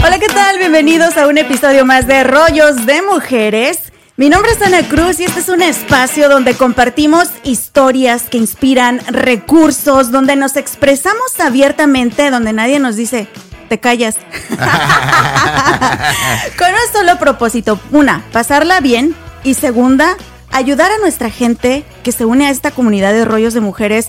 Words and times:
Hola, 0.00 0.20
¿qué 0.20 0.28
tal? 0.28 0.58
Bienvenidos 0.58 1.16
a 1.16 1.26
un 1.26 1.38
episodio 1.38 1.84
más 1.84 2.06
de 2.06 2.22
Rollos 2.22 2.86
de 2.86 3.02
Mujeres. 3.02 3.80
Mi 4.16 4.28
nombre 4.28 4.52
es 4.52 4.62
Ana 4.62 4.88
Cruz 4.88 5.18
y 5.18 5.24
este 5.24 5.40
es 5.40 5.48
un 5.48 5.60
espacio 5.60 6.28
donde 6.28 6.54
compartimos 6.54 7.28
historias 7.42 8.28
que 8.30 8.38
inspiran 8.38 9.00
recursos, 9.08 10.12
donde 10.12 10.36
nos 10.36 10.54
expresamos 10.56 11.40
abiertamente, 11.40 12.30
donde 12.30 12.52
nadie 12.52 12.78
nos 12.78 12.94
dice, 12.96 13.26
te 13.68 13.80
callas. 13.80 14.16
Con 16.58 16.68
un 16.68 16.92
solo 16.92 17.18
propósito. 17.18 17.80
Una, 17.90 18.24
pasarla 18.32 18.80
bien. 18.80 19.16
Y 19.42 19.54
segunda, 19.54 20.16
ayudar 20.52 20.92
a 20.92 20.98
nuestra 20.98 21.30
gente 21.30 21.84
que 22.04 22.12
se 22.12 22.24
une 22.24 22.46
a 22.46 22.50
esta 22.50 22.70
comunidad 22.70 23.12
de 23.12 23.24
rollos 23.24 23.52
de 23.52 23.60
mujeres 23.60 24.08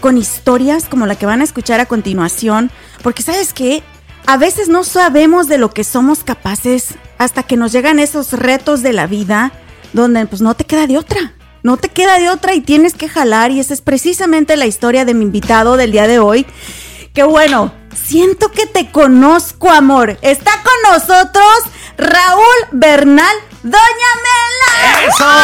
con 0.00 0.18
historias 0.18 0.84
como 0.84 1.06
la 1.06 1.14
que 1.14 1.26
van 1.26 1.40
a 1.40 1.44
escuchar 1.44 1.80
a 1.80 1.86
continuación. 1.86 2.70
Porque 3.02 3.22
sabes 3.22 3.54
qué? 3.54 3.82
A 4.26 4.36
veces 4.36 4.68
no 4.68 4.84
sabemos 4.84 5.48
de 5.48 5.58
lo 5.58 5.70
que 5.70 5.84
somos 5.84 6.24
capaces 6.24 6.94
hasta 7.18 7.42
que 7.42 7.56
nos 7.56 7.72
llegan 7.72 7.98
esos 7.98 8.32
retos 8.32 8.82
de 8.82 8.92
la 8.92 9.06
vida 9.06 9.52
donde 9.92 10.24
pues 10.26 10.40
no 10.42 10.54
te 10.54 10.64
queda 10.64 10.86
de 10.86 10.98
otra. 10.98 11.34
No 11.62 11.76
te 11.76 11.88
queda 11.88 12.18
de 12.18 12.28
otra 12.28 12.54
y 12.54 12.60
tienes 12.60 12.94
que 12.94 13.08
jalar 13.08 13.50
y 13.50 13.60
esa 13.60 13.74
es 13.74 13.80
precisamente 13.82 14.56
la 14.56 14.66
historia 14.66 15.04
de 15.04 15.14
mi 15.14 15.24
invitado 15.24 15.76
del 15.76 15.92
día 15.92 16.08
de 16.08 16.18
hoy. 16.18 16.46
Que 17.14 17.22
bueno, 17.22 17.72
siento 17.94 18.50
que 18.50 18.66
te 18.66 18.90
conozco, 18.90 19.70
amor. 19.70 20.18
Está 20.22 20.50
con 20.62 20.92
nosotros 20.92 21.46
Raúl 21.98 22.42
Bernal, 22.72 23.36
Doña 23.62 24.12
Mela. 24.24 25.36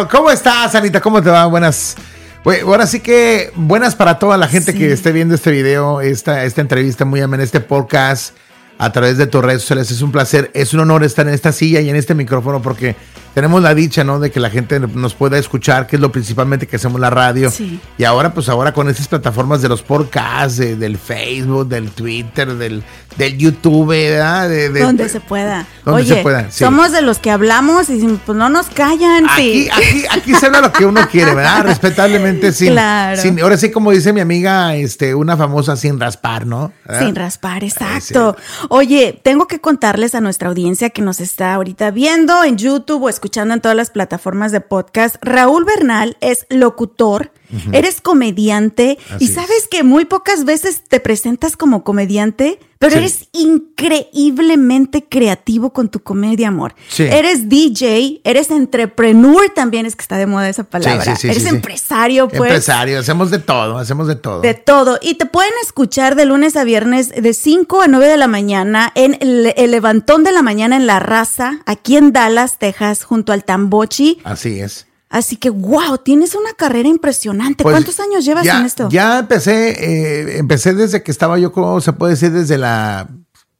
¡Eso! 0.00 0.08
¿Cómo 0.10 0.30
estás, 0.30 0.74
Anita? 0.74 1.00
¿Cómo 1.00 1.22
te 1.22 1.30
va? 1.30 1.46
Buenas. 1.46 1.96
Ahora 2.44 2.86
sí 2.86 3.00
que 3.00 3.50
buenas 3.54 3.94
para 3.94 4.18
toda 4.18 4.36
la 4.36 4.48
gente 4.48 4.74
que 4.74 4.92
esté 4.92 5.12
viendo 5.12 5.34
este 5.34 5.50
video, 5.50 6.00
esta, 6.00 6.44
esta 6.44 6.60
entrevista 6.60 7.04
muy 7.04 7.20
amena, 7.20 7.42
este 7.42 7.60
podcast 7.60 8.34
a 8.78 8.92
través 8.92 9.18
de 9.18 9.26
tus 9.26 9.44
redes 9.44 9.62
sociales. 9.62 9.90
Es 9.90 10.02
un 10.02 10.12
placer, 10.12 10.50
es 10.54 10.72
un 10.72 10.80
honor 10.80 11.04
estar 11.04 11.26
en 11.26 11.34
esta 11.34 11.52
silla 11.52 11.80
y 11.80 11.90
en 11.90 11.96
este 11.96 12.14
micrófono 12.14 12.62
porque 12.62 12.96
tenemos 13.34 13.62
la 13.62 13.74
dicha, 13.74 14.04
¿no? 14.04 14.18
De 14.20 14.30
que 14.30 14.40
la 14.40 14.50
gente 14.50 14.80
nos 14.80 15.14
pueda 15.14 15.38
escuchar, 15.38 15.86
que 15.86 15.96
es 15.96 16.02
lo 16.02 16.10
principalmente 16.12 16.66
que 16.66 16.76
hacemos 16.76 17.00
la 17.00 17.10
radio. 17.10 17.50
Sí. 17.50 17.80
Y 17.96 18.04
ahora, 18.04 18.34
pues 18.34 18.48
ahora 18.48 18.72
con 18.72 18.88
estas 18.88 19.08
plataformas 19.08 19.62
de 19.62 19.68
los 19.68 19.82
podcasts, 19.82 20.58
del 20.58 20.98
Facebook, 20.98 21.68
del 21.68 21.90
Twitter, 21.90 22.54
del, 22.54 22.82
del 23.16 23.38
YouTube, 23.38 23.88
¿verdad? 23.88 24.48
donde 24.80 25.08
se 25.08 25.20
pueda. 25.20 25.66
Donde 25.84 26.04
se 26.04 26.16
pueda, 26.16 26.50
somos 26.50 26.92
de 26.92 27.02
los 27.02 27.18
que 27.18 27.30
hablamos 27.30 27.90
y 27.90 27.98
pues 28.24 28.36
no 28.36 28.48
nos 28.48 28.66
callan. 28.66 29.28
Aquí, 29.28 29.68
aquí, 29.70 30.04
aquí 30.10 30.34
se 30.34 30.46
habla 30.46 30.60
lo 30.60 30.72
que 30.72 30.86
uno 30.86 31.06
quiere, 31.10 31.34
¿verdad? 31.34 31.62
Respetablemente, 31.64 32.52
sin, 32.52 32.72
claro. 32.72 33.20
sin, 33.20 33.40
ahora 33.40 33.56
sí, 33.56 33.70
como 33.70 33.90
dice 33.90 34.12
mi 34.12 34.20
amiga, 34.20 34.74
este, 34.76 35.14
una 35.14 35.36
famosa 35.36 35.76
sin 35.76 35.98
raspar, 35.98 36.46
¿no? 36.46 36.72
Sin 36.98 37.14
raspar, 37.14 37.64
exacto. 37.64 38.36
Oye, 38.68 39.18
tengo 39.22 39.46
que 39.46 39.60
contarles 39.60 40.14
a 40.14 40.20
nuestra 40.20 40.48
audiencia 40.48 40.90
que 40.90 41.02
nos 41.02 41.20
está 41.20 41.54
ahorita 41.54 41.90
viendo 41.90 42.44
en 42.44 42.56
YouTube 42.56 43.04
o 43.04 43.08
escuchando 43.18 43.52
en 43.52 43.60
todas 43.60 43.76
las 43.76 43.90
plataformas 43.90 44.52
de 44.52 44.60
podcast. 44.60 45.16
Raúl 45.20 45.64
Bernal 45.64 46.16
es 46.20 46.46
locutor, 46.50 47.32
eres 47.72 48.00
comediante 48.00 48.98
y 49.18 49.28
sabes 49.28 49.68
que 49.70 49.82
muy 49.82 50.04
pocas 50.04 50.44
veces 50.44 50.82
te 50.86 51.00
presentas 51.00 51.56
como 51.56 51.84
comediante, 51.84 52.58
pero 52.78 52.96
eres 52.96 53.28
increíblemente 53.32 55.04
creativo 55.04 55.72
con 55.72 55.88
tu 55.88 56.00
comedia, 56.00 56.48
amor. 56.48 56.74
Eres 56.96 57.48
DJ, 57.48 58.20
eres 58.22 58.50
entrepreneur 58.50 59.50
también, 59.52 59.84
es 59.84 59.96
que 59.96 60.02
está 60.02 60.16
de 60.16 60.26
moda 60.26 60.48
esa 60.48 60.64
palabra. 60.64 61.16
eres 61.22 61.46
empresario, 61.46 62.28
pues. 62.28 62.50
Empresario, 62.50 63.00
hacemos 63.00 63.30
de 63.30 63.40
todo, 63.40 63.78
hacemos 63.78 64.06
de 64.06 64.16
todo. 64.16 64.40
De 64.42 64.54
todo. 64.54 64.98
Y 65.02 65.14
te 65.14 65.26
pueden 65.26 65.52
escuchar 65.62 66.14
de 66.14 66.24
lunes 66.24 66.56
a 66.56 66.64
viernes 66.64 67.10
de 67.10 67.34
5 67.34 67.82
a 67.82 67.88
9 67.88 68.06
de 68.06 68.16
la 68.16 68.28
mañana 68.28 68.92
en 68.94 69.16
el, 69.20 69.52
el 69.56 69.70
Levantón 69.70 70.22
de 70.22 70.32
la 70.32 70.42
Mañana 70.42 70.76
en 70.76 70.86
La 70.86 71.00
Raza, 71.00 71.60
aquí 71.66 71.96
en 71.96 72.12
Dallas, 72.12 72.58
Texas, 72.58 73.04
junto 73.04 73.32
al 73.32 73.44
Tambochi. 73.44 74.20
Así 74.24 74.60
es. 74.60 74.87
Así 75.10 75.36
que, 75.36 75.48
wow, 75.48 75.98
tienes 75.98 76.34
una 76.34 76.52
carrera 76.52 76.88
impresionante. 76.88 77.62
Pues, 77.62 77.72
¿Cuántos 77.72 77.98
años 77.98 78.24
llevas 78.24 78.46
en 78.46 78.66
esto? 78.66 78.88
Ya 78.90 79.20
empecé, 79.20 79.70
eh, 79.70 80.38
empecé 80.38 80.74
desde 80.74 81.02
que 81.02 81.10
estaba 81.10 81.38
yo, 81.38 81.50
como 81.50 81.80
se 81.80 81.94
puede 81.94 82.12
decir, 82.12 82.30
desde 82.30 82.58
la, 82.58 83.08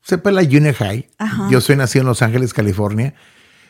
sepa, 0.03 0.31
la 0.31 0.44
Junior 0.44 0.75
High. 0.75 1.09
Yo 1.50 1.60
soy 1.60 1.76
nacido 1.76 2.03
en 2.03 2.09
Los 2.09 2.20
Ángeles, 2.20 2.53
California, 2.53 3.14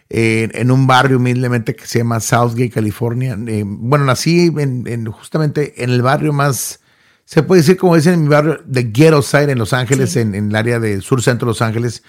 en 0.09 0.71
un 0.71 0.87
barrio 0.89 1.19
humildemente 1.19 1.77
que 1.77 1.87
se 1.87 1.99
llama 1.99 2.19
Southgate, 2.19 2.71
California. 2.71 3.39
Eh, 3.47 3.63
bueno, 3.65 4.05
nací 4.05 4.53
en, 4.57 5.07
justamente 5.13 5.85
en 5.85 5.91
el 5.91 6.03
barrio 6.03 6.33
más, 6.33 6.81
se 7.25 7.45
puede 7.45 7.61
decir, 7.61 7.77
como 7.77 7.95
dicen 7.95 8.15
en 8.15 8.23
mi 8.23 8.29
barrio, 8.29 8.59
de 8.65 8.85
Ghetto 8.85 9.23
Side 9.23 9.53
en 9.53 9.59
Los 9.59 9.73
Ángeles, 9.73 10.17
en, 10.17 10.35
en, 10.35 10.49
el 10.49 10.57
área 10.57 10.81
del 10.81 11.03
sur 11.03 11.23
centro 11.23 11.47
de 11.47 11.51
Los 11.51 11.63
Ángeles. 11.63 12.03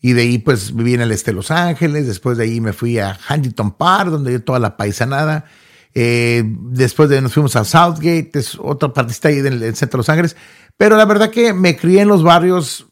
Y 0.00 0.12
de 0.12 0.22
ahí 0.22 0.38
pues 0.38 0.74
viví 0.74 0.94
en 0.94 1.00
el 1.00 1.12
este 1.12 1.30
de 1.30 1.36
Los 1.36 1.50
Ángeles, 1.50 2.06
después 2.06 2.36
de 2.36 2.44
ahí 2.44 2.60
me 2.60 2.72
fui 2.72 2.98
a 2.98 3.18
Huntington 3.28 3.72
Park, 3.72 4.10
donde 4.10 4.30
dio 4.30 4.42
toda 4.42 4.58
la 4.58 4.76
paisanada. 4.76 5.46
Eh, 5.94 6.42
después 6.44 7.08
de 7.08 7.16
ahí 7.16 7.22
nos 7.22 7.32
fuimos 7.32 7.56
a 7.56 7.64
Southgate, 7.64 8.30
es 8.34 8.58
otra 8.60 8.92
partista 8.92 9.28
ahí 9.28 9.40
del, 9.40 9.60
centro 9.76 9.96
de 9.96 10.00
Los 10.00 10.08
Ángeles. 10.08 10.36
Pero 10.76 10.96
la 10.96 11.04
verdad 11.04 11.30
que 11.30 11.52
me 11.52 11.76
crié 11.76 12.02
en 12.02 12.08
los 12.08 12.22
barrios 12.22 12.86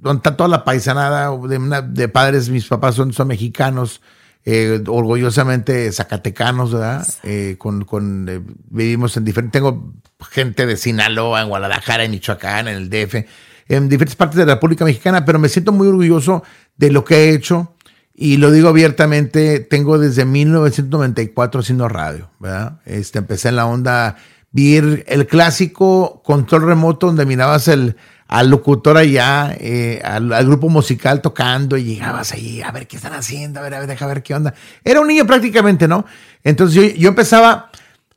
donde 0.00 0.18
está 0.18 0.36
toda 0.36 0.48
la 0.48 0.64
paisanada 0.64 1.30
de, 1.36 1.82
de 1.88 2.08
padres, 2.08 2.48
mis 2.48 2.66
papás 2.66 2.94
son, 2.94 3.12
son 3.12 3.28
mexicanos, 3.28 4.00
eh, 4.44 4.82
orgullosamente 4.86 5.92
zacatecanos, 5.92 6.72
¿verdad? 6.72 7.06
Eh, 7.22 7.56
con, 7.58 7.84
con 7.84 8.44
vivimos 8.70 9.16
en 9.16 9.24
diferentes, 9.24 9.60
tengo 9.60 9.92
gente 10.30 10.66
de 10.66 10.76
Sinaloa, 10.76 11.42
en 11.42 11.48
Guadalajara, 11.48 12.04
en 12.04 12.12
Michoacán, 12.12 12.68
en 12.68 12.76
el 12.76 12.90
DF 12.90 13.26
en 13.70 13.88
diferentes 13.88 14.16
partes 14.16 14.36
de 14.36 14.46
la 14.46 14.54
República 14.54 14.84
Mexicana, 14.84 15.24
pero 15.24 15.38
me 15.38 15.48
siento 15.48 15.70
muy 15.72 15.86
orgulloso 15.86 16.42
de 16.76 16.90
lo 16.90 17.04
que 17.04 17.14
he 17.14 17.34
hecho 17.34 17.74
y 18.14 18.36
lo 18.36 18.50
digo 18.50 18.68
abiertamente, 18.68 19.60
tengo 19.60 19.96
desde 19.96 20.24
1994 20.24 21.60
haciendo 21.60 21.88
radio, 21.88 22.30
¿verdad? 22.40 22.80
Este, 22.84 23.18
empecé 23.18 23.48
en 23.48 23.56
la 23.56 23.66
onda, 23.66 24.16
vi 24.50 24.76
el 24.76 25.26
clásico 25.28 26.20
control 26.24 26.62
remoto 26.66 27.06
donde 27.06 27.24
mirabas 27.26 27.68
el, 27.68 27.96
al 28.26 28.50
locutor 28.50 28.96
allá, 28.96 29.56
eh, 29.58 30.00
al, 30.04 30.46
grupo 30.46 30.68
musical 30.68 31.20
tocando 31.20 31.76
y 31.76 31.84
llegabas 31.84 32.32
ahí 32.32 32.62
a 32.62 32.72
ver 32.72 32.88
qué 32.88 32.96
están 32.96 33.14
haciendo, 33.14 33.60
a 33.60 33.62
ver, 33.62 33.74
a 33.74 33.78
ver, 33.78 33.88
deja 33.88 34.06
ver 34.06 34.22
qué 34.22 34.34
onda. 34.34 34.52
Era 34.84 35.00
un 35.00 35.06
niño 35.06 35.26
prácticamente, 35.26 35.88
¿no? 35.88 36.04
Entonces 36.44 36.74
yo, 36.76 36.96
yo 36.96 37.08
empezaba 37.08 37.70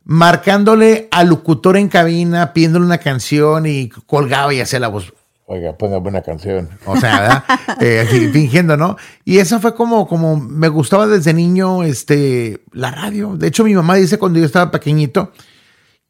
marcándole 0.04 1.08
al 1.10 1.28
locutor 1.28 1.76
en 1.76 1.88
cabina, 1.88 2.52
pidiéndole 2.52 2.84
una 2.84 2.98
canción 2.98 3.66
y 3.66 3.88
colgaba 3.88 4.52
y 4.52 4.60
hacía 4.60 4.80
la 4.80 4.88
voz. 4.88 5.12
Oiga, 5.46 5.76
póngame 5.76 6.08
una 6.08 6.22
canción. 6.22 6.70
O 6.86 6.96
sea, 6.96 7.44
eh, 7.80 8.30
fingiendo, 8.32 8.76
¿no? 8.76 8.96
Y 9.24 9.38
eso 9.38 9.60
fue 9.60 9.74
como, 9.74 10.08
como 10.08 10.36
me 10.38 10.68
gustaba 10.68 11.06
desde 11.06 11.34
niño 11.34 11.82
este, 11.82 12.62
la 12.72 12.90
radio. 12.90 13.36
De 13.36 13.48
hecho, 13.48 13.64
mi 13.64 13.74
mamá 13.74 13.96
dice 13.96 14.18
cuando 14.18 14.38
yo 14.38 14.46
estaba 14.46 14.70
pequeñito 14.70 15.32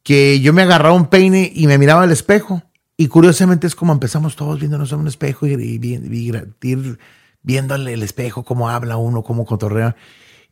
que 0.05 0.41
yo 0.41 0.53
me 0.53 0.63
agarraba 0.63 0.95
un 0.95 1.07
peine 1.07 1.51
y 1.53 1.67
me 1.67 1.79
miraba 1.79 2.03
al 2.03 2.13
espejo. 2.13 2.63
Y 2.97 3.09
curiosamente 3.09 3.67
es 3.67 3.75
como 3.75 3.93
empezamos 3.93 4.37
todos 4.37 4.61
viéndonos 4.61 4.93
en 4.93 5.01
un 5.01 5.09
espejo 5.09 5.47
y, 5.49 5.53
ir 5.53 6.99
viendo 7.43 7.75
el 7.75 8.03
espejo, 8.03 8.45
cómo 8.45 8.69
habla 8.69 8.99
uno, 8.99 9.25
cómo 9.25 9.45
cotorrea. 9.45 9.97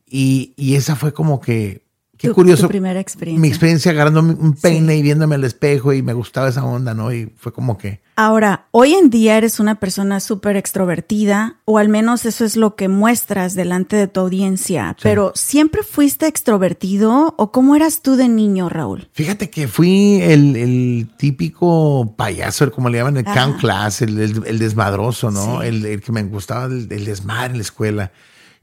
Y, 0.07 0.55
y 0.57 0.75
esa 0.75 0.97
fue 0.97 1.13
como 1.13 1.41
que, 1.41 1.82
qué 2.23 2.31
curioso. 2.31 2.63
Tu 2.63 2.69
primera 2.69 3.01
experiencia. 3.01 3.41
Mi 3.41 3.49
experiencia 3.49 3.93
agarrando 3.93 4.21
un 4.21 4.55
peine 4.55 4.97
y 4.97 5.03
viéndome 5.03 5.35
al 5.35 5.45
espejo 5.45 5.93
y 5.93 6.03
me 6.03 6.13
gustaba 6.13 6.49
esa 6.49 6.65
onda, 6.65 6.95
¿no? 6.95 7.13
Y 7.13 7.33
fue 7.37 7.53
como 7.53 7.77
que... 7.77 8.01
Ahora, 8.15 8.67
hoy 8.73 8.93
en 8.93 9.09
día 9.09 9.39
eres 9.39 9.59
una 9.59 9.77
persona 9.77 10.21
súper 10.21 10.57
extrovertida, 10.57 11.57
o 11.65 11.79
al 11.79 11.89
menos 11.89 12.27
eso 12.27 12.45
es 12.45 12.57
lo 12.57 12.77
que 12.77 12.89
muestras 12.89 13.55
delante 13.55 13.97
de 13.97 14.07
tu 14.07 14.21
audiencia, 14.21 14.97
pero 15.03 15.33
¿siempre 15.35 15.83
fuiste 15.83 16.27
extrovertido 16.27 17.35
o 17.39 17.51
cómo 17.51 17.75
eras 17.75 18.03
tú 18.03 18.17
de 18.17 18.29
niño, 18.29 18.69
Raúl? 18.69 19.09
Fíjate 19.13 19.49
que 19.49 19.67
fui 19.67 20.21
el, 20.21 21.09
típico 21.17 22.15
payaso, 22.17 22.71
como 22.71 22.91
le 22.91 22.99
llaman, 22.99 23.17
el 23.17 23.25
count 23.25 23.59
class, 23.59 24.03
el, 24.03 24.59
desmadroso, 24.59 25.31
¿no? 25.31 25.63
El, 25.63 26.03
que 26.03 26.13
me 26.13 26.23
gustaba 26.25 26.67
el, 26.67 26.89
desmadre 26.89 27.53
en 27.53 27.57
la 27.57 27.63
escuela. 27.63 28.13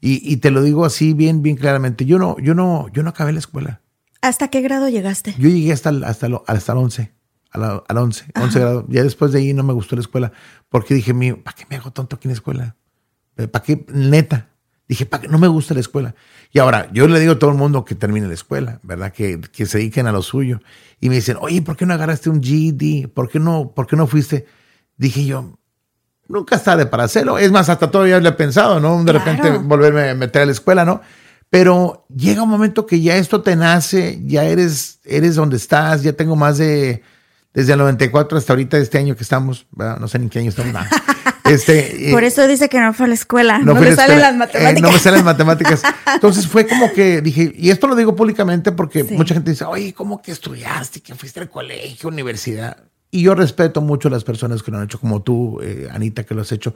Y, 0.01 0.37
te 0.37 0.49
lo 0.49 0.63
digo 0.63 0.85
así 0.85 1.13
bien, 1.13 1.41
bien 1.41 1.57
claramente. 1.57 2.05
Yo 2.05 2.17
no, 2.19 2.37
yo 2.39 2.55
no, 2.55 2.87
yo 2.93 3.03
no 3.03 3.09
acabé 3.09 3.33
la 3.33 3.39
escuela. 3.39 3.81
¿Hasta 4.21 4.47
qué 4.47 4.61
grado 4.61 4.87
llegaste? 4.87 5.35
Yo 5.37 5.49
llegué 5.49 5.73
hasta, 5.73 5.89
hasta, 5.89 6.27
hasta 6.47 6.71
el 6.71 6.77
11 6.77 7.11
a 7.51 7.57
la, 7.57 7.83
al 7.87 7.97
11, 7.97 8.25
11 8.35 8.59
grados. 8.59 8.85
Ya 8.89 9.03
después 9.03 9.31
de 9.31 9.39
ahí 9.39 9.53
no 9.53 9.63
me 9.63 9.73
gustó 9.73 9.95
la 9.95 10.01
escuela 10.01 10.31
porque 10.69 10.93
dije, 10.93 11.13
¿para 11.35 11.55
qué 11.55 11.65
me 11.69 11.75
hago 11.75 11.91
tonto 11.91 12.15
aquí 12.15 12.27
en 12.27 12.31
la 12.31 12.35
escuela? 12.35 12.75
¿Para 13.35 13.63
qué? 13.63 13.85
Neta. 13.89 14.49
Dije, 14.87 15.05
¿para 15.05 15.21
qué? 15.21 15.27
No 15.27 15.37
me 15.37 15.47
gusta 15.47 15.73
la 15.73 15.79
escuela. 15.79 16.15
Y 16.51 16.59
ahora, 16.59 16.89
yo 16.91 17.07
le 17.07 17.19
digo 17.19 17.33
a 17.33 17.39
todo 17.39 17.51
el 17.51 17.57
mundo 17.57 17.85
que 17.85 17.95
termine 17.95 18.27
la 18.27 18.33
escuela, 18.33 18.79
¿verdad? 18.83 19.13
Que, 19.13 19.39
que 19.39 19.65
se 19.65 19.77
dediquen 19.77 20.07
a 20.07 20.11
lo 20.11 20.21
suyo. 20.21 20.61
Y 20.99 21.09
me 21.09 21.15
dicen, 21.15 21.37
oye, 21.39 21.61
¿por 21.61 21.77
qué 21.77 21.85
no 21.85 21.93
agarraste 21.93 22.29
un 22.29 22.41
GED? 22.41 23.09
¿Por 23.09 23.29
qué 23.29 23.39
no, 23.39 23.71
por 23.75 23.87
qué 23.87 23.95
no 23.95 24.07
fuiste? 24.07 24.45
Dije 24.97 25.25
yo, 25.25 25.58
nunca 26.29 26.55
es 26.55 26.63
tarde 26.63 26.85
para 26.85 27.03
hacerlo. 27.03 27.37
Es 27.37 27.51
más, 27.51 27.67
hasta 27.67 27.91
todavía 27.91 28.19
lo 28.19 28.29
he 28.29 28.33
pensado, 28.33 28.79
¿no? 28.79 29.03
De 29.03 29.11
repente 29.11 29.49
volverme 29.49 30.11
a 30.11 30.15
meter 30.15 30.43
a 30.43 30.45
la 30.45 30.51
escuela, 30.53 30.85
¿no? 30.85 31.01
Pero 31.49 32.05
llega 32.15 32.43
un 32.43 32.49
momento 32.49 32.85
que 32.85 33.01
ya 33.01 33.17
esto 33.17 33.41
te 33.41 33.55
nace, 33.55 34.21
ya 34.23 34.43
eres, 34.43 34.99
eres 35.03 35.35
donde 35.35 35.57
estás, 35.57 36.03
ya 36.03 36.13
tengo 36.13 36.35
más 36.35 36.59
de 36.59 37.01
desde 37.53 37.73
el 37.73 37.79
94 37.79 38.37
hasta 38.37 38.53
ahorita 38.53 38.77
de 38.77 38.83
este 38.83 38.99
año 38.99 39.15
que 39.15 39.23
estamos, 39.23 39.65
no 39.75 40.07
sé 40.07 40.19
ni 40.19 40.29
qué 40.29 40.39
año 40.39 40.49
estamos. 40.49 40.73
Este, 41.45 42.09
Por 42.11 42.23
eso 42.23 42.47
dice 42.47 42.69
que 42.69 42.79
no 42.79 42.93
fue 42.93 43.07
a 43.07 43.09
la 43.09 43.15
escuela, 43.15 43.57
no, 43.57 43.73
le 43.73 43.95
salen 43.95 44.19
las 44.19 44.35
matemáticas. 44.35 44.77
Eh, 44.77 44.81
no 44.81 44.91
me 44.91 44.99
salen 44.99 45.25
matemáticas. 45.25 45.81
Entonces 46.13 46.47
fue 46.47 46.67
como 46.67 46.93
que 46.93 47.21
dije, 47.21 47.51
y 47.55 47.71
esto 47.71 47.87
lo 47.87 47.95
digo 47.95 48.15
públicamente 48.15 48.71
porque 48.71 49.03
mucha 49.03 49.33
gente 49.33 49.49
dice, 49.49 49.65
oye, 49.65 49.91
¿cómo 49.93 50.21
que 50.21 50.31
estudiaste? 50.31 51.01
¿Que 51.01 51.15
fuiste 51.15 51.39
al 51.39 51.49
colegio, 51.49 52.07
universidad? 52.09 52.77
Y 53.11 53.23
yo 53.23 53.35
respeto 53.35 53.81
mucho 53.81 54.07
a 54.07 54.11
las 54.11 54.23
personas 54.23 54.61
que 54.61 54.71
lo 54.71 54.77
han 54.77 54.83
hecho, 54.83 54.99
como 54.99 55.21
tú, 55.21 55.59
eh, 55.61 55.87
Anita, 55.91 56.23
que 56.25 56.35
lo 56.35 56.41
has 56.41 56.51
hecho. 56.51 56.75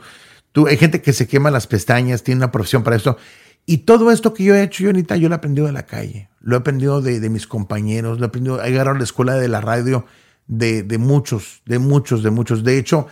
Tú, 0.51 0.67
hay 0.67 0.77
gente 0.77 1.01
que 1.01 1.13
se 1.13 1.27
quema 1.27 1.51
las 1.51 1.67
pestañas, 1.67 2.23
tiene 2.23 2.39
una 2.39 2.51
profesión 2.51 2.83
para 2.83 2.95
esto. 2.95 3.17
Y 3.65 3.79
todo 3.79 4.11
esto 4.11 4.33
que 4.33 4.43
yo 4.43 4.55
he 4.55 4.63
hecho, 4.63 4.83
yo, 4.83 4.89
Anita, 4.89 5.15
yo 5.15 5.29
lo 5.29 5.35
he 5.35 5.37
aprendido 5.37 5.67
de 5.67 5.73
la 5.73 5.85
calle. 5.85 6.29
Lo 6.41 6.55
he 6.55 6.59
aprendido 6.59 7.01
de, 7.01 7.19
de 7.19 7.29
mis 7.29 7.47
compañeros, 7.47 8.19
lo 8.19 8.25
he 8.25 8.27
aprendido, 8.27 8.63
he 8.63 8.67
agarrado 8.67 8.97
la 8.97 9.03
escuela 9.03 9.35
de 9.35 9.47
la 9.47 9.61
radio 9.61 10.05
de, 10.47 10.97
muchos, 10.97 11.61
de 11.65 11.79
muchos, 11.79 12.23
de 12.23 12.31
muchos. 12.31 12.63
De 12.63 12.77
hecho, 12.77 13.07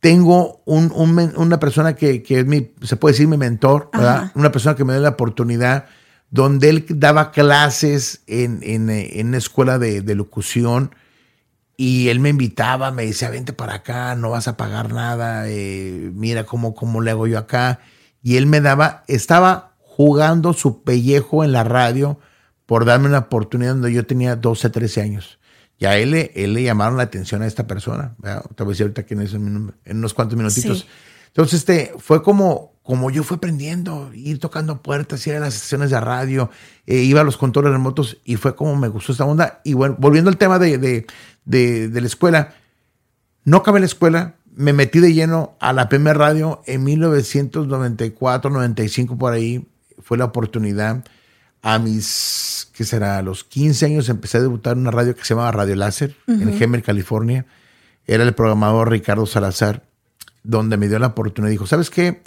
tengo 0.00 0.62
una 0.64 1.60
persona 1.60 1.94
que, 1.94 2.22
es 2.26 2.46
mi, 2.46 2.72
se 2.82 2.96
puede 2.96 3.12
decir 3.12 3.28
mi 3.28 3.36
mentor, 3.36 3.90
una 4.34 4.52
persona 4.52 4.74
que 4.74 4.84
me 4.84 4.94
dio 4.94 5.02
la 5.02 5.10
oportunidad, 5.10 5.86
donde 6.30 6.70
él 6.70 6.86
daba 6.88 7.30
clases 7.30 8.22
en, 8.26 8.60
en, 8.62 8.88
en 8.90 9.28
una 9.28 9.38
escuela 9.38 9.78
de, 9.78 10.14
locución 10.14 10.94
y 11.84 12.10
él 12.10 12.20
me 12.20 12.28
invitaba, 12.28 12.92
me 12.92 13.04
decía, 13.04 13.28
vente 13.28 13.52
para 13.52 13.74
acá, 13.74 14.14
no 14.14 14.30
vas 14.30 14.46
a 14.46 14.56
pagar 14.56 14.92
nada, 14.92 15.48
eh, 15.48 16.12
mira 16.14 16.44
cómo, 16.44 16.76
cómo 16.76 17.00
le 17.00 17.10
hago 17.10 17.26
yo 17.26 17.36
acá. 17.38 17.80
Y 18.22 18.36
él 18.36 18.46
me 18.46 18.60
daba, 18.60 19.02
estaba 19.08 19.74
jugando 19.80 20.52
su 20.52 20.84
pellejo 20.84 21.42
en 21.42 21.50
la 21.50 21.64
radio 21.64 22.20
por 22.66 22.84
darme 22.84 23.08
una 23.08 23.18
oportunidad 23.18 23.72
donde 23.72 23.92
yo 23.92 24.06
tenía 24.06 24.36
12, 24.36 24.70
13 24.70 25.00
años. 25.00 25.40
Y 25.76 25.86
a 25.86 25.96
él, 25.96 26.30
él 26.36 26.54
le 26.54 26.62
llamaron 26.62 26.98
la 26.98 27.02
atención 27.02 27.42
a 27.42 27.48
esta 27.48 27.66
persona. 27.66 28.14
Te 28.54 28.62
voy 28.62 28.70
a 28.70 28.74
decir 28.74 28.84
ahorita 28.84 29.04
que 29.04 29.14
en, 29.14 29.74
unos 29.84 30.14
cuantos 30.14 30.38
minutitos. 30.38 30.86
Entonces, 31.32 31.60
este, 31.60 31.92
fue 31.98 32.22
como, 32.22 32.74
como 32.82 33.10
yo 33.10 33.22
fui 33.22 33.38
aprendiendo, 33.38 34.10
ir 34.12 34.38
tocando 34.38 34.82
puertas, 34.82 35.26
ir 35.26 35.34
a 35.34 35.40
las 35.40 35.54
sesiones 35.54 35.90
de 35.90 35.98
radio, 35.98 36.50
eh, 36.86 36.98
iba 36.98 37.22
a 37.22 37.24
los 37.24 37.38
controles 37.38 37.72
remotos 37.72 38.18
y 38.24 38.36
fue 38.36 38.54
como 38.54 38.76
me 38.76 38.88
gustó 38.88 39.12
esta 39.12 39.24
onda. 39.24 39.60
Y 39.64 39.72
bueno, 39.72 39.96
volviendo 39.98 40.28
al 40.28 40.36
tema 40.36 40.58
de, 40.58 40.76
de, 40.76 41.06
de, 41.46 42.00
la 42.00 42.06
escuela, 42.06 42.54
no 43.44 43.58
acabé 43.58 43.80
la 43.80 43.86
escuela, 43.86 44.34
me 44.54 44.74
metí 44.74 45.00
de 45.00 45.14
lleno 45.14 45.56
a 45.58 45.72
la 45.72 45.88
PM 45.88 46.12
Radio 46.12 46.60
en 46.66 46.84
1994, 46.84 48.50
95 48.50 49.16
por 49.16 49.32
ahí, 49.32 49.66
fue 50.02 50.18
la 50.18 50.26
oportunidad 50.26 51.02
a 51.62 51.78
mis, 51.78 52.68
¿qué 52.74 52.84
será? 52.84 53.18
A 53.18 53.22
los 53.22 53.44
15 53.44 53.86
años 53.86 54.08
empecé 54.10 54.36
a 54.36 54.42
debutar 54.42 54.74
en 54.74 54.80
una 54.80 54.90
radio 54.90 55.14
que 55.14 55.24
se 55.24 55.32
llamaba 55.32 55.52
Radio 55.52 55.76
Láser, 55.76 56.14
en 56.26 56.62
Hemer, 56.62 56.82
California. 56.82 57.46
Era 58.06 58.24
el 58.24 58.34
programador 58.34 58.90
Ricardo 58.90 59.24
Salazar, 59.26 59.84
donde 60.42 60.76
me 60.76 60.88
dio 60.88 60.98
la 60.98 61.08
oportunidad. 61.08 61.50
Dijo, 61.50 61.66
¿sabes 61.66 61.90
qué? 61.90 62.22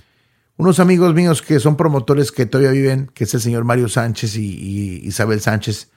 Unos 0.57 0.79
amigos 0.79 1.13
míos 1.13 1.41
que 1.41 1.59
son 1.59 1.75
promotores 1.75 2.31
que 2.31 2.45
todavía 2.45 2.71
viven, 2.71 3.11
que 3.13 3.25
es 3.25 3.33
el 3.33 3.41
señor 3.41 3.65
Mario 3.65 3.89
Sánchez 3.89 4.37
y, 4.37 5.01
Isabel 5.05 5.41
Sánchez, 5.41 5.89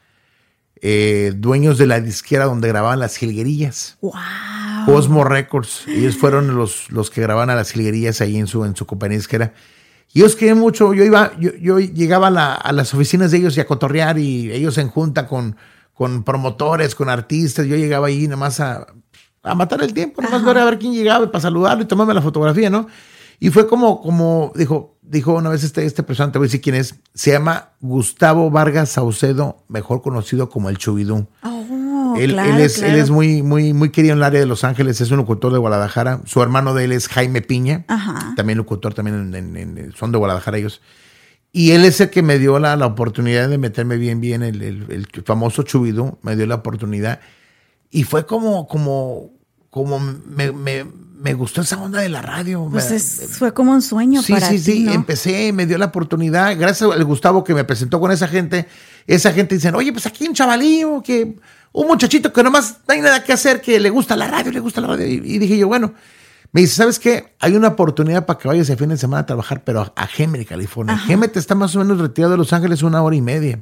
eh, 0.81 1.33
dueños 1.37 1.79
de 1.79 1.87
la 1.87 2.01
disquera 2.01 2.45
donde 2.45 2.69
grababan 2.69 2.99
las 2.99 3.17
jilguerillas. 3.17 3.99
¡Wow! 4.01 4.15
Cosmo 4.87 5.23
Records. 5.25 5.85
Ellos 5.87 6.17
fueron 6.17 6.57
los, 6.57 6.91
los 6.91 7.11
que 7.11 7.21
grababan 7.21 7.51
a 7.51 7.55
las 7.55 7.71
jilguerillas 7.71 8.21
ahí 8.21 8.37
en 8.37 8.47
su, 8.47 8.65
en 8.65 8.75
su 8.75 8.87
compañía 8.87 9.19
disquera. 9.19 9.53
Y 10.13 10.21
ellos 10.21 10.37
querían 10.37 10.59
mucho, 10.59 10.95
yo 10.95 11.05
iba, 11.05 11.33
yo, 11.39 11.79
llegaba 11.79 12.29
a, 12.55 12.73
las 12.73 12.95
oficinas 12.95 13.31
de 13.31 13.39
ellos 13.39 13.57
y 13.57 13.61
a 13.61 13.67
cotorrear 13.67 14.19
y 14.19 14.51
ellos 14.51 14.79
en 14.79 14.89
junta 14.89 15.27
con, 15.27 15.57
con 15.93 16.25
promotores, 16.25 16.95
con 16.95 17.11
artistas, 17.11 17.67
yo 17.67 17.77
llegaba 17.77 18.07
ahí 18.07 18.25
nada 18.25 18.37
más 18.37 18.59
a, 18.61 18.87
matar 19.43 19.83
el 19.83 19.95
tiempo, 19.95 20.23
nada 20.23 20.39
más 20.39 20.55
ver 20.55 20.75
a 20.75 20.79
quién 20.79 20.93
llegaba 20.93 21.31
para 21.31 21.43
saludarlo 21.43 21.83
y 21.83 21.87
tomarme 21.87 22.15
la 22.15 22.23
fotografía, 22.23 22.71
¿no? 22.71 22.87
Y 23.41 23.51
fue 23.51 23.69
como, 23.69 24.01
como 24.01 24.53
dijo, 24.55 24.99
dijo 25.01 25.35
una 25.35 25.51
vez 25.51 25.63
este, 25.63 25.85
este 25.85 26.03
persona, 26.03 26.33
te 26.33 26.39
voy 26.39 26.47
a 26.47 26.49
decir 26.49 26.61
quién 26.61 26.75
es, 26.75 26.97
se 27.15 27.31
llama 27.31 27.71
Gustavo 27.81 28.51
Vargas 28.51 28.91
Saucedo, 28.91 29.65
mejor 29.69 30.03
conocido 30.03 30.49
como 30.49 30.69
el 30.69 30.79
Chubidú. 30.79 31.29
Oh 31.43 31.59
él, 32.17 32.39
es, 32.61 32.83
él 32.83 32.97
es 32.97 33.11
muy, 33.11 33.43
muy, 33.43 33.73
muy 33.73 33.91
querido 33.91 34.13
en 34.13 34.19
el 34.19 34.25
área 34.25 34.41
de 34.41 34.47
Los 34.47 34.65
Ángeles, 34.65 35.01
es 35.01 35.11
un 35.11 35.19
locutor 35.19 35.53
de 35.53 35.59
Guadalajara. 35.59 36.21
Su 36.25 36.43
hermano 36.43 36.75
de 36.75 36.85
él 36.85 36.93
es 36.93 37.09
Jaime 37.09 37.43
Piña, 37.43 37.85
también 38.37 38.59
locutor, 38.59 38.95
también 38.95 39.35
en, 39.35 39.93
son 39.95 40.13
de 40.13 40.19
Guadalajara 40.19 40.59
ellos. 40.59 40.81
Y 41.53 41.73
él 41.73 41.85
es 41.85 42.01
el 42.01 42.11
que 42.11 42.23
me 42.23 42.39
dio 42.39 42.59
la, 42.59 42.77
la 42.77 42.87
oportunidad 42.87 43.49
de 43.49 43.59
meterme 43.59 43.97
bien, 43.97 44.21
bien, 44.21 44.43
el, 44.43 44.63
el, 44.63 45.07
famoso 45.25 45.63
Chubidú, 45.63 46.19
me 46.23 46.37
dio 46.37 46.47
la 46.47 46.57
oportunidad. 46.57 47.21
Y 47.91 48.05
fue 48.05 48.27
como, 48.27 48.67
como, 48.67 49.33
como 49.71 49.99
me, 49.99 50.53
me, 50.53 50.85
me 51.19 51.35
gustó 51.35 51.63
esa 51.63 51.81
onda 51.81 52.01
de 52.01 52.09
la 52.09 52.23
radio. 52.23 52.69
Pues 52.71 53.29
fue 53.31 53.53
como 53.53 53.73
un 53.73 53.83
sueño 53.83 54.23
sí, 54.23 54.33
para 54.33 54.49
sí, 54.49 54.59
Sí, 54.59 54.87
sí, 54.87 54.93
empecé, 54.93 55.53
me 55.53 55.67
dio 55.67 55.79
la 55.79 55.87
oportunidad. 55.87 56.57
Gracias 56.59 56.91
al 56.91 57.05
Gustavo 57.05 57.45
que 57.45 57.55
me 57.55 57.65
presentó 57.65 58.01
con 58.01 58.11
esa 58.11 58.29
gente. 58.29 58.69
Esa 59.07 59.33
gente 59.33 59.55
dice, 59.55 59.71
oye, 59.71 59.93
pues 59.93 60.07
aquí 60.07 60.29
un 60.29 60.35
chavalío 60.35 61.03
que 61.03 61.37
un 61.73 61.87
muchachito 61.87 62.33
que 62.33 62.43
nomás 62.43 62.79
no 62.87 62.95
hay 62.95 63.01
nada 63.01 63.25
que 63.25 63.33
hacer, 63.33 63.61
que 63.61 63.81
le 63.81 63.91
gusta 63.91 64.17
la 64.17 64.29
radio, 64.29 64.53
le 64.53 64.61
gusta 64.61 64.81
la 64.81 64.89
radio. 64.89 65.07
Y, 65.07 65.39
dije 65.39 65.59
yo, 65.59 65.69
bueno, 65.69 65.95
me 66.53 66.61
dice, 66.61 66.77
¿sabes 66.77 66.99
qué? 66.99 67.35
Hay 67.41 67.57
una 67.57 67.69
oportunidad 67.69 68.27
para 68.27 68.39
que 68.39 68.49
vayas 68.49 68.71
el 68.71 68.79
fin 68.79 68.89
de 68.89 68.97
semana 68.97 69.23
a 69.23 69.27
trabajar, 69.27 69.65
pero 69.65 69.81
a, 69.81 69.93
a 69.97 70.09
California. 70.47 70.99
Gemet 70.99 71.37
está 71.37 71.55
más 71.55 71.75
o 71.77 71.81
menos 71.81 71.99
retirado 71.99 72.33
de 72.33 72.39
Los 72.39 72.53
Ángeles 72.53 72.83
una 72.83 73.03
hora 73.03 73.17
y 73.17 73.23
media. 73.23 73.61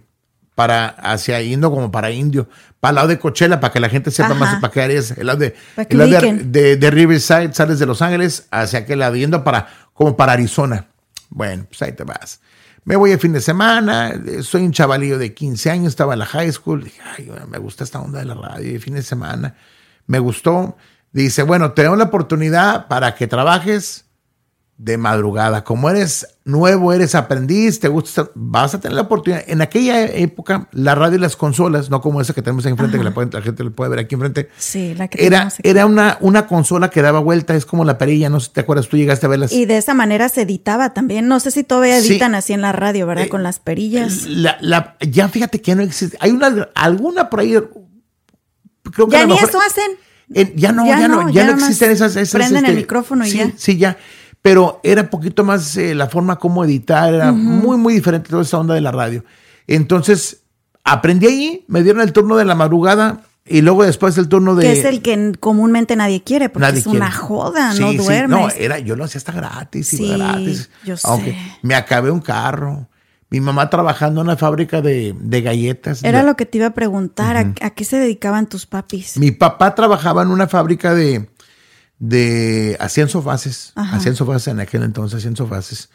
Para 0.56 0.88
hacia 0.88 1.40
Indo 1.40 1.70
como 1.70 1.92
para 1.92 2.10
Indio, 2.10 2.48
para 2.80 2.90
el 2.90 2.94
lado 2.96 3.08
de 3.08 3.18
Coachella, 3.20 3.60
para 3.60 3.72
que 3.72 3.78
la 3.78 3.88
gente 3.88 4.10
sepa 4.10 4.34
más 4.34 4.58
para 4.60 4.72
qué 4.72 4.82
áreas, 4.82 5.12
el 5.12 5.28
lado, 5.28 5.38
de, 5.38 5.54
el 5.88 5.98
lado 5.98 6.10
de, 6.44 6.76
de, 6.76 6.90
Riverside, 6.90 7.54
sales 7.54 7.78
de 7.78 7.86
Los 7.86 8.02
Ángeles 8.02 8.48
hacia 8.50 8.80
aquel 8.80 8.98
lado, 8.98 9.14
yendo 9.14 9.44
para, 9.44 9.68
como 9.92 10.16
para 10.16 10.32
Arizona. 10.32 10.88
Bueno, 11.30 11.66
pues 11.68 11.82
ahí 11.82 11.92
te 11.92 12.02
vas 12.02 12.40
me 12.86 12.94
voy 12.94 13.10
el 13.10 13.18
fin 13.18 13.32
de 13.32 13.40
semana, 13.40 14.14
soy 14.42 14.62
un 14.62 14.70
chavalillo 14.70 15.18
de 15.18 15.34
15 15.34 15.70
años, 15.72 15.88
estaba 15.88 16.12
en 16.12 16.20
la 16.20 16.26
high 16.26 16.52
school, 16.52 16.84
dije, 16.84 17.00
ay, 17.04 17.28
me 17.48 17.58
gusta 17.58 17.82
esta 17.82 18.00
onda 18.00 18.20
de 18.20 18.26
la 18.26 18.34
radio, 18.34 18.76
el 18.76 18.80
fin 18.80 18.94
de 18.94 19.02
semana, 19.02 19.56
me 20.06 20.20
gustó. 20.20 20.76
Dice, 21.10 21.42
bueno, 21.42 21.72
te 21.72 21.82
doy 21.82 21.98
la 21.98 22.04
oportunidad 22.04 22.86
para 22.86 23.16
que 23.16 23.26
trabajes 23.26 24.05
de 24.78 24.98
madrugada. 24.98 25.64
Como 25.64 25.88
eres 25.88 26.26
nuevo, 26.44 26.92
eres 26.92 27.14
aprendiz, 27.14 27.80
te 27.80 27.88
gusta, 27.88 28.30
vas 28.34 28.74
a 28.74 28.80
tener 28.80 28.94
la 28.94 29.02
oportunidad. 29.02 29.42
En 29.46 29.62
aquella 29.62 30.04
época, 30.04 30.68
la 30.72 30.94
radio 30.94 31.16
y 31.16 31.20
las 31.20 31.34
consolas, 31.34 31.88
no 31.88 32.02
como 32.02 32.20
esa 32.20 32.34
que 32.34 32.42
tenemos 32.42 32.66
ahí 32.66 32.72
enfrente, 32.72 32.98
que 32.98 33.04
la, 33.04 33.42
gente 33.42 33.64
le 33.64 33.70
puede 33.70 33.90
ver 33.90 34.00
aquí 34.00 34.14
enfrente. 34.14 34.50
Sí, 34.58 34.94
la 34.94 35.08
que 35.08 35.24
era, 35.24 35.50
era 35.62 35.86
una, 35.86 36.18
una 36.20 36.46
consola 36.46 36.90
que 36.90 37.00
daba 37.00 37.20
vuelta, 37.20 37.54
es 37.54 37.64
como 37.64 37.84
la 37.84 37.96
perilla, 37.96 38.28
no 38.28 38.38
sé 38.38 38.48
si 38.48 38.52
te 38.52 38.60
acuerdas, 38.60 38.88
tú 38.88 38.98
llegaste 38.98 39.24
a 39.24 39.28
verlas. 39.30 39.50
Y 39.52 39.64
de 39.64 39.78
esa 39.78 39.94
manera 39.94 40.28
se 40.28 40.42
editaba 40.42 40.92
también. 40.92 41.26
No 41.26 41.40
sé 41.40 41.50
si 41.50 41.64
todavía 41.64 41.96
editan 41.96 42.34
así 42.34 42.52
en 42.52 42.60
la 42.60 42.72
radio, 42.72 43.06
¿verdad? 43.06 43.24
Eh, 43.24 43.28
Con 43.28 43.42
las 43.42 43.58
perillas. 43.58 44.26
La, 44.26 44.96
ya 45.00 45.28
fíjate 45.28 45.62
que 45.62 45.74
no 45.74 45.82
existe. 45.82 46.18
Hay 46.20 46.32
una, 46.32 46.68
alguna 46.74 47.30
por 47.30 47.40
ahí. 47.40 47.54
Creo 48.92 49.08
que 49.08 49.12
ya 49.12 49.26
ni 49.26 49.34
eso 49.38 49.58
hacen. 49.58 49.96
ya 50.54 50.72
no, 50.72 50.86
ya, 50.86 51.08
no, 51.08 51.30
ya, 51.30 51.46
no, 51.46 51.52
existen 51.54 51.90
esas, 51.90 52.14
esas. 52.14 52.34
Prenden 52.34 52.64
el 52.66 52.70
este, 52.72 52.76
micrófono 52.82 53.26
y 53.26 53.30
ya. 53.30 53.52
Sí, 53.56 53.78
ya 53.78 53.96
pero 54.46 54.78
era 54.84 55.02
un 55.02 55.08
poquito 55.08 55.42
más 55.42 55.76
eh, 55.76 55.92
la 55.92 56.06
forma 56.06 56.36
como 56.36 56.64
editar, 56.64 57.12
era 57.12 57.32
muy, 57.32 57.76
muy 57.76 57.94
diferente 57.94 58.30
toda 58.30 58.42
esa 58.42 58.58
onda 58.58 58.74
de 58.74 58.80
la 58.80 58.92
radio. 58.92 59.24
Entonces, 59.66 60.42
aprendí 60.84 61.26
ahí, 61.26 61.64
me 61.66 61.82
dieron 61.82 62.00
el 62.00 62.12
turno 62.12 62.36
de 62.36 62.44
la 62.44 62.54
madrugada 62.54 63.22
y 63.44 63.62
luego 63.62 63.82
después 63.82 64.16
el 64.18 64.28
turno 64.28 64.54
de... 64.54 64.62
Que 64.62 64.78
es 64.78 64.84
el 64.84 65.02
que 65.02 65.32
comúnmente 65.40 65.96
nadie 65.96 66.22
quiere, 66.22 66.48
porque 66.48 66.78
es 66.78 66.86
una 66.86 67.10
joda, 67.10 67.74
no 67.74 67.92
duermes. 67.94 68.28
No, 68.28 68.48
era, 68.50 68.78
yo 68.78 68.94
lo 68.94 69.02
hacía 69.02 69.18
hasta 69.18 69.32
gratis, 69.32 69.88
sí, 69.88 70.12
gratis. 70.16 70.70
Yo 70.84 70.96
sé. 70.96 71.36
me 71.62 71.74
acabé 71.74 72.12
un 72.12 72.20
carro. 72.20 72.88
Mi 73.28 73.40
mamá 73.40 73.68
trabajando 73.68 74.20
en 74.20 74.28
una 74.28 74.36
fábrica 74.36 74.80
de, 74.80 75.12
galletas. 75.42 76.04
Era 76.04 76.22
lo 76.22 76.36
que 76.36 76.46
te 76.46 76.58
iba 76.58 76.68
a 76.68 76.74
preguntar, 76.74 77.52
¿a, 77.60 77.70
qué 77.70 77.84
se 77.84 77.96
dedicaban 77.96 78.46
tus 78.48 78.64
papis? 78.64 79.18
Mi 79.18 79.32
papá 79.32 79.74
trabajaba 79.74 80.22
en 80.22 80.28
una 80.28 80.46
fábrica 80.46 80.94
de, 80.94 81.28
de 81.98 82.76
hacían 82.80 83.08
sofaces, 83.08 83.72
hacían 83.74 84.16
sofaces 84.16 84.48
en 84.48 84.60
aquel 84.60 84.82
entonces, 84.82 85.18
hacían 85.18 85.36
sofaces. 85.36 85.90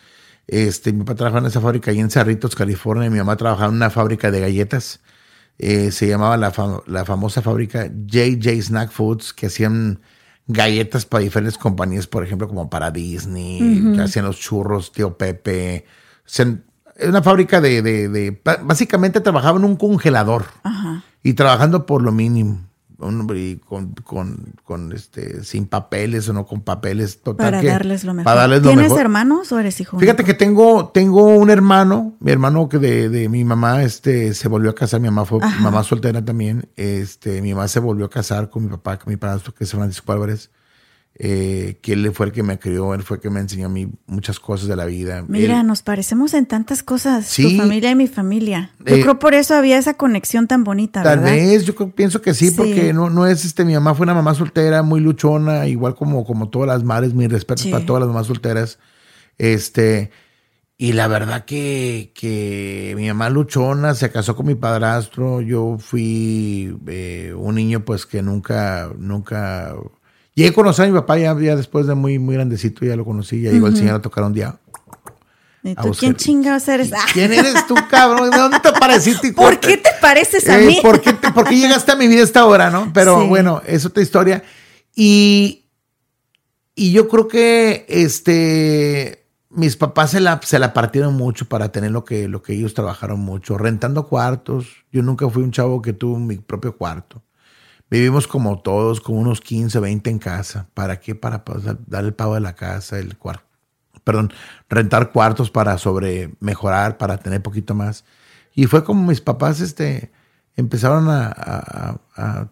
Este, 0.47 0.91
mi 0.91 0.99
papá 0.99 1.15
trabajaba 1.15 1.41
en 1.41 1.45
esa 1.47 1.61
fábrica 1.61 1.91
ahí 1.91 1.99
en 1.99 2.09
Cerritos, 2.09 2.55
California, 2.55 3.07
y 3.07 3.09
mi 3.09 3.19
mamá 3.19 3.35
trabajaba 3.37 3.69
en 3.69 3.75
una 3.75 3.89
fábrica 3.89 4.31
de 4.31 4.41
galletas. 4.41 4.99
Eh, 5.57 5.91
se 5.91 6.07
llamaba 6.07 6.37
la, 6.37 6.51
la 6.87 7.05
famosa 7.05 7.41
fábrica 7.41 7.87
JJ 7.87 8.61
Snack 8.61 8.91
Foods, 8.91 9.33
que 9.33 9.47
hacían 9.47 10.01
galletas 10.47 11.05
para 11.05 11.23
diferentes 11.23 11.57
compañías, 11.57 12.07
por 12.07 12.23
ejemplo, 12.23 12.47
como 12.47 12.69
para 12.69 12.91
Disney, 12.91 13.93
que 13.95 14.01
hacían 14.01 14.25
los 14.25 14.39
churros, 14.39 14.91
tío 14.91 15.17
Pepe. 15.17 15.85
Es 16.25 17.07
una 17.07 17.21
fábrica 17.21 17.61
de, 17.61 17.81
de, 17.81 18.09
de, 18.09 18.41
Básicamente 18.63 19.21
trabajaba 19.21 19.57
en 19.59 19.65
un 19.65 19.75
congelador. 19.75 20.45
Y 21.23 21.33
trabajando 21.33 21.85
por 21.85 22.01
lo 22.01 22.11
mínimo. 22.11 22.70
Y 23.35 23.55
con, 23.57 23.93
con, 24.03 24.53
con, 24.63 24.91
este, 24.93 25.43
sin 25.43 25.65
papeles 25.65 26.29
o 26.29 26.33
no 26.33 26.45
con 26.45 26.61
papeles. 26.61 27.21
Total 27.21 27.51
para 27.51 27.61
darles 27.61 28.03
lo 28.05 28.13
mejor. 28.13 28.61
¿Tienes 28.61 28.91
hermanos 28.91 29.51
o 29.51 29.59
eres 29.59 29.79
hijo? 29.81 29.97
Fíjate 29.97 30.23
que 30.23 30.33
tengo, 30.33 30.89
tengo 30.89 31.25
un 31.35 31.49
hermano, 31.49 32.13
mi 32.19 32.31
hermano 32.31 32.69
que 32.69 32.77
de, 32.77 33.09
de 33.09 33.27
mi 33.29 33.43
mamá 33.43 33.83
este, 33.83 34.33
se 34.33 34.47
volvió 34.47 34.71
a 34.71 34.75
casar, 34.75 34.99
mi 34.99 35.07
mamá 35.09 35.25
fue 35.25 35.39
mamá 35.59 35.83
soltera 35.83 36.23
también. 36.23 36.69
Este, 36.75 37.41
mi 37.41 37.53
mamá 37.53 37.67
se 37.67 37.79
volvió 37.79 38.05
a 38.05 38.09
casar 38.09 38.49
con 38.49 38.63
mi 38.63 38.69
papá, 38.69 38.99
con 38.99 39.11
mi 39.11 39.17
padrastro, 39.17 39.53
que 39.53 39.63
es 39.63 39.71
Francisco 39.71 40.11
Álvarez 40.11 40.51
eh, 41.15 41.77
que 41.81 41.93
él 41.93 42.11
fue 42.13 42.27
el 42.27 42.31
que 42.31 42.41
me 42.41 42.57
crió, 42.57 42.93
él 42.93 43.03
fue 43.03 43.17
el 43.17 43.21
que 43.21 43.29
me 43.29 43.41
enseñó 43.41 43.67
a 43.67 43.69
mí 43.69 43.87
muchas 44.07 44.39
cosas 44.39 44.67
de 44.67 44.75
la 44.75 44.85
vida. 44.85 45.23
Mira, 45.27 45.61
nos 45.61 45.83
parecemos 45.83 46.33
en 46.33 46.45
tantas 46.45 46.83
cosas, 46.83 47.31
tu 47.35 47.49
familia 47.57 47.91
y 47.91 47.95
mi 47.95 48.07
familia. 48.07 48.71
Yo 48.79 48.95
eh, 48.95 49.01
creo 49.01 49.19
por 49.19 49.33
eso 49.33 49.53
había 49.53 49.77
esa 49.77 49.95
conexión 49.95 50.47
tan 50.47 50.63
bonita, 50.63 51.03
tal 51.03 51.19
vez, 51.19 51.65
yo 51.65 51.75
pienso 51.91 52.21
que 52.21 52.33
sí, 52.33 52.51
porque 52.51 52.93
no, 52.93 53.09
no 53.09 53.27
es 53.27 53.45
este, 53.45 53.65
mi 53.65 53.73
mamá 53.73 53.93
fue 53.93 54.05
una 54.05 54.13
mamá 54.13 54.33
soltera, 54.33 54.83
muy 54.83 54.99
luchona, 54.99 55.67
igual 55.67 55.95
como, 55.95 56.25
como 56.25 56.49
todas 56.49 56.67
las 56.67 56.83
madres, 56.83 57.13
mi 57.13 57.27
respeto 57.27 57.63
para 57.69 57.85
todas 57.85 58.01
las 58.01 58.07
mamás 58.07 58.27
solteras. 58.27 58.79
Este, 59.37 60.11
y 60.77 60.93
la 60.93 61.07
verdad 61.07 61.45
que, 61.45 62.11
que 62.15 62.93
mi 62.95 63.07
mamá 63.07 63.29
luchona 63.29 63.93
se 63.93 64.09
casó 64.09 64.35
con 64.35 64.47
mi 64.47 64.55
padrastro, 64.55 65.41
yo 65.41 65.77
fui 65.77 66.75
eh, 66.87 67.33
un 67.37 67.53
niño 67.53 67.85
pues 67.85 68.07
que 68.07 68.23
nunca, 68.23 68.91
nunca 68.97 69.75
Llegué 70.33 70.49
a 70.49 70.53
conocer 70.53 70.85
a 70.85 70.87
mi 70.87 70.93
papá 70.93 71.17
ya, 71.17 71.35
después 71.35 71.87
de 71.87 71.95
muy, 71.95 72.19
muy 72.19 72.35
grandecito, 72.35 72.85
ya 72.85 72.95
lo 72.95 73.03
conocí, 73.03 73.41
ya 73.41 73.51
llegó 73.51 73.67
el 73.67 73.75
señor 73.75 73.95
a 73.95 74.01
tocar 74.01 74.23
un 74.23 74.33
día. 74.33 74.57
¿Y 75.63 75.75
tú 75.75 75.91
quién 75.91 76.15
chingados 76.15 76.67
eres? 76.67 76.91
¿Quién 77.13 77.33
eres 77.33 77.67
tú, 77.67 77.75
cabrón? 77.89 78.31
¿De 78.31 78.37
dónde 78.37 78.59
te 78.59 78.71
pareciste? 78.71 79.33
¿Por 79.33 79.59
qué 79.59 79.77
te 79.77 79.91
pareces 80.01 80.47
a 80.49 80.59
eh, 80.59 80.65
mí? 80.65 80.79
¿por, 80.81 81.01
qué 81.01 81.55
llegaste 81.55 81.91
a 81.91 81.95
mi 81.95 82.07
vida 82.07 82.23
esta 82.23 82.45
hora, 82.45 82.71
no? 82.71 82.91
Pero 82.93 83.27
bueno, 83.27 83.61
es 83.67 83.85
otra 83.85 84.01
historia. 84.01 84.43
Y, 84.95 85.65
y 86.73 86.91
yo 86.91 87.07
creo 87.07 87.27
que 87.27 87.85
este 87.87 89.21
mis 89.51 89.75
papás 89.75 90.11
se 90.11 90.19
la, 90.19 90.39
se 90.43 90.59
la 90.59 90.73
partieron 90.73 91.15
mucho 91.15 91.45
para 91.45 91.71
tener 91.71 91.91
lo 91.91 92.05
que, 92.05 92.27
lo 92.27 92.41
que 92.41 92.53
ellos 92.53 92.73
trabajaron 92.73 93.19
mucho, 93.19 93.57
rentando 93.57 94.07
cuartos. 94.07 94.67
Yo 94.91 95.03
nunca 95.03 95.29
fui 95.29 95.43
un 95.43 95.51
chavo 95.51 95.81
que 95.81 95.93
tuvo 95.93 96.17
mi 96.17 96.37
propio 96.37 96.75
cuarto. 96.77 97.21
Vivimos 97.91 98.25
como 98.25 98.57
todos, 98.61 99.01
como 99.01 99.19
unos 99.19 99.41
15, 99.41 99.81
20 99.81 100.09
en 100.09 100.17
casa. 100.17 100.65
¿Para 100.73 101.01
qué? 101.01 101.13
Para 101.13 101.43
dar 101.87 102.05
el 102.05 102.13
pago 102.13 102.35
de 102.35 102.39
la 102.39 102.55
casa, 102.55 102.97
el 102.97 103.17
cuarto. 103.17 103.43
Perdón, 104.05 104.31
rentar 104.69 105.11
cuartos 105.11 105.51
para 105.51 105.77
sobre 105.77 106.33
mejorar, 106.39 106.97
para 106.97 107.17
tener 107.17 107.41
poquito 107.41 107.75
más. 107.75 108.05
Y 108.55 108.67
fue 108.67 108.85
como 108.85 109.05
mis 109.05 109.19
papás 109.19 109.59
este, 109.59 110.09
empezaron 110.55 111.07
a, 111.09 111.99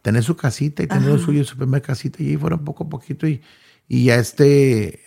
tener 0.02 0.24
su 0.24 0.36
casita 0.36 0.84
y 0.84 0.88
tener 0.88 1.08
lo 1.08 1.18
suyo, 1.18 1.46
su 1.46 1.56
primera 1.56 1.82
casita. 1.82 2.22
Y 2.22 2.32
ahí 2.32 2.38
fueron 2.38 2.66
poco 2.66 2.84
a 2.84 2.90
poquito. 2.90 3.26
Y, 3.26 3.42
y 3.88 4.04
ya 4.04 4.16
este 4.16 5.06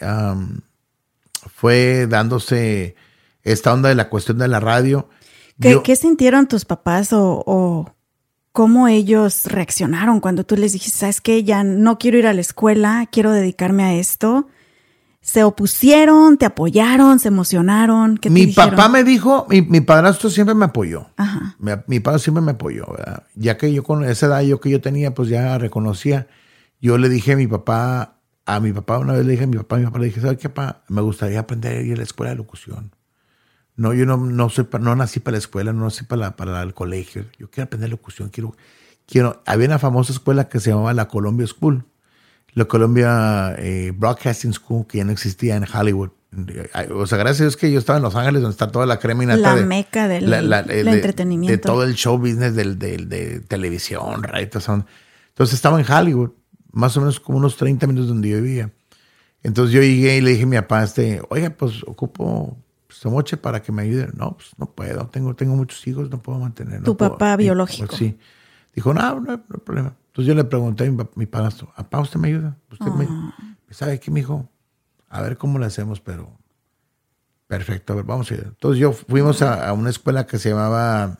fue 1.54 2.06
dándose 2.06 2.96
esta 3.42 3.74
onda 3.74 3.90
de 3.90 3.96
la 3.96 4.08
cuestión 4.08 4.38
de 4.38 4.48
la 4.48 4.60
radio. 4.60 5.10
¿Qué, 5.60 5.94
sintieron 5.94 6.48
tus 6.48 6.64
papás 6.64 7.10
o 7.12 7.94
cómo 8.52 8.86
ellos 8.86 9.46
reaccionaron 9.46 10.20
cuando 10.20 10.44
tú 10.44 10.56
les 10.56 10.72
dijiste, 10.72 10.98
sabes 10.98 11.20
qué, 11.20 11.42
ya 11.42 11.64
no 11.64 11.98
quiero 11.98 12.18
ir 12.18 12.26
a 12.26 12.34
la 12.34 12.40
escuela, 12.40 13.08
quiero 13.10 13.32
dedicarme 13.32 13.82
a 13.82 13.94
esto. 13.94 14.46
¿Se 15.22 15.44
opusieron, 15.44 16.36
te 16.36 16.46
apoyaron, 16.46 17.20
se 17.20 17.28
emocionaron? 17.28 18.18
¿Qué 18.18 18.28
mi 18.28 18.48
papá 18.48 18.88
me 18.88 19.04
dijo, 19.04 19.46
mi, 19.48 19.62
mi, 19.62 19.80
padrastro 19.80 20.28
siempre 20.28 20.54
me 20.54 20.64
apoyó. 20.64 21.06
Ajá. 21.16 21.56
Mi, 21.86 22.00
padre 22.00 22.18
siempre 22.18 22.42
me 22.42 22.52
apoyó, 22.52 22.86
Ya 23.36 23.56
que 23.56 23.72
yo 23.72 23.84
con 23.84 24.04
esa 24.04 24.26
edad 24.26 24.40
yo 24.42 24.60
que 24.60 24.68
yo 24.68 24.80
tenía, 24.80 25.14
pues 25.14 25.28
ya 25.28 25.56
reconocía. 25.58 26.26
Yo 26.80 26.98
le 26.98 27.08
dije 27.08 27.34
a 27.34 27.36
mi 27.36 27.46
papá, 27.46 28.16
a 28.46 28.58
mi 28.58 28.72
papá 28.72 28.98
una 28.98 29.12
vez 29.12 29.24
le 29.24 29.32
dije 29.32 29.44
a 29.44 29.46
mi 29.46 29.56
papá, 29.56 29.76
a 29.76 29.78
mi 29.78 29.84
papá 29.84 30.00
le 30.00 30.06
dije, 30.06 30.20
¿sabes 30.20 30.38
qué, 30.38 30.48
papá? 30.48 30.82
Me 30.88 31.00
gustaría 31.02 31.38
aprender 31.38 31.78
a 31.78 31.80
ir 31.82 31.94
a 31.94 31.96
la 31.98 32.02
escuela 32.02 32.30
de 32.30 32.36
locución. 32.38 32.90
No, 33.82 33.92
yo 33.92 34.06
no, 34.06 34.16
no, 34.16 34.48
soy, 34.48 34.68
no 34.78 34.94
nací 34.94 35.18
para 35.18 35.32
la 35.32 35.38
escuela, 35.38 35.72
no 35.72 35.82
nací 35.82 36.04
para, 36.04 36.36
para 36.36 36.62
el 36.62 36.72
colegio. 36.72 37.24
Yo 37.36 37.50
quiero 37.50 37.64
aprender 37.64 37.90
locución, 37.90 38.28
quiero, 38.28 38.54
quiero. 39.06 39.42
Había 39.44 39.66
una 39.66 39.80
famosa 39.80 40.12
escuela 40.12 40.48
que 40.48 40.60
se 40.60 40.70
llamaba 40.70 40.94
la 40.94 41.08
Columbia 41.08 41.48
School, 41.48 41.84
la 42.54 42.66
Columbia 42.66 43.56
eh, 43.58 43.92
Broadcasting 43.92 44.52
School, 44.52 44.86
que 44.86 44.98
ya 44.98 45.04
no 45.04 45.10
existía 45.10 45.56
en 45.56 45.64
Hollywood. 45.64 46.10
O 46.94 47.08
sea, 47.08 47.18
gracias 47.18 47.40
a 47.40 47.44
Dios 47.46 47.56
que 47.56 47.72
yo 47.72 47.80
estaba 47.80 47.96
en 47.96 48.04
Los 48.04 48.14
Ángeles, 48.14 48.42
donde 48.42 48.52
está 48.52 48.70
toda 48.70 48.86
la 48.86 49.00
crema 49.00 49.24
y 49.24 49.26
La 49.26 49.56
meca 49.56 50.06
del 50.06 50.32
entretenimiento. 50.32 51.50
De 51.50 51.58
todo 51.58 51.82
el 51.82 51.94
show 51.96 52.16
business 52.16 52.54
del, 52.54 52.78
de 52.78 53.40
televisión, 53.48 54.22
right? 54.22 54.54
Entonces 54.54 55.54
estaba 55.54 55.80
en 55.80 55.90
Hollywood, 55.90 56.30
más 56.70 56.96
o 56.96 57.00
menos 57.00 57.18
como 57.18 57.38
unos 57.38 57.56
30 57.56 57.88
minutos 57.88 58.10
donde 58.10 58.28
yo 58.28 58.40
vivía. 58.40 58.70
Entonces 59.42 59.74
yo 59.74 59.82
llegué 59.82 60.18
y 60.18 60.20
le 60.20 60.30
dije 60.30 60.44
a 60.44 60.46
mi 60.46 60.56
papá, 60.56 60.84
este, 60.84 61.20
oiga, 61.30 61.50
pues 61.50 61.82
ocupo 61.84 62.61
moche 63.10 63.36
para 63.36 63.62
que 63.62 63.72
me 63.72 63.82
ayude. 63.82 64.10
No, 64.14 64.36
pues 64.36 64.50
no 64.56 64.66
puedo. 64.66 65.06
Tengo, 65.08 65.34
tengo 65.34 65.56
muchos 65.56 65.86
hijos, 65.86 66.10
no 66.10 66.22
puedo 66.22 66.38
mantener. 66.38 66.82
¿Tu 66.82 66.96
papá 66.96 67.36
biológico? 67.36 67.88
Pues, 67.88 67.98
sí. 67.98 68.18
Dijo, 68.74 68.94
no, 68.94 69.20
no, 69.20 69.32
hay 69.32 69.38
problema. 69.38 69.94
Entonces 70.06 70.28
yo 70.28 70.34
le 70.34 70.44
pregunté 70.44 70.86
a 70.86 70.90
mi, 70.90 71.04
mi 71.14 71.26
padrastro, 71.26 71.72
¿papá 71.76 72.00
usted 72.00 72.20
me 72.20 72.28
ayuda? 72.28 72.56
¿Usted 72.70 72.86
me, 72.86 73.06
ah. 73.08 73.34
sabe 73.70 73.98
qué, 73.98 74.10
hijo? 74.18 74.48
A 75.08 75.22
ver 75.22 75.36
cómo 75.36 75.58
le 75.58 75.66
hacemos, 75.66 76.00
pero 76.00 76.30
perfecto, 77.46 77.92
a 77.92 77.96
ver, 77.96 78.04
vamos 78.04 78.30
a 78.30 78.34
ir. 78.34 78.44
Entonces 78.46 78.78
yo 78.78 78.92
fuimos 78.92 79.42
a, 79.42 79.72
una 79.72 79.90
escuela 79.90 80.26
que 80.26 80.38
se 80.38 80.50
llamaba 80.50 81.18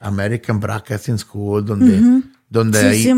American 0.00 0.60
Broadcasting 0.60 1.18
School, 1.18 1.64
donde 1.64 2.22
donde 2.50 2.80
ahí, 2.80 3.08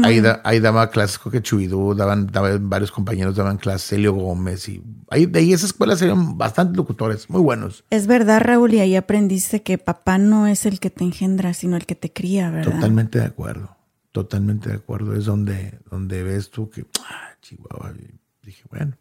ahí, 0.44 0.60
daba 0.60 0.90
clases, 0.90 1.18
creo 1.18 1.32
que 1.32 1.40
Chuidú, 1.40 1.94
daban, 1.94 2.26
daban, 2.26 2.68
varios 2.68 2.92
compañeros 2.92 3.34
daban 3.34 3.56
clases, 3.56 3.88
Celio 3.88 4.12
Gómez, 4.12 4.68
y 4.68 4.82
ahí, 5.08 5.24
de 5.24 5.38
ahí 5.38 5.54
esa 5.54 5.64
escuela 5.64 5.96
serían 5.96 6.36
bastantes 6.36 6.76
locutores, 6.76 7.30
muy 7.30 7.40
buenos. 7.40 7.82
Es 7.88 8.06
verdad, 8.06 8.42
Raúl, 8.42 8.74
y 8.74 8.80
ahí 8.80 8.94
aprendiste 8.94 9.62
que 9.62 9.78
papá 9.78 10.18
no 10.18 10.46
es 10.46 10.66
el 10.66 10.80
que 10.80 10.90
te 10.90 11.02
engendra, 11.02 11.54
sino 11.54 11.76
el 11.76 11.86
que 11.86 11.94
te 11.94 12.12
cría, 12.12 12.50
¿verdad? 12.50 12.74
Totalmente 12.74 13.20
de 13.20 13.24
acuerdo, 13.24 13.74
totalmente 14.12 14.68
de 14.68 14.74
acuerdo. 14.74 15.16
Es 15.16 15.24
donde, 15.24 15.78
donde 15.90 16.22
ves 16.22 16.50
tú 16.50 16.68
que, 16.68 16.84
ah, 17.00 17.30
chihuahua, 17.40 17.94
dije, 18.42 18.64
bueno, 18.70 18.98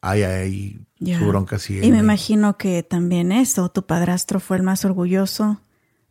hay 0.00 0.24
ahí 0.24 0.80
su 0.98 1.24
bronca 1.28 1.56
Y 1.68 1.92
me 1.92 1.98
imagino 1.98 2.56
que 2.56 2.82
también 2.82 3.30
eso, 3.30 3.68
tu 3.68 3.86
padrastro 3.86 4.40
fue 4.40 4.56
el 4.56 4.64
más 4.64 4.84
orgulloso 4.84 5.60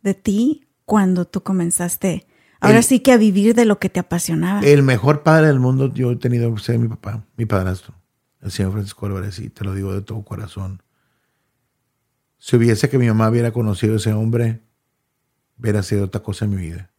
de 0.02 0.14
ti 0.14 0.68
cuando 0.86 1.26
tú 1.26 1.42
comenzaste 1.42 2.26
Ahora 2.60 2.82
sí 2.82 3.00
que 3.00 3.12
a 3.12 3.16
vivir 3.16 3.54
de 3.54 3.64
lo 3.64 3.78
que 3.78 3.88
te 3.88 4.00
apasionaba. 4.00 4.60
El 4.60 4.82
mejor 4.82 5.22
padre 5.22 5.46
del 5.46 5.60
mundo 5.60 5.92
yo 5.92 6.12
he 6.12 6.16
tenido 6.16 6.54
que 6.54 6.78
mi 6.78 6.88
papá, 6.88 7.24
mi 7.36 7.46
padrastro, 7.46 7.94
el 8.42 8.50
señor 8.50 8.72
Francisco 8.72 9.06
Álvarez, 9.06 9.38
y 9.38 9.48
te 9.48 9.64
lo 9.64 9.74
digo 9.74 9.94
de 9.94 10.02
todo 10.02 10.22
corazón. 10.22 10.82
Si 12.38 12.56
hubiese 12.56 12.90
que 12.90 12.98
mi 12.98 13.06
mamá 13.06 13.30
hubiera 13.30 13.50
conocido 13.50 13.94
a 13.94 13.96
ese 13.96 14.12
hombre, 14.12 14.60
hubiera 15.58 15.82
sido 15.82 16.04
otra 16.04 16.22
cosa 16.22 16.44
en 16.44 16.50
mi 16.50 16.56
vida. 16.58 16.90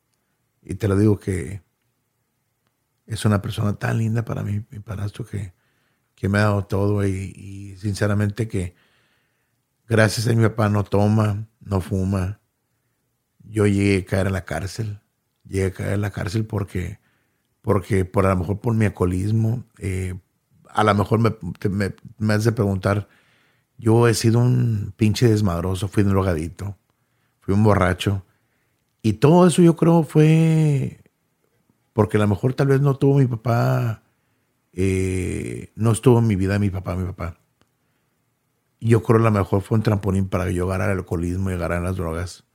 Y 0.64 0.76
te 0.76 0.88
lo 0.88 0.98
digo 0.98 1.20
que 1.20 1.62
es 3.06 3.26
una 3.26 3.42
persona 3.42 3.74
tan 3.74 4.00
linda 4.00 4.26
para 4.26 4.44
mí, 4.44 4.66
mi 4.72 4.80
padrastro, 4.80 5.26
que, 5.26 5.54
que 6.16 6.28
me 6.28 6.40
ha 6.40 6.44
dado 6.44 6.66
todo 6.66 7.06
y, 7.06 7.12
y 7.12 7.78
sinceramente 7.78 8.48
que 8.48 8.76
gracias 9.88 10.28
a 10.28 10.34
mi 10.34 10.42
papá 10.44 10.70
no 10.70 10.84
toma, 10.84 11.48
no 11.60 11.82
fuma. 11.82 12.40
Yo 13.44 13.68
llegué 13.68 14.00
a 14.00 14.06
caer 14.06 14.28
a 14.28 14.32
la 14.32 14.46
cárcel 14.46 15.01
llegué 15.52 15.66
a 15.68 15.72
caer 15.72 15.94
en 15.94 16.02
la 16.02 16.12
cárcel 16.12 16.46
porque, 16.46 17.00
porque 17.62 18.06
por 18.06 18.26
a 18.26 18.30
lo 18.30 18.38
mejor 18.38 18.60
por 18.60 18.74
mi 18.74 18.86
alcoholismo, 18.86 19.66
eh, 19.80 20.16
a 20.70 20.84
lo 20.84 20.96
mejor 20.96 21.20
me, 21.20 21.36
me, 21.70 21.94
me, 22.18 22.52
preguntar, 22.52 23.10
yo 23.78 24.08
he 24.08 24.14
sido 24.14 24.40
un 24.40 24.94
pinche 24.96 25.28
desmadroso, 25.28 25.88
fui 25.88 26.04
un 26.04 26.10
drogadito, 26.10 26.78
fui 27.42 27.54
un 27.54 27.64
borracho. 27.64 28.26
Y 29.04 29.14
todo 29.14 29.48
eso 29.48 29.62
yo 29.62 29.76
creo 29.76 30.04
fue 30.04 31.00
porque 31.94 32.18
a 32.18 32.22
lo 32.22 32.28
mejor 32.28 32.54
tal 32.54 32.68
vez 32.68 32.80
no 32.82 32.96
tuvo 32.96 33.20
mi 33.20 33.28
papá, 33.28 34.04
eh, 34.72 35.72
no 35.76 35.92
estuvo 35.92 36.20
en 36.20 36.28
mi 36.28 36.36
vida 36.36 36.60
mi 36.60 36.70
papá, 36.70 36.96
mi 36.96 37.06
papá. 37.06 37.38
Yo 38.80 39.04
creo 39.04 39.20
que 39.20 39.28
a 39.28 39.32
lo 39.32 39.38
mejor 39.40 39.62
fue 39.62 39.78
un 39.78 39.84
trampolín 39.84 40.30
para 40.30 40.46
que 40.46 40.54
yo 40.54 40.66
ganara 40.68 40.94
el 40.94 41.00
alcoholismo 41.00 41.52
y 41.52 41.58
ganara 41.58 41.82
las 41.82 41.98
drogas 41.98 42.46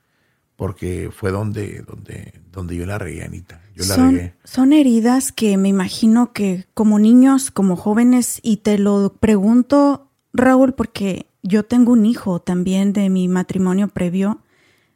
porque 0.56 1.10
fue 1.12 1.30
donde, 1.30 1.84
donde, 1.86 2.32
donde 2.50 2.76
yo 2.76 2.86
la 2.86 2.98
regué, 2.98 3.22
Anita. 3.22 3.60
Yo 3.74 3.84
la 3.84 3.94
son, 3.94 4.14
regué. 4.14 4.34
Son 4.44 4.72
heridas 4.72 5.30
que 5.30 5.56
me 5.58 5.68
imagino 5.68 6.32
que 6.32 6.66
como 6.72 6.98
niños, 6.98 7.50
como 7.50 7.76
jóvenes, 7.76 8.40
y 8.42 8.58
te 8.58 8.78
lo 8.78 9.14
pregunto, 9.20 10.10
Raúl, 10.32 10.72
porque 10.74 11.26
yo 11.42 11.64
tengo 11.64 11.92
un 11.92 12.06
hijo 12.06 12.40
también 12.40 12.94
de 12.94 13.10
mi 13.10 13.28
matrimonio 13.28 13.88
previo. 13.88 14.40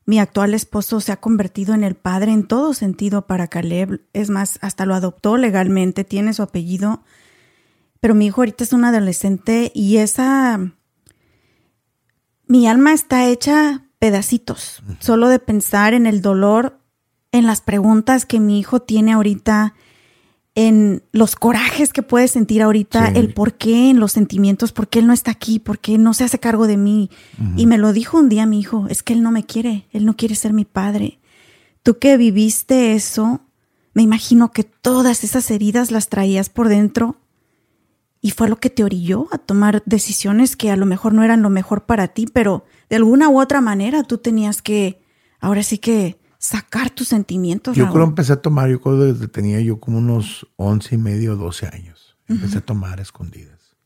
Mi 0.06 0.18
actual 0.18 0.54
esposo 0.54 1.00
se 1.00 1.12
ha 1.12 1.20
convertido 1.20 1.74
en 1.74 1.84
el 1.84 1.94
padre 1.94 2.32
en 2.32 2.48
todo 2.48 2.72
sentido 2.72 3.26
para 3.26 3.48
Caleb. 3.48 4.00
Es 4.14 4.30
más, 4.30 4.58
hasta 4.62 4.86
lo 4.86 4.94
adoptó 4.94 5.36
legalmente, 5.36 6.04
tiene 6.04 6.32
su 6.32 6.42
apellido. 6.42 7.04
Pero 8.00 8.14
mi 8.14 8.26
hijo 8.26 8.40
ahorita 8.40 8.64
es 8.64 8.72
un 8.72 8.84
adolescente 8.84 9.70
y 9.74 9.98
esa... 9.98 10.72
Mi 12.46 12.66
alma 12.66 12.92
está 12.92 13.28
hecha 13.28 13.84
pedacitos, 14.00 14.83
solo 14.99 15.28
de 15.28 15.38
pensar 15.38 15.95
en 15.95 16.07
el 16.07 16.23
dolor, 16.23 16.80
en 17.33 17.47
las 17.47 17.61
preguntas 17.61 18.26
que 18.26 18.40
mi 18.40 18.59
hijo 18.59 18.80
tiene 18.80 19.12
ahorita, 19.12 19.75
en 20.54 21.02
los 21.12 21.37
corajes 21.37 21.92
que 21.92 22.02
puede 22.02 22.26
sentir 22.26 22.62
ahorita, 22.62 23.09
el 23.09 23.35
por 23.35 23.54
qué, 23.54 23.90
en 23.90 24.00
los 24.00 24.12
sentimientos, 24.12 24.73
por 24.73 24.88
qué 24.88 25.00
él 25.00 25.07
no 25.07 25.12
está 25.12 25.30
aquí, 25.30 25.59
por 25.59 25.78
qué 25.78 25.99
no 25.99 26.14
se 26.14 26.25
hace 26.25 26.40
cargo 26.40 26.66
de 26.66 26.78
mí. 26.78 27.11
Y 27.57 27.66
me 27.66 27.78
lo 27.78 27.92
dijo 27.92 28.19
un 28.19 28.30
día 28.30 28.47
mi 28.47 28.59
hijo, 28.59 28.87
es 28.88 29.02
que 29.02 29.12
él 29.12 29.23
no 29.23 29.30
me 29.30 29.45
quiere, 29.45 29.87
él 29.92 30.07
no 30.07 30.16
quiere 30.16 30.35
ser 30.35 30.54
mi 30.54 30.64
padre. 30.64 31.21
Tú 31.83 31.99
que 31.99 32.16
viviste 32.16 32.95
eso, 32.95 33.42
me 33.92 34.02
imagino 34.02 34.50
que 34.50 34.64
todas 34.64 35.25
esas 35.25 35.50
heridas 35.50 35.90
las 35.90 36.09
traías 36.09 36.49
por 36.49 36.69
dentro 36.69 37.16
y 38.23 38.30
fue 38.30 38.49
lo 38.49 38.57
que 38.57 38.71
te 38.71 38.83
orilló 38.83 39.28
a 39.33 39.38
tomar 39.38 39.83
decisiones 39.85 40.57
que 40.57 40.71
a 40.71 40.76
lo 40.76 40.87
mejor 40.87 41.12
no 41.12 41.23
eran 41.23 41.42
lo 41.42 41.50
mejor 41.50 41.85
para 41.85 42.09
ti, 42.09 42.26
pero 42.26 42.64
de 42.90 42.97
alguna 42.97 43.28
u 43.28 43.40
otra 43.40 43.61
manera 43.61 44.02
tú 44.02 44.18
tenías 44.18 44.61
que, 44.61 45.00
ahora 45.38 45.62
sí 45.62 45.78
que 45.78 46.20
sacar 46.38 46.90
tus 46.90 47.09
sentimientos. 47.09 47.76
Yo 47.76 47.90
creo 47.92 48.04
que 48.04 48.11
empecé 48.11 48.32
a 48.32 48.42
tomar, 48.42 48.68
yo 48.68 48.80
creo 48.80 48.99
desde 48.99 49.28
tenía 49.28 49.61
yo 49.61 49.78
como 49.78 49.99
unos 49.99 50.47
once 50.56 50.97
y 50.97 50.99
medio, 50.99 51.37
doce 51.37 51.66
años. 51.66 52.18
Empecé 52.26 52.59
a 52.59 52.61
tomar 52.61 52.99
a 52.99 53.02
escondidas. 53.02 53.76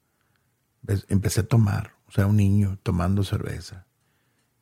Empecé 1.08 1.40
a 1.40 1.46
tomar, 1.46 1.94
o 2.06 2.12
sea, 2.12 2.26
un 2.26 2.36
niño 2.36 2.78
tomando 2.82 3.24
cerveza. 3.24 3.86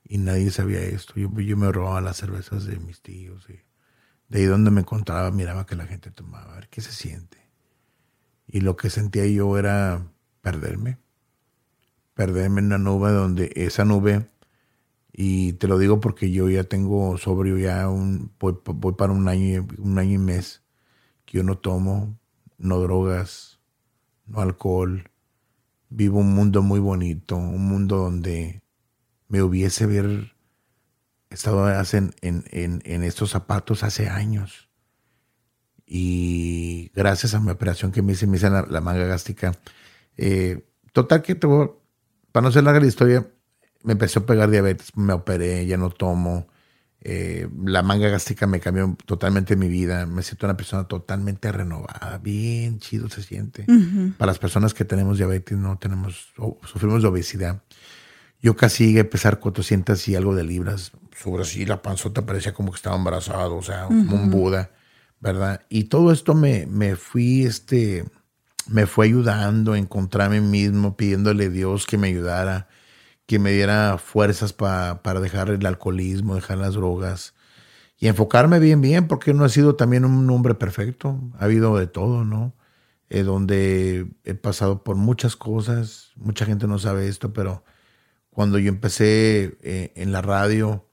Y 0.04 0.18
nadie 0.18 0.50
sabía 0.50 0.80
esto. 0.80 1.14
Yo, 1.16 1.30
yo 1.40 1.56
me 1.56 1.70
robaba 1.70 2.00
las 2.00 2.16
cervezas 2.16 2.64
de 2.64 2.78
mis 2.78 3.00
tíos. 3.00 3.46
Y 3.48 3.60
de 4.28 4.38
ahí 4.40 4.44
donde 4.44 4.70
me 4.70 4.80
encontraba 4.80 5.30
miraba 5.30 5.66
que 5.66 5.76
la 5.76 5.86
gente 5.86 6.10
tomaba. 6.10 6.52
A 6.52 6.56
ver 6.56 6.68
qué 6.68 6.80
se 6.80 6.92
siente. 6.92 7.38
Y 8.46 8.60
lo 8.60 8.76
que 8.76 8.90
sentía 8.90 9.26
yo 9.26 9.56
era 9.58 10.06
perderme. 10.40 10.98
Perderme 12.14 12.60
en 12.60 12.66
una 12.66 12.78
nube 12.78 13.10
donde 13.10 13.52
esa 13.54 13.84
nube 13.84 14.31
y 15.12 15.52
te 15.54 15.68
lo 15.68 15.78
digo 15.78 16.00
porque 16.00 16.30
yo 16.30 16.48
ya 16.48 16.64
tengo 16.64 17.18
sobrio 17.18 17.58
ya 17.58 17.88
un, 17.88 18.32
voy, 18.40 18.94
para 18.94 19.12
un 19.12 19.28
año, 19.28 19.66
un 19.78 19.98
año 19.98 20.14
y 20.14 20.18
mes 20.18 20.62
que 21.26 21.38
yo 21.38 21.44
no 21.44 21.58
tomo, 21.58 22.18
no 22.56 22.78
drogas, 22.78 23.60
no 24.26 24.40
alcohol. 24.40 25.10
Vivo 25.90 26.20
un 26.20 26.34
mundo 26.34 26.62
muy 26.62 26.80
bonito, 26.80 27.36
un 27.36 27.68
mundo 27.68 27.98
donde 27.98 28.62
me 29.28 29.42
hubiese 29.42 29.84
ver 29.84 30.32
estado 31.28 31.68
en, 31.70 32.14
en, 32.22 32.82
en, 32.84 33.02
estos 33.02 33.30
zapatos 33.30 33.82
hace 33.82 34.08
años. 34.08 34.70
Y 35.86 36.90
gracias 36.94 37.34
a 37.34 37.40
mi 37.40 37.50
operación 37.50 37.92
que 37.92 38.00
me 38.00 38.12
hice, 38.12 38.26
me 38.26 38.38
hice 38.38 38.48
la, 38.48 38.80
manga 38.80 39.04
gástrica. 39.04 39.52
Eh, 40.16 40.66
total 40.92 41.20
que 41.20 41.34
te 41.34 41.46
para 41.46 42.44
no 42.44 42.52
ser 42.52 42.64
larga 42.64 42.80
la 42.80 42.86
historia, 42.86 43.30
me 43.82 43.92
empezó 43.92 44.20
a 44.20 44.26
pegar 44.26 44.50
diabetes, 44.50 44.96
me 44.96 45.12
operé, 45.12 45.66
ya 45.66 45.76
no 45.76 45.90
tomo. 45.90 46.48
Eh, 47.04 47.48
la 47.64 47.82
manga 47.82 48.08
gástrica 48.08 48.46
me 48.46 48.60
cambió 48.60 48.96
totalmente 49.06 49.56
mi 49.56 49.68
vida. 49.68 50.06
Me 50.06 50.22
siento 50.22 50.46
una 50.46 50.56
persona 50.56 50.84
totalmente 50.84 51.50
renovada. 51.50 52.18
Bien 52.22 52.78
chido 52.78 53.08
se 53.08 53.22
siente. 53.22 53.66
Para 54.18 54.30
las 54.30 54.38
personas 54.38 54.72
que 54.72 54.84
tenemos 54.84 55.18
diabetes, 55.18 55.58
no 55.58 55.78
tenemos, 55.78 56.32
sufrimos 56.64 57.02
de 57.02 57.08
obesidad. 57.08 57.62
Yo 58.40 58.56
casi 58.56 58.86
llegué 58.86 59.00
a 59.00 59.10
pesar 59.10 59.40
400 59.40 60.08
y 60.08 60.16
algo 60.16 60.34
de 60.34 60.44
libras. 60.44 60.92
Sobre 61.16 61.42
así, 61.42 61.66
la 61.66 61.82
panzota 61.82 62.24
parecía 62.24 62.54
como 62.54 62.70
que 62.70 62.76
estaba 62.76 62.96
embarazado, 62.96 63.56
o 63.56 63.62
sea, 63.62 63.86
como 63.86 64.16
un 64.16 64.30
Buda, 64.30 64.70
¿verdad? 65.20 65.60
Y 65.68 65.84
todo 65.84 66.10
esto 66.12 66.34
me, 66.34 66.66
me 66.66 66.96
fui, 66.96 67.44
este, 67.44 68.04
me 68.66 68.86
fue 68.86 69.06
ayudando 69.06 69.74
a 69.74 69.78
encontrarme 69.78 70.40
mismo, 70.40 70.96
pidiéndole 70.96 71.46
a 71.46 71.50
Dios 71.50 71.86
que 71.86 71.98
me 71.98 72.08
ayudara 72.08 72.68
que 73.32 73.38
me 73.38 73.50
diera 73.50 73.96
fuerzas 73.96 74.52
para 74.52 75.20
dejar 75.22 75.48
el 75.48 75.64
alcoholismo, 75.64 76.34
dejar 76.34 76.58
las 76.58 76.74
drogas 76.74 77.32
y 77.96 78.08
enfocarme 78.08 78.58
bien, 78.58 78.82
bien, 78.82 79.08
porque 79.08 79.32
no 79.32 79.46
he 79.46 79.48
sido 79.48 79.74
también 79.74 80.04
un 80.04 80.28
hombre 80.28 80.54
perfecto. 80.54 81.18
Ha 81.38 81.46
habido 81.46 81.78
de 81.78 81.86
todo, 81.86 82.26
¿no? 82.26 82.54
Eh, 83.08 83.22
donde 83.22 84.06
he 84.24 84.34
pasado 84.34 84.84
por 84.84 84.96
muchas 84.96 85.34
cosas. 85.34 86.12
Mucha 86.16 86.44
gente 86.44 86.66
no 86.66 86.78
sabe 86.78 87.08
esto, 87.08 87.32
pero 87.32 87.64
cuando 88.28 88.58
yo 88.58 88.68
empecé 88.68 89.56
eh, 89.62 89.94
en 89.96 90.12
la 90.12 90.20
radio, 90.20 90.86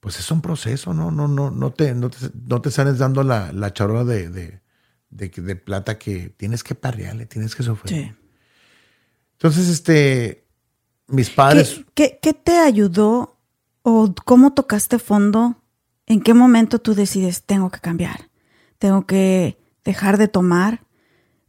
pues 0.00 0.18
es 0.18 0.28
un 0.32 0.42
proceso, 0.42 0.94
¿no? 0.94 1.12
No, 1.12 1.28
no, 1.28 1.52
no, 1.52 1.72
te, 1.72 1.94
no, 1.94 2.10
te, 2.10 2.70
sales 2.72 2.98
dando 2.98 3.22
la, 3.22 3.52
la 3.52 3.72
charola 3.72 4.02
de, 4.02 4.30
de, 4.30 4.60
de, 5.10 5.54
plata 5.54 5.96
que 5.96 6.28
tienes 6.30 6.64
que 6.64 6.74
parrearle, 6.74 7.26
tienes 7.26 7.54
que 7.54 7.62
sufrir. 7.62 7.94
Sí. 7.94 8.12
Entonces, 9.34 9.68
este, 9.68 10.41
mis 11.12 11.30
padres. 11.30 11.82
¿Qué, 11.94 12.18
te 12.42 12.58
ayudó 12.58 13.36
o 13.82 14.12
cómo 14.24 14.52
tocaste 14.54 14.98
fondo? 14.98 15.56
¿En 16.06 16.20
qué 16.20 16.34
momento 16.34 16.78
tú 16.78 16.94
decides, 16.94 17.44
tengo 17.44 17.70
que 17.70 17.80
cambiar? 17.80 18.30
Tengo 18.78 19.06
que 19.06 19.58
dejar 19.84 20.18
de 20.18 20.28
tomar. 20.28 20.80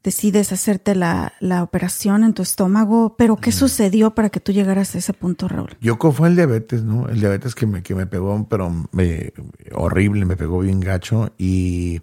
Decides 0.04 0.52
hacerte 0.52 0.96
la, 0.96 1.34
operación 1.64 2.26
en 2.26 2.34
tu 2.34 2.42
estómago. 2.42 3.16
Pero, 3.18 3.38
¿qué 3.38 3.54
sucedió 3.54 4.14
para 4.14 4.30
que 4.30 4.42
tú 4.42 4.52
llegaras 4.52 4.96
a 4.96 4.98
ese 4.98 5.14
punto, 5.14 5.48
Raúl? 5.48 5.78
Yo 5.80 5.98
fue 5.98 6.28
el 6.28 6.36
diabetes, 6.36 6.84
¿no? 6.84 7.08
El 7.08 7.22
diabetes 7.22 7.56
que 7.56 7.66
me, 7.66 7.82
que 7.82 7.96
me 7.96 8.06
pegó, 8.06 8.46
pero 8.50 8.70
me, 8.92 9.32
horrible, 9.74 10.26
me 10.26 10.36
pegó 10.36 10.60
bien 10.60 10.82
gacho. 10.82 11.32
Y 11.38 12.02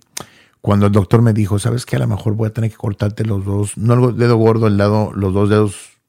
cuando 0.62 0.86
el 0.86 0.92
doctor 0.92 1.20
me 1.20 1.34
dijo, 1.34 1.58
¿sabes 1.58 1.84
qué? 1.84 1.96
A 1.96 2.00
lo 2.00 2.06
mejor 2.06 2.34
voy 2.34 2.48
a 2.48 2.54
tener 2.54 2.70
que 2.70 2.76
cortarte 2.78 3.26
los 3.26 3.44
dos, 3.44 3.76
no 3.76 4.08
el 4.08 4.16
dedo 4.16 4.36
gordo, 4.38 4.66
el 4.66 4.78
lado, 4.78 5.12
los 5.14 5.34
dos 5.34 5.50
dedos 5.50 6.00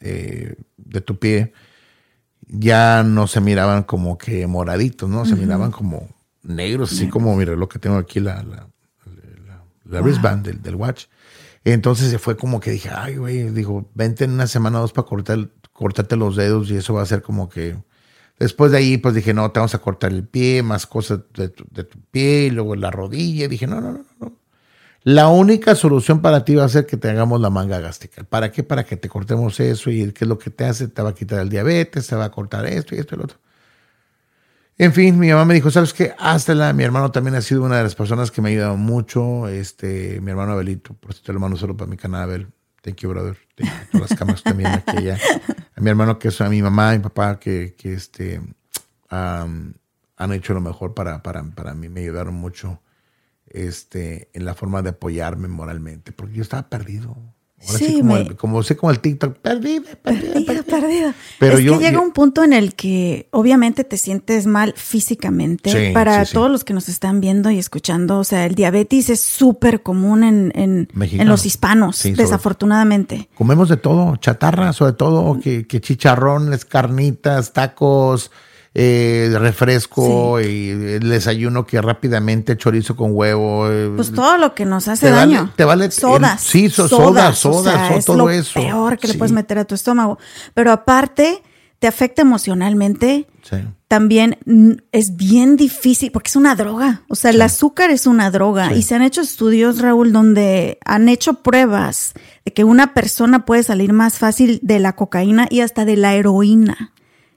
eh, 0.00 0.54
de 0.84 1.00
tu 1.00 1.18
pie 1.18 1.52
ya 2.48 3.02
no 3.02 3.26
se 3.26 3.40
miraban 3.40 3.82
como 3.84 4.18
que 4.18 4.46
moraditos, 4.46 5.08
¿no? 5.08 5.24
Se 5.24 5.36
miraban 5.36 5.70
como 5.70 6.08
negros, 6.42 6.92
así 6.92 7.08
como 7.08 7.34
mi 7.36 7.44
reloj 7.44 7.68
que 7.68 7.78
tengo 7.78 7.96
aquí, 7.96 8.20
la, 8.20 8.42
la, 8.42 8.68
la, 9.84 10.00
wristband 10.00 10.46
del, 10.46 10.74
watch. 10.74 11.06
Entonces 11.64 12.10
se 12.10 12.18
fue 12.18 12.36
como 12.36 12.60
que 12.60 12.70
dije, 12.70 12.90
ay, 12.94 13.16
güey, 13.16 13.50
dijo, 13.50 13.90
vente 13.94 14.24
en 14.24 14.32
una 14.32 14.46
semana 14.46 14.78
o 14.78 14.82
dos 14.82 14.92
para 14.92 15.06
cortar, 15.06 15.48
cortarte 15.72 16.16
los 16.16 16.36
dedos 16.36 16.70
y 16.70 16.76
eso 16.76 16.94
va 16.94 17.02
a 17.02 17.06
ser 17.06 17.22
como 17.22 17.48
que... 17.48 17.76
Después 18.38 18.72
de 18.72 18.78
ahí, 18.78 18.98
pues 18.98 19.14
dije, 19.14 19.32
no, 19.32 19.50
te 19.52 19.60
vamos 19.60 19.76
a 19.76 19.78
cortar 19.78 20.12
el 20.12 20.26
pie, 20.26 20.62
más 20.64 20.86
cosas 20.86 21.20
de 21.34 21.50
tu, 21.50 21.64
de 21.70 21.84
tu 21.84 22.00
pie, 22.10 22.46
y 22.46 22.50
luego 22.50 22.74
la 22.74 22.90
rodilla. 22.90 23.46
dije, 23.46 23.68
no, 23.68 23.80
no, 23.80 23.92
no, 23.92 24.04
no. 24.18 24.32
La 25.06 25.28
única 25.28 25.74
solución 25.74 26.22
para 26.22 26.46
ti 26.46 26.54
va 26.54 26.64
a 26.64 26.68
ser 26.70 26.86
que 26.86 26.96
te 26.96 27.10
hagamos 27.10 27.38
la 27.38 27.50
manga 27.50 27.78
gástrica. 27.78 28.24
¿Para 28.24 28.50
qué? 28.50 28.62
Para 28.62 28.84
que 28.84 28.96
te 28.96 29.10
cortemos 29.10 29.60
eso 29.60 29.90
y 29.90 30.10
qué 30.12 30.24
es 30.24 30.28
lo 30.28 30.38
que 30.38 30.48
te 30.48 30.64
hace, 30.64 30.88
te 30.88 31.02
va 31.02 31.10
a 31.10 31.14
quitar 31.14 31.40
el 31.40 31.50
diabetes, 31.50 32.06
te 32.06 32.16
va 32.16 32.24
a 32.24 32.30
cortar 32.30 32.64
esto 32.64 32.94
y 32.94 32.98
esto 32.98 33.14
y 33.14 33.18
lo 33.18 33.24
otro. 33.24 33.38
En 34.78 34.94
fin, 34.94 35.18
mi 35.18 35.28
mamá 35.28 35.44
me 35.44 35.52
dijo, 35.52 35.70
¿sabes 35.70 35.92
qué? 35.92 36.14
Háztela. 36.18 36.72
Mi 36.72 36.84
hermano 36.84 37.10
también 37.12 37.36
ha 37.36 37.42
sido 37.42 37.62
una 37.62 37.76
de 37.76 37.82
las 37.82 37.94
personas 37.94 38.30
que 38.30 38.40
me 38.40 38.48
ha 38.48 38.52
ayudado 38.52 38.76
mucho. 38.78 39.46
Este, 39.46 40.20
mi 40.22 40.30
hermano 40.30 40.52
Abelito, 40.52 40.94
por 40.94 41.12
cierto, 41.12 41.34
lo 41.34 41.40
mando 41.40 41.58
solo 41.58 41.76
para 41.76 41.90
mi 41.90 41.98
canal, 41.98 42.22
Abel. 42.22 42.48
Thank 42.80 42.96
you, 42.96 43.10
brother. 43.10 43.36
Thank. 43.56 43.70
Todas 43.92 44.10
las 44.10 44.18
cámaras 44.18 44.42
también 44.42 44.70
aquí 44.70 44.96
allá. 44.96 45.18
A 45.76 45.80
mi 45.82 45.90
hermano, 45.90 46.18
que 46.18 46.28
es 46.28 46.40
a 46.40 46.48
mi 46.48 46.62
mamá 46.62 46.94
y 46.94 46.98
mi 46.98 47.04
papá, 47.04 47.38
que, 47.38 47.74
que 47.76 47.92
este, 47.92 48.40
han 49.10 49.74
hecho 50.32 50.54
lo 50.54 50.62
mejor 50.62 50.94
para, 50.94 51.22
para, 51.22 51.44
para 51.44 51.74
mí. 51.74 51.90
Me 51.90 52.00
ayudaron 52.00 52.34
mucho 52.34 52.80
este, 53.54 54.28
en 54.34 54.44
la 54.44 54.54
forma 54.54 54.82
de 54.82 54.90
apoyarme 54.90 55.48
moralmente, 55.48 56.12
porque 56.12 56.34
yo 56.34 56.42
estaba 56.42 56.68
perdido. 56.68 57.16
Ahora 57.66 57.78
sí, 57.78 58.00
como, 58.00 58.16
el, 58.18 58.36
como, 58.36 58.62
sé 58.62 58.76
como 58.76 58.90
el 58.90 59.00
TikTok, 59.00 59.38
perdido, 59.38 59.84
perdido, 60.02 60.64
perdido. 60.64 61.14
Pero 61.38 61.56
es 61.56 61.64
que 61.64 61.78
llega 61.78 61.98
un 61.98 62.10
punto 62.10 62.44
en 62.44 62.52
el 62.52 62.74
que 62.74 63.28
obviamente 63.30 63.84
te 63.84 63.96
sientes 63.96 64.44
mal 64.44 64.74
físicamente. 64.76 65.92
Para 65.94 66.26
todos 66.26 66.50
los 66.50 66.62
que 66.62 66.74
nos 66.74 66.90
están 66.90 67.22
viendo 67.22 67.50
y 67.50 67.58
escuchando, 67.58 68.18
o 68.18 68.24
sea, 68.24 68.44
el 68.44 68.54
diabetes 68.54 69.08
es 69.08 69.22
súper 69.22 69.82
común 69.82 70.24
en, 70.24 70.52
en, 70.54 70.88
en, 71.00 71.28
los 71.28 71.46
hispanos, 71.46 72.02
desafortunadamente. 72.02 73.30
Comemos 73.34 73.70
de 73.70 73.78
todo, 73.78 74.16
chatarra, 74.16 74.74
sobre 74.74 74.92
todo, 74.92 75.38
que, 75.40 75.66
que 75.66 75.80
chicharrones, 75.80 76.66
carnitas, 76.66 77.54
tacos, 77.54 78.30
eh, 78.76 79.32
refresco 79.38 80.40
y 80.40 80.70
el 80.70 81.08
desayuno 81.08 81.64
que 81.64 81.80
rápidamente 81.80 82.56
chorizo 82.56 82.96
con 82.96 83.10
huevo. 83.14 83.70
Eh, 83.70 83.92
pues 83.94 84.12
todo 84.12 84.36
lo 84.36 84.52
que 84.54 84.64
nos 84.64 84.88
hace 84.88 85.10
daño. 85.10 85.52
te 85.54 85.64
vale 85.64 85.90
sodas. 85.92 86.40
sí, 86.40 86.68
sodas, 86.68 87.38
sodas, 87.38 88.04
todo 88.04 88.30
es 88.30 88.54
lo 88.54 88.62
peor 88.62 88.98
que 88.98 89.06
le 89.06 89.14
puedes 89.14 89.30
meter 89.30 89.58
a 89.58 89.64
tu 89.64 89.76
estómago. 89.76 90.18
Pero 90.54 90.72
aparte, 90.72 91.40
te 91.78 91.86
afecta 91.86 92.22
emocionalmente. 92.22 93.28
Sí. 93.42 93.58
También 93.86 94.38
es 94.90 95.14
bien 95.14 95.54
difícil 95.54 96.10
porque 96.10 96.28
es 96.30 96.36
una 96.36 96.56
droga. 96.56 97.02
O 97.08 97.14
sea, 97.14 97.30
el 97.30 97.40
azúcar 97.42 97.92
es 97.92 98.08
una 98.08 98.32
droga. 98.32 98.74
Y 98.74 98.82
se 98.82 98.96
han 98.96 99.02
hecho 99.02 99.20
estudios, 99.20 99.78
Raúl, 99.78 100.12
donde 100.12 100.78
han 100.84 101.08
hecho 101.08 101.44
pruebas 101.44 102.14
de 102.44 102.52
que 102.52 102.64
una 102.64 102.92
persona 102.92 103.44
puede 103.44 103.62
salir 103.62 103.92
más 103.92 104.18
fácil 104.18 104.58
de 104.62 104.80
la 104.80 104.96
cocaína 104.96 105.46
y 105.48 105.60
hasta 105.60 105.84
de 105.84 105.96
la 105.96 106.14
heroína 106.14 106.93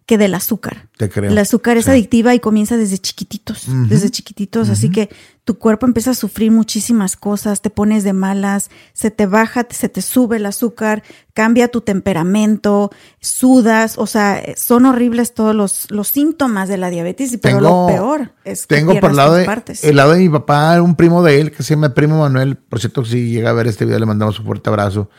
que 0.08 0.17
del 0.17 0.34
azúcar. 0.36 0.88
Te 0.96 1.10
creo. 1.10 1.30
El 1.30 1.38
azúcar 1.38 1.76
es 1.76 1.89
adictiva 1.89 2.34
y 2.34 2.39
comienza 2.39 2.78
desde 2.78 2.98
chiquititos, 2.98 3.65
desde 3.89 4.10
chiquititos, 4.10 4.70
así 4.70 4.89
que 4.89 5.10
tu 5.43 5.60
cuerpo 5.60 5.86
empieza 5.86 6.12
a 6.12 6.13
sufrir 6.13 6.50
muchísimas 6.50 7.17
cosas, 7.17 7.62
te 7.62 7.70
pones 7.70 8.06
de 8.06 8.13
malas, 8.13 8.70
se 8.93 9.12
te 9.12 9.26
baja, 9.26 9.67
se 9.70 9.89
te 9.89 10.02
sube 10.02 10.38
el 10.38 10.46
azúcar, 10.46 11.04
cambia 11.34 11.67
tu 11.67 11.82
temperamento, 11.82 12.89
sudas, 13.20 13.98
o 13.98 14.08
sea, 14.08 14.41
son 14.56 14.86
horribles 14.86 15.34
todos 15.34 15.54
los, 15.54 15.91
los 15.91 16.08
síntomas 16.08 16.70
de 16.70 16.78
la 16.78 16.89
diabetes, 16.89 17.38
pero 17.41 17.60
lo 17.60 17.88
peor 17.88 18.32
es 18.46 18.65
que 18.65 18.76
Tengo 18.76 18.98
por 19.02 19.12
el 19.12 19.17
lado, 19.17 19.36
de, 19.36 19.46
el 19.84 19.96
lado 19.98 20.13
de 20.13 20.20
mi 20.20 20.30
papá, 20.30 20.82
un 20.82 20.96
primo 20.96 21.22
de 21.22 21.41
él 21.41 21.52
que 21.52 21.63
se 21.63 21.76
llama 21.76 21.93
Primo 21.93 22.20
Manuel, 22.20 22.56
por 22.56 22.80
cierto, 22.80 23.04
si 23.04 23.30
llega 23.30 23.50
a 23.50 23.54
ver 23.54 23.67
este 23.67 23.84
video 23.84 24.00
le 24.00 24.06
mandamos 24.06 24.39
un 24.39 24.46
fuerte 24.46 24.70
abrazo 24.70 25.10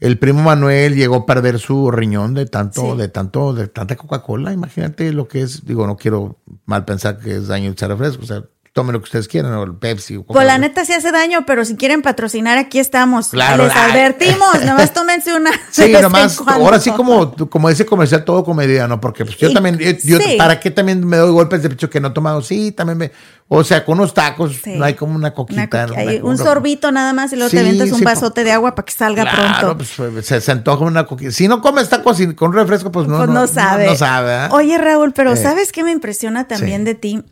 el 0.00 0.18
primo 0.18 0.42
Manuel 0.42 0.96
llegó 0.96 1.16
a 1.16 1.26
perder 1.26 1.58
su 1.58 1.90
riñón 1.90 2.32
de 2.32 2.46
tanto, 2.46 2.96
de 2.96 3.08
tanto, 3.08 3.52
de 3.52 3.68
tanta 3.68 3.96
Coca-Cola. 3.96 4.52
Imagínate 4.52 5.12
lo 5.12 5.28
que 5.28 5.42
es. 5.42 5.66
Digo, 5.66 5.86
no 5.86 5.96
quiero 5.96 6.38
mal 6.64 6.86
pensar 6.86 7.18
que 7.18 7.36
es 7.36 7.48
daño 7.48 7.68
el 7.68 7.76
refresco. 7.76 8.22
O 8.22 8.26
sea, 8.26 8.44
tomen 8.72 8.92
lo 8.92 9.00
que 9.00 9.04
ustedes 9.04 9.26
quieran, 9.26 9.52
o 9.54 9.62
el 9.64 9.74
Pepsi. 9.74 10.16
O 10.16 10.24
pues 10.24 10.46
la 10.46 10.58
neta 10.58 10.84
sí 10.84 10.92
hace 10.92 11.10
daño, 11.10 11.44
pero 11.44 11.64
si 11.64 11.76
quieren 11.76 12.02
patrocinar, 12.02 12.56
aquí 12.56 12.78
estamos. 12.78 13.28
Claro. 13.28 13.64
Les 13.64 13.74
advertimos, 13.74 14.64
nomás 14.64 14.92
tómense 14.92 15.34
una. 15.34 15.50
Sí, 15.70 15.92
nomás, 15.92 16.40
ahora 16.46 16.80
sí 16.80 16.90
como, 16.90 17.32
como 17.48 17.68
dice 17.68 17.86
comercial, 17.86 18.24
todo 18.24 18.44
comedia, 18.44 18.86
¿no? 18.88 19.00
Porque 19.00 19.24
pues, 19.24 19.36
yo 19.38 19.52
también, 19.52 19.78
eh, 19.80 19.98
yo, 20.02 20.18
¿para 20.36 20.58
qué 20.58 20.70
también 20.70 21.06
me 21.06 21.16
doy 21.16 21.30
golpes 21.32 21.62
de 21.62 21.70
pecho 21.70 21.88
que 21.88 22.00
no 22.00 22.08
he 22.08 22.10
tomado? 22.10 22.42
Sí, 22.42 22.72
también 22.72 22.98
me, 22.98 23.12
o 23.48 23.64
sea, 23.64 23.84
con 23.84 23.98
unos 23.98 24.14
tacos 24.14 24.64
no 24.66 24.84
hay 24.84 24.94
como 24.94 25.14
una 25.14 25.32
coquita. 25.32 25.86
un 26.22 26.38
sorbito 26.38 26.92
nada 26.92 27.12
más 27.12 27.32
y 27.32 27.36
luego 27.36 27.50
te 27.50 27.60
aventas 27.60 27.92
un 27.92 28.02
vasote 28.02 28.44
de 28.44 28.52
agua 28.52 28.74
para 28.74 28.86
que 28.86 28.92
salga 28.92 29.24
pronto. 29.30 29.76
Pues, 29.76 29.90
pues, 29.96 30.26
se, 30.26 30.40
se, 30.40 30.52
antoja 30.52 30.84
una 30.84 31.06
coquita. 31.06 31.32
Si 31.32 31.48
no 31.48 31.60
comes 31.60 31.88
tacos 31.88 32.18
con 32.36 32.52
refresco, 32.52 32.92
pues 32.92 33.06
no, 33.08 33.18
pues 33.18 33.28
no, 33.30 33.46
sabe. 33.46 33.86
No, 33.86 33.96
sabe 33.96 34.46
¿eh? 34.46 34.48
Oye, 34.52 34.78
Raúl, 34.78 35.12
pero 35.12 35.34
¿sabes 35.36 35.72
qué 35.72 35.82
me 35.82 35.90
impresiona 35.90 36.46
también 36.46 36.84
de 36.84 36.94
ti? 36.94 37.24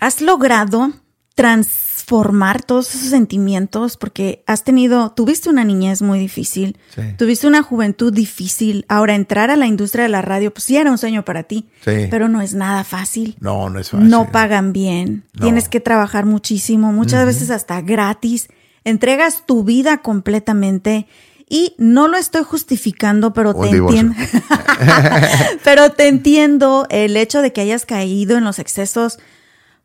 Has 0.00 0.20
logrado 0.20 0.92
transformar 1.34 2.62
todos 2.62 2.94
esos 2.94 3.10
sentimientos 3.10 3.96
porque 3.96 4.42
has 4.46 4.64
tenido, 4.64 5.10
tuviste 5.10 5.50
una 5.50 5.64
niñez 5.64 6.02
muy 6.02 6.18
difícil, 6.18 6.78
tuviste 7.16 7.46
una 7.46 7.62
juventud 7.62 8.12
difícil. 8.12 8.86
Ahora 8.88 9.14
entrar 9.14 9.50
a 9.50 9.56
la 9.56 9.66
industria 9.66 10.04
de 10.04 10.08
la 10.08 10.22
radio, 10.22 10.52
pues 10.52 10.64
sí 10.64 10.76
era 10.76 10.90
un 10.90 10.98
sueño 10.98 11.24
para 11.24 11.44
ti, 11.44 11.68
pero 11.84 12.28
no 12.28 12.40
es 12.40 12.54
nada 12.54 12.82
fácil. 12.84 13.36
No, 13.40 13.70
no 13.70 13.78
es 13.78 13.90
fácil. 13.90 14.08
No 14.08 14.32
pagan 14.32 14.72
bien, 14.72 15.24
tienes 15.40 15.68
que 15.68 15.80
trabajar 15.80 16.26
muchísimo, 16.26 16.92
muchas 16.92 17.26
veces 17.26 17.50
hasta 17.50 17.80
gratis. 17.82 18.48
Entregas 18.84 19.44
tu 19.46 19.64
vida 19.64 19.98
completamente 19.98 21.06
y 21.48 21.74
no 21.78 22.08
lo 22.08 22.16
estoy 22.16 22.42
justificando, 22.42 23.32
pero 23.32 23.54
te 23.54 23.68
entiendo. 23.68 24.14
pero 25.64 25.90
te 25.90 26.08
entiendo 26.08 26.86
el 26.90 27.16
hecho 27.16 27.42
de 27.42 27.52
que 27.52 27.60
hayas 27.60 27.86
caído 27.86 28.36
en 28.36 28.44
los 28.44 28.58
excesos 28.58 29.18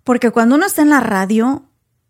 porque 0.04 0.32
cuando 0.32 0.56
uno 0.56 0.66
está 0.66 0.82
en 0.82 0.90
la 0.90 1.00
radio, 1.00 1.64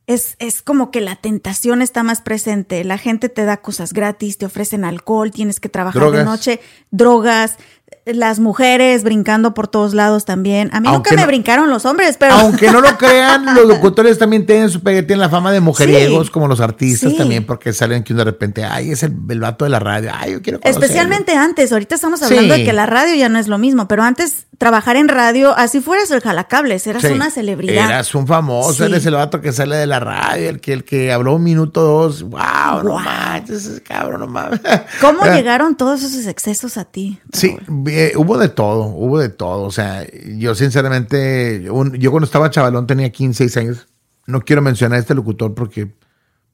es, 0.08 0.36
es, 0.40 0.62
como 0.62 0.92
que 0.92 1.02
la 1.02 1.16
tentación 1.16 1.82
está 1.82 2.04
más 2.04 2.22
presente. 2.22 2.84
La 2.84 2.98
gente 2.98 3.30
te 3.30 3.46
da 3.46 3.58
cosas 3.58 3.94
gratis, 3.94 4.38
te 4.38 4.46
ofrecen 4.46 4.84
alcohol, 4.84 5.32
tienes 5.32 5.60
que 5.60 5.70
trabajar 5.70 6.12
de 6.12 6.26
noche, 6.26 6.60
drogas, 6.92 7.58
las 8.06 8.40
mujeres 8.40 9.04
brincando 9.04 9.54
por 9.54 9.68
todos 9.68 9.94
lados 9.94 10.26
también. 10.26 10.70
A 10.74 10.82
mí 10.82 10.90
nunca 10.90 11.16
me 11.16 11.26
brincaron 11.26 11.70
los 11.70 11.86
hombres, 11.86 12.18
pero. 12.18 12.34
Aunque 12.34 12.70
no 12.70 12.82
lo 12.82 12.98
crean, 12.98 13.56
los 13.56 13.66
locutores 13.66 14.18
también 14.18 14.46
tienen 14.46 14.70
su 14.70 14.82
tienen 14.82 15.20
la 15.20 15.30
fama 15.30 15.52
de 15.52 15.62
mujeriegos, 15.62 16.30
como 16.30 16.48
los 16.48 16.60
artistas 16.60 17.16
también, 17.16 17.46
porque 17.46 17.72
salen 17.74 18.04
que 18.04 18.14
de 18.14 18.24
repente, 18.24 18.66
ay, 18.66 18.92
es 18.92 19.04
el, 19.04 19.16
el 19.30 19.40
vato 19.40 19.66
de 19.66 19.70
la 19.70 19.80
radio, 19.80 20.12
ay, 20.14 20.34
yo 20.34 20.42
quiero 20.42 20.60
conocerlo. 20.60 20.86
Especialmente 20.86 21.36
antes, 21.36 21.72
ahorita 21.72 21.96
estamos 21.96 22.22
hablando 22.22 22.54
de 22.54 22.66
que 22.66 22.74
la 22.74 22.86
radio 22.86 23.16
ya 23.16 23.30
no 23.30 23.40
es 23.40 23.48
lo 23.48 23.58
mismo, 23.58 23.88
pero 23.88 24.04
antes 24.04 24.48
trabajar 24.58 24.96
en 24.96 25.08
radio, 25.08 25.54
así 25.58 25.82
fueras 25.82 26.12
el 26.12 26.22
jalacables, 26.22 26.86
eras 26.88 27.04
una 27.06 27.30
celebridad. 27.30 27.90
Eras 27.90 28.16
un 28.16 28.28
famoso, 28.28 28.86
eres 28.86 29.06
el 29.06 29.16
vato 29.16 29.42
que 29.42 29.52
sale 29.52 29.76
de 29.76 29.88
la 29.88 30.00
radio, 30.00 30.50
el 30.50 30.62
que, 30.62 30.74
el 30.74 30.84
que 30.84 31.12
habló 31.12 31.36
un 31.36 31.44
minuto 31.44 31.82
dos, 31.82 32.24
wow, 32.24 32.84
no 32.84 33.00
manches, 33.00 33.82
cabrón, 33.86 34.22
no 34.22 34.28
mames. 34.28 34.62
¿Cómo 35.02 35.26
llegaron 35.34 35.76
todos 35.76 36.04
esos 36.04 36.28
excesos 36.28 36.78
a 36.78 36.86
ti? 36.86 37.20
Sí, 37.32 37.58
eh, 37.94 38.14
hubo 38.16 38.38
de 38.38 38.50
todo, 38.50 38.86
hubo 38.86 39.20
de 39.20 39.30
todo. 39.30 39.64
O 39.64 39.72
sea, 39.72 40.06
yo 40.38 40.56
sinceramente, 40.56 41.64
yo, 41.64 42.12
cuando 42.12 42.26
estaba 42.26 42.50
chavalón 42.50 42.88
tenía 42.88 43.12
15, 43.12 43.44
16 43.44 43.58
años. 43.58 43.88
No 44.26 44.42
quiero 44.42 44.62
mencionar 44.62 44.98
a 44.98 45.02
este 45.02 45.16
locutor 45.16 45.54
porque 45.54 45.94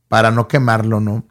para 0.07 0.31
no 0.31 0.47
quemarlo, 0.47 0.99
¿no? 0.99 1.25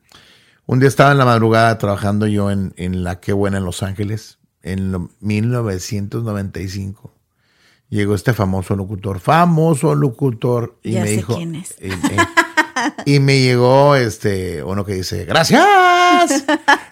Un 0.66 0.78
día 0.78 0.88
estaba 0.88 1.12
en 1.12 1.18
la 1.18 1.24
madrugada 1.24 1.78
trabajando 1.78 2.26
yo 2.26 2.50
en, 2.50 2.72
La 3.02 3.20
Qué 3.20 3.32
Buena 3.32 3.58
en 3.58 3.64
Los 3.64 3.82
Ángeles, 3.82 4.38
en 4.62 5.08
1995. 5.20 7.14
Llegó 7.88 8.14
este 8.14 8.34
famoso 8.34 8.76
locutor, 8.76 9.18
famoso 9.18 9.94
locutor, 9.94 10.78
y 10.82 10.92
me 10.92 11.10
dijo. 11.10 11.34
Quién 11.36 11.54
es. 11.54 11.72
Eh, 11.78 11.90
eh, 11.90 12.16
y 13.04 13.20
me 13.20 13.40
llegó 13.40 13.94
este 13.94 14.62
uno 14.62 14.84
que 14.84 14.94
dice, 14.94 15.24
gracias. 15.24 15.64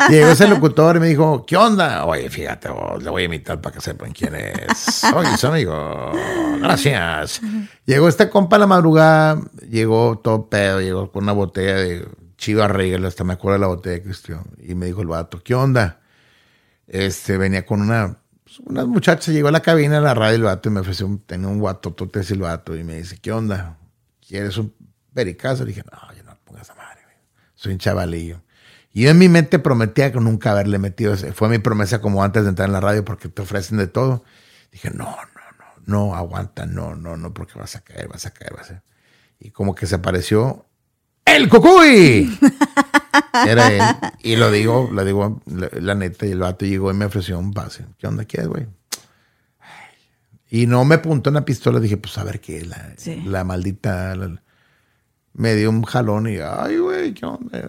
llegó 0.08 0.28
ese 0.28 0.48
locutor 0.48 0.96
y 0.96 1.00
me 1.00 1.08
dijo, 1.08 1.44
¿qué 1.46 1.56
onda? 1.56 2.04
Oye, 2.04 2.30
fíjate, 2.30 2.68
oh, 2.68 2.98
le 2.98 3.10
voy 3.10 3.22
a 3.22 3.24
imitar 3.26 3.60
para 3.60 3.74
que 3.74 3.80
sepan 3.80 4.12
quién 4.12 4.34
es. 4.34 5.02
Oye, 5.14 5.36
su 5.36 5.46
amigo, 5.46 6.12
gracias. 6.60 7.40
Llegó 7.84 8.08
este 8.08 8.28
compa 8.28 8.56
a 8.56 8.60
la 8.60 8.66
madrugada, 8.66 9.40
llegó 9.68 10.18
todo 10.18 10.48
pedo, 10.48 10.80
llegó 10.80 11.10
con 11.10 11.24
una 11.24 11.32
botella 11.32 11.76
de 11.76 12.06
Chiva 12.36 12.68
Regal, 12.68 13.04
hasta 13.04 13.24
me 13.24 13.34
acuerdo 13.34 13.54
de 13.54 13.60
la 13.60 13.68
botella 13.68 13.96
que 13.96 14.02
Cristian. 14.02 14.44
Y 14.62 14.74
me 14.74 14.86
dijo 14.86 15.02
el 15.02 15.08
vato, 15.08 15.42
¿qué 15.42 15.54
onda? 15.54 16.00
Este, 16.86 17.36
venía 17.36 17.66
con 17.66 17.80
una 17.80 18.18
pues, 18.46 18.60
una 18.60 18.86
muchacha 18.86 19.32
llegó 19.32 19.48
a 19.48 19.52
la 19.52 19.60
cabina 19.60 19.96
de 19.96 20.02
la 20.02 20.14
radio 20.14 20.36
el 20.36 20.42
vato 20.42 20.68
y 20.68 20.72
me 20.72 20.80
ofreció 20.80 21.06
un, 21.06 21.18
tenía 21.18 21.48
un 21.48 21.58
guatotote 21.58 22.20
ese 22.20 22.34
el 22.34 22.42
y 22.78 22.84
me 22.84 22.96
dice, 22.96 23.18
¿qué 23.20 23.32
onda? 23.32 23.78
¿Quieres 24.26 24.56
un 24.56 24.72
pericazo. 25.16 25.64
Dije, 25.64 25.82
no, 25.90 26.14
yo 26.14 26.22
no 26.22 26.38
pongo 26.44 26.60
esa 26.60 26.74
madre, 26.74 27.00
Soy 27.56 27.72
un 27.72 27.78
chavalillo. 27.78 28.42
Y 28.92 29.02
yo 29.02 29.10
en 29.10 29.18
mi 29.18 29.28
mente 29.28 29.58
prometía 29.58 30.12
que 30.12 30.20
nunca 30.20 30.52
haberle 30.52 30.78
metido. 30.78 31.16
Fue 31.16 31.48
mi 31.48 31.58
promesa 31.58 32.00
como 32.00 32.22
antes 32.22 32.44
de 32.44 32.50
entrar 32.50 32.68
en 32.68 32.74
la 32.74 32.80
radio 32.80 33.04
porque 33.04 33.28
te 33.28 33.42
ofrecen 33.42 33.78
de 33.78 33.88
todo. 33.88 34.22
Dije, 34.70 34.90
no, 34.90 35.04
no, 35.04 35.14
no, 35.58 35.66
no, 35.86 36.14
aguanta, 36.14 36.66
no, 36.66 36.94
no, 36.94 37.16
no, 37.16 37.34
porque 37.34 37.58
vas 37.58 37.74
a 37.76 37.80
caer, 37.80 38.08
vas 38.08 38.26
a 38.26 38.30
caer, 38.30 38.54
vas 38.54 38.70
a 38.70 38.82
Y 39.40 39.50
como 39.50 39.74
que 39.74 39.86
se 39.86 39.96
apareció 39.96 40.66
el 41.24 41.48
cucuy. 41.48 42.38
Era 43.46 43.68
él. 43.68 43.82
Y 44.22 44.36
lo 44.36 44.50
digo, 44.50 44.88
lo 44.92 45.04
digo 45.04 45.42
la, 45.46 45.94
neta, 45.94 46.26
y 46.26 46.30
el 46.30 46.38
vato 46.38 46.64
llegó 46.64 46.90
y 46.90 46.94
me 46.94 47.06
ofreció 47.06 47.38
un 47.38 47.52
pase. 47.52 47.84
¿Qué 47.98 48.06
onda 48.06 48.24
quieres, 48.24 48.48
güey? 48.48 48.66
Y 50.48 50.66
no 50.66 50.84
me 50.84 50.94
apuntó 50.94 51.30
una 51.30 51.44
pistola, 51.44 51.80
dije, 51.80 51.96
pues 51.96 52.16
a 52.18 52.24
ver 52.24 52.40
qué 52.40 52.58
es 52.58 52.66
la, 52.68 52.94
la 53.24 53.44
maldita 53.44 54.14
me 55.36 55.54
dio 55.54 55.70
un 55.70 55.82
jalón 55.82 56.28
y, 56.28 56.38
ay, 56.38 56.78
güey, 56.78 57.12
¿qué 57.12 57.26
onda? 57.26 57.68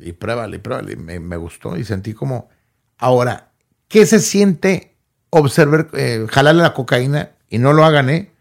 Y 0.00 0.12
pruébale, 0.12 0.56
y 0.56 0.60
pruébale. 0.60 0.96
Me, 0.96 1.20
me 1.20 1.36
gustó 1.36 1.76
y 1.76 1.84
sentí 1.84 2.14
como. 2.14 2.48
Ahora, 2.96 3.50
¿qué 3.88 4.06
se 4.06 4.20
siente 4.20 4.96
observar, 5.30 5.88
eh, 5.92 6.26
jalarle 6.30 6.62
la 6.62 6.74
cocaína 6.74 7.32
y 7.50 7.58
no 7.58 7.74
lo 7.74 7.84
hagan, 7.84 8.08
eh? 8.08 8.32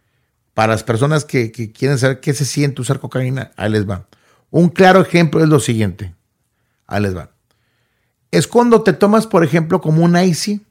Para 0.54 0.74
las 0.74 0.84
personas 0.84 1.26
que, 1.26 1.52
quieren 1.52 2.00
saber 2.00 2.22
qué 2.22 2.34
se 2.34 2.46
siente 2.46 2.82
usar 2.82 3.00
cocaína, 3.00 3.52
ahí 3.58 3.70
les 3.70 3.88
va. 3.88 4.08
Un 4.50 4.70
claro 4.70 5.02
ejemplo 5.02 5.44
es 5.44 5.50
lo 5.50 5.60
siguiente. 5.60 6.16
Ahí 6.88 7.02
les 7.02 7.16
va. 7.16 7.32
Es 8.32 8.48
cuando 8.48 8.82
te 8.82 8.94
tomas, 8.94 9.28
por 9.28 9.44
ejemplo, 9.44 9.82
como 9.82 10.04
un 10.04 10.18
icy. 10.18 10.66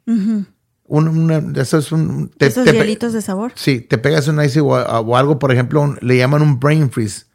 un, 0.86 1.54
esos, 1.56 1.92
un, 1.92 2.32
¿Esos 2.38 2.64
hielitos 2.64 3.12
de 3.12 3.20
sabor? 3.20 3.52
Sí, 3.54 3.80
te 3.80 3.98
pegas 3.98 4.26
un 4.28 4.42
icy 4.42 4.60
o, 4.60 5.16
algo, 5.16 5.38
por 5.38 5.52
ejemplo, 5.52 5.94
le 6.00 6.16
llaman 6.16 6.42
un 6.42 6.58
brain 6.58 6.90
freeze 6.90 7.26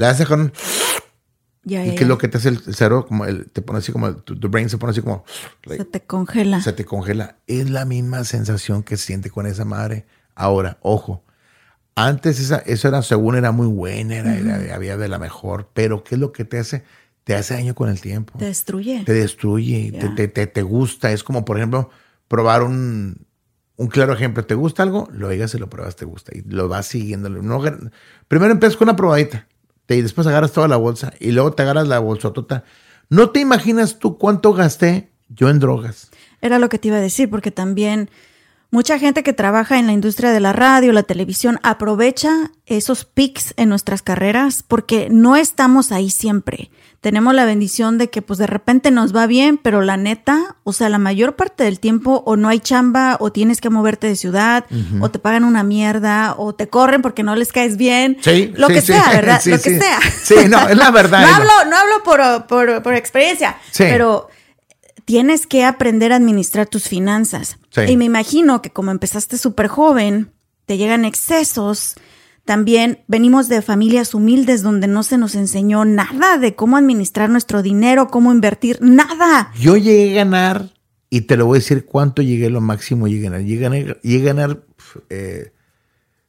le 0.00 0.06
hace 0.06 0.26
con... 0.26 0.52
Ya, 1.62 1.84
y 1.84 1.94
que 1.94 2.04
es 2.04 2.08
lo 2.08 2.16
que 2.16 2.26
te 2.26 2.38
hace 2.38 2.48
el 2.48 2.58
cero, 2.74 3.04
como 3.06 3.26
el, 3.26 3.50
te 3.50 3.60
pone 3.60 3.80
así 3.80 3.92
como, 3.92 4.16
tu, 4.16 4.34
brain 4.48 4.70
se 4.70 4.78
pone 4.78 4.92
así 4.92 5.02
como... 5.02 5.24
se 5.66 5.84
te 5.84 6.00
congela. 6.00 6.62
Se 6.62 6.72
te 6.72 6.86
congela. 6.86 7.36
Es 7.46 7.68
la 7.68 7.84
misma 7.84 8.24
sensación 8.24 8.82
que 8.82 8.96
siente 8.96 9.28
con 9.28 9.46
esa 9.46 9.66
madre. 9.66 10.06
Ahora, 10.34 10.78
ojo, 10.80 11.22
antes 11.94 12.40
esa, 12.40 12.56
eso 12.60 12.88
era, 12.88 13.02
según 13.02 13.36
era 13.36 13.52
muy 13.52 13.66
buena, 13.66 14.16
era, 14.16 14.74
había 14.74 14.96
de 14.96 15.08
la 15.08 15.18
mejor, 15.18 15.68
pero 15.74 16.02
¿qué 16.02 16.14
es 16.14 16.20
lo 16.20 16.32
que 16.32 16.46
te 16.46 16.58
hace? 16.58 16.82
Te 17.24 17.34
hace 17.34 17.52
daño 17.52 17.74
con 17.74 17.90
el 17.90 18.00
tiempo. 18.00 18.38
Te 18.38 18.46
destruye. 18.46 19.04
Te 19.04 19.12
destruye, 19.12 19.92
te, 20.16 20.28
te, 20.28 20.46
te, 20.46 20.62
gusta. 20.62 21.12
Es 21.12 21.22
como, 21.22 21.44
por 21.44 21.58
ejemplo, 21.58 21.90
probar 22.26 22.62
un, 22.62 23.26
un 23.76 23.88
claro 23.88 24.14
ejemplo, 24.14 24.46
¿te 24.46 24.54
gusta 24.54 24.82
algo? 24.82 25.08
Lo 25.12 25.28
oigas 25.28 25.54
y 25.54 25.58
lo 25.58 25.68
pruebas, 25.68 25.96
te 25.96 26.06
gusta. 26.06 26.32
Y 26.34 26.40
lo 26.42 26.68
vas 26.68 26.86
siguiendo. 26.86 27.28
No, 27.28 27.62
primero 28.28 28.52
empiezas 28.52 28.78
con 28.78 28.88
una 28.88 28.96
probadita. 28.96 29.46
Y 29.96 30.02
después 30.02 30.26
agarras 30.26 30.52
toda 30.52 30.68
la 30.68 30.76
bolsa. 30.76 31.12
Y 31.20 31.32
luego 31.32 31.52
te 31.52 31.62
agarras 31.62 31.88
la 31.88 31.98
bolsotota. 31.98 32.64
No 33.08 33.30
te 33.30 33.40
imaginas 33.40 33.98
tú 33.98 34.18
cuánto 34.18 34.52
gasté 34.52 35.10
yo 35.28 35.48
en 35.48 35.58
drogas. 35.58 36.10
Era 36.40 36.58
lo 36.58 36.68
que 36.68 36.78
te 36.78 36.88
iba 36.88 36.96
a 36.96 37.00
decir, 37.00 37.28
porque 37.28 37.50
también 37.50 38.10
mucha 38.70 38.98
gente 38.98 39.22
que 39.22 39.32
trabaja 39.32 39.78
en 39.78 39.86
la 39.86 39.92
industria 39.92 40.30
de 40.30 40.40
la 40.40 40.52
radio, 40.52 40.92
la 40.92 41.02
televisión, 41.02 41.58
aprovecha 41.62 42.52
esos 42.66 43.04
pics 43.04 43.54
en 43.56 43.68
nuestras 43.68 44.02
carreras 44.02 44.62
porque 44.62 45.08
no 45.10 45.36
estamos 45.36 45.92
ahí 45.92 46.10
siempre 46.10 46.70
tenemos 47.00 47.34
la 47.34 47.46
bendición 47.46 47.96
de 47.96 48.10
que 48.10 48.20
pues 48.20 48.38
de 48.38 48.46
repente 48.46 48.90
nos 48.90 49.16
va 49.16 49.26
bien, 49.26 49.56
pero 49.56 49.80
la 49.80 49.96
neta, 49.96 50.56
o 50.64 50.74
sea, 50.74 50.90
la 50.90 50.98
mayor 50.98 51.34
parte 51.34 51.64
del 51.64 51.80
tiempo 51.80 52.22
o 52.26 52.36
no 52.36 52.48
hay 52.48 52.60
chamba 52.60 53.16
o 53.20 53.32
tienes 53.32 53.62
que 53.62 53.70
moverte 53.70 54.06
de 54.06 54.16
ciudad 54.16 54.66
o 55.00 55.10
te 55.10 55.18
pagan 55.18 55.44
una 55.44 55.62
mierda 55.62 56.34
o 56.36 56.54
te 56.54 56.68
corren 56.68 57.00
porque 57.00 57.22
no 57.22 57.36
les 57.36 57.52
caes 57.52 57.78
bien. 57.78 58.18
Sí, 58.20 58.52
lo 58.54 58.68
que 58.68 58.82
sea, 58.82 59.08
¿verdad? 59.10 59.40
lo 59.46 59.58
que 59.58 59.78
sea. 59.78 59.98
Sí, 60.22 60.34
no, 60.48 60.68
es 60.68 60.76
la 60.76 60.90
verdad. 60.90 61.22
no, 61.26 61.34
hablo, 61.36 61.70
no 61.70 61.76
hablo 61.76 62.46
por, 62.46 62.82
por, 62.82 62.94
experiencia, 62.94 63.56
pero 63.78 64.28
tienes 65.06 65.46
que 65.46 65.64
aprender 65.64 66.12
a 66.12 66.16
administrar 66.16 66.66
tus 66.66 66.86
finanzas. 66.86 67.56
Y 67.88 67.96
me 67.96 68.04
imagino 68.04 68.60
que 68.60 68.70
como 68.70 68.90
empezaste 68.90 69.38
súper 69.38 69.68
joven, 69.68 70.32
te 70.66 70.76
llegan 70.76 71.06
excesos 71.06 71.94
también 72.50 73.04
venimos 73.06 73.48
de 73.48 73.62
familias 73.62 74.12
humildes 74.12 74.64
donde 74.64 74.88
no 74.88 75.04
se 75.04 75.16
nos 75.18 75.36
enseñó 75.36 75.84
nada 75.84 76.36
de 76.36 76.56
cómo 76.56 76.76
administrar 76.76 77.30
nuestro 77.30 77.62
dinero, 77.62 78.08
cómo 78.08 78.32
invertir, 78.32 78.78
nada. 78.80 79.52
Yo 79.56 79.76
llegué 79.76 80.18
a 80.18 80.24
ganar, 80.24 80.70
y 81.10 81.20
te 81.20 81.36
lo 81.36 81.46
voy 81.46 81.58
a 81.58 81.60
decir 81.60 81.86
cuánto 81.86 82.22
llegué, 82.22 82.50
lo 82.50 82.60
máximo 82.60 83.06
llegué 83.06 83.28
a 83.28 83.30
ganar. 83.30 84.00
Llegué 84.02 84.30
a 84.30 84.34
ganar, 84.34 84.64
eh, 85.10 85.52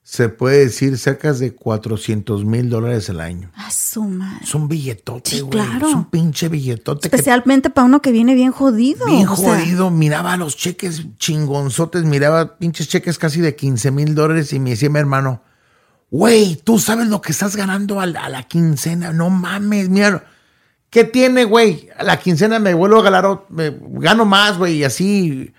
se 0.03 0.29
puede 0.29 0.59
decir, 0.59 0.99
cerca 0.99 1.33
de 1.33 1.55
400 1.55 2.45
mil 2.45 2.69
dólares 2.69 3.09
al 3.09 3.19
año. 3.19 3.49
Ah, 3.55 3.71
su 3.71 4.03
madre. 4.03 4.43
Es 4.43 4.53
un 4.53 4.67
billetote, 4.67 5.41
güey. 5.41 5.49
Claro. 5.49 5.89
Es 5.89 5.95
un 5.95 6.05
pinche 6.05 6.49
billetote. 6.49 7.07
Especialmente 7.07 7.71
para 7.71 7.85
uno 7.85 7.99
que 8.03 8.11
viene 8.11 8.35
bien 8.35 8.51
jodido. 8.51 9.07
Bien 9.07 9.25
jodido. 9.25 9.89
Miraba 9.89 10.37
los 10.37 10.55
cheques 10.55 11.03
chingonzotes, 11.17 12.03
miraba 12.03 12.59
pinches 12.59 12.89
cheques 12.89 13.17
casi 13.17 13.41
de 13.41 13.55
15 13.55 13.89
mil 13.89 14.13
dólares 14.13 14.53
y 14.53 14.59
me 14.59 14.69
decía 14.69 14.91
mi 14.91 14.99
hermano, 14.99 15.41
Güey, 16.11 16.57
tú 16.57 16.77
sabes 16.77 17.07
lo 17.07 17.21
que 17.21 17.31
estás 17.31 17.55
ganando 17.55 18.01
a 18.01 18.05
la, 18.05 18.43
quincena. 18.43 19.13
No 19.13 19.29
mames, 19.29 19.87
mira. 19.87 20.25
¿Qué 20.89 21.05
tiene, 21.05 21.45
güey? 21.45 21.89
A 21.97 22.03
la 22.03 22.19
quincena 22.19 22.59
me 22.59 22.73
vuelvo 22.73 22.99
a 22.99 23.03
ganar, 23.03 23.45
me 23.47 23.73
gano 23.93 24.25
más, 24.25 24.57
güey, 24.57 24.79
y 24.79 24.83
así. 24.83 25.53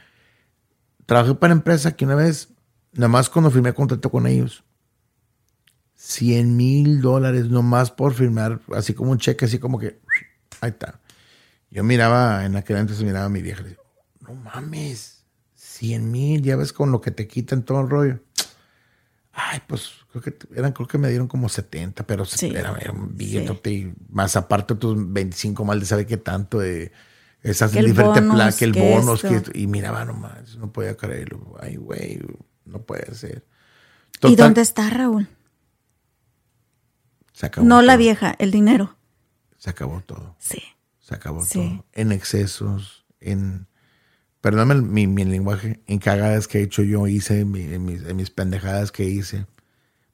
Trabajé 1.07 1.35
para 1.35 1.55
empresa 1.55 1.97
que 1.97 2.05
una 2.05 2.17
vez, 2.17 2.51
nada 2.93 3.09
más 3.09 3.31
cuando 3.31 3.51
firmé 3.51 3.73
contrato 3.73 4.11
con 4.11 4.27
ellos, 4.27 4.63
100 5.95 6.55
mil 6.55 7.01
dólares 7.01 7.49
nomás 7.49 7.91
por 7.91 8.13
firmar, 8.13 8.61
así 8.75 8.93
como 8.93 9.11
un 9.11 9.19
cheque, 9.19 9.47
así 9.47 9.59
como 9.59 9.79
que, 9.79 10.01
ahí 10.61 10.69
está. 10.71 11.01
Yo 11.71 11.83
miraba, 11.83 12.45
en 12.45 12.57
aquel 12.57 12.77
entonces 12.77 13.03
miraba 13.03 13.25
a 13.25 13.31
mi 13.31 13.41
vieja 13.41 13.63
y 13.63 13.65
decía, 13.65 13.83
no 14.21 14.35
mames, 14.35 15.25
100 15.55 16.11
mil, 16.11 16.43
ya 16.43 16.57
ves 16.57 16.75
con 16.75 16.93
lo 16.93 17.01
que 17.01 17.11
te 17.11 17.27
quitan 17.27 17.63
todo 17.63 17.81
el 17.81 17.89
rollo. 17.89 18.21
Ay, 19.33 19.63
pues 19.67 20.02
creo 20.13 20.23
que 20.23 20.37
eran, 20.55 20.73
creo 20.73 20.87
que 20.87 20.99
me 20.99 21.09
dieron 21.09 21.27
como 21.27 21.49
70, 21.49 22.07
pero 22.07 22.25
era, 22.43 22.93
un 22.93 23.17
billete 23.17 23.95
más 24.11 24.37
aparte 24.37 24.75
tus 24.75 24.95
25 24.97 25.65
mal 25.65 25.81
de 25.81 25.87
saber 25.87 26.07
qué 26.07 26.19
tanto 26.19 26.59
de 26.59 26.93
esas 27.43 27.73
diferentes 27.73 28.23
placas, 28.23 28.63
el 28.63 28.73
bonus, 28.73 29.23
que, 29.23 29.43
y 29.55 29.67
miraba 29.67 30.05
nomás, 30.05 30.57
no 30.57 30.73
podía 30.73 30.97
creerlo. 30.97 31.57
Ay, 31.61 31.77
güey, 31.77 32.21
no 32.65 32.83
puede 32.83 33.15
ser. 33.15 33.45
¿Y 34.23 34.37
dónde 34.37 34.61
está 34.61 34.89
Raúl? 34.91 35.29
Se 37.33 37.47
acabó 37.47 37.67
no 37.67 37.83
la 37.83 37.97
vieja, 37.97 38.37
el 38.39 38.51
dinero. 38.51 38.97
Se 39.59 39.71
acabó 39.71 40.01
todo. 40.03 40.37
Sí. 40.39 40.63
Se 41.01 41.15
acabó 41.15 41.45
todo. 41.45 41.85
En 41.93 42.13
excesos, 42.13 43.05
en 43.19 43.67
perdóname 44.41 44.83
mi, 44.83 45.07
mi, 45.07 45.25
lenguaje, 45.25 45.81
en 45.87 45.99
cagadas 45.99 46.47
que 46.47 46.59
he 46.59 46.63
hecho 46.63 46.83
yo, 46.83 47.07
hice, 47.07 47.41
en, 47.41 47.51
mis, 47.51 48.03
en 48.03 48.17
mis 48.17 48.31
pendejadas 48.31 48.93
que 48.93 49.05
hice, 49.05 49.47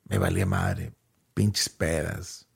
me 0.09 0.19
valía 0.19 0.47
madre, 0.47 0.93
pinches 1.35 1.69
pedas, 1.69 2.47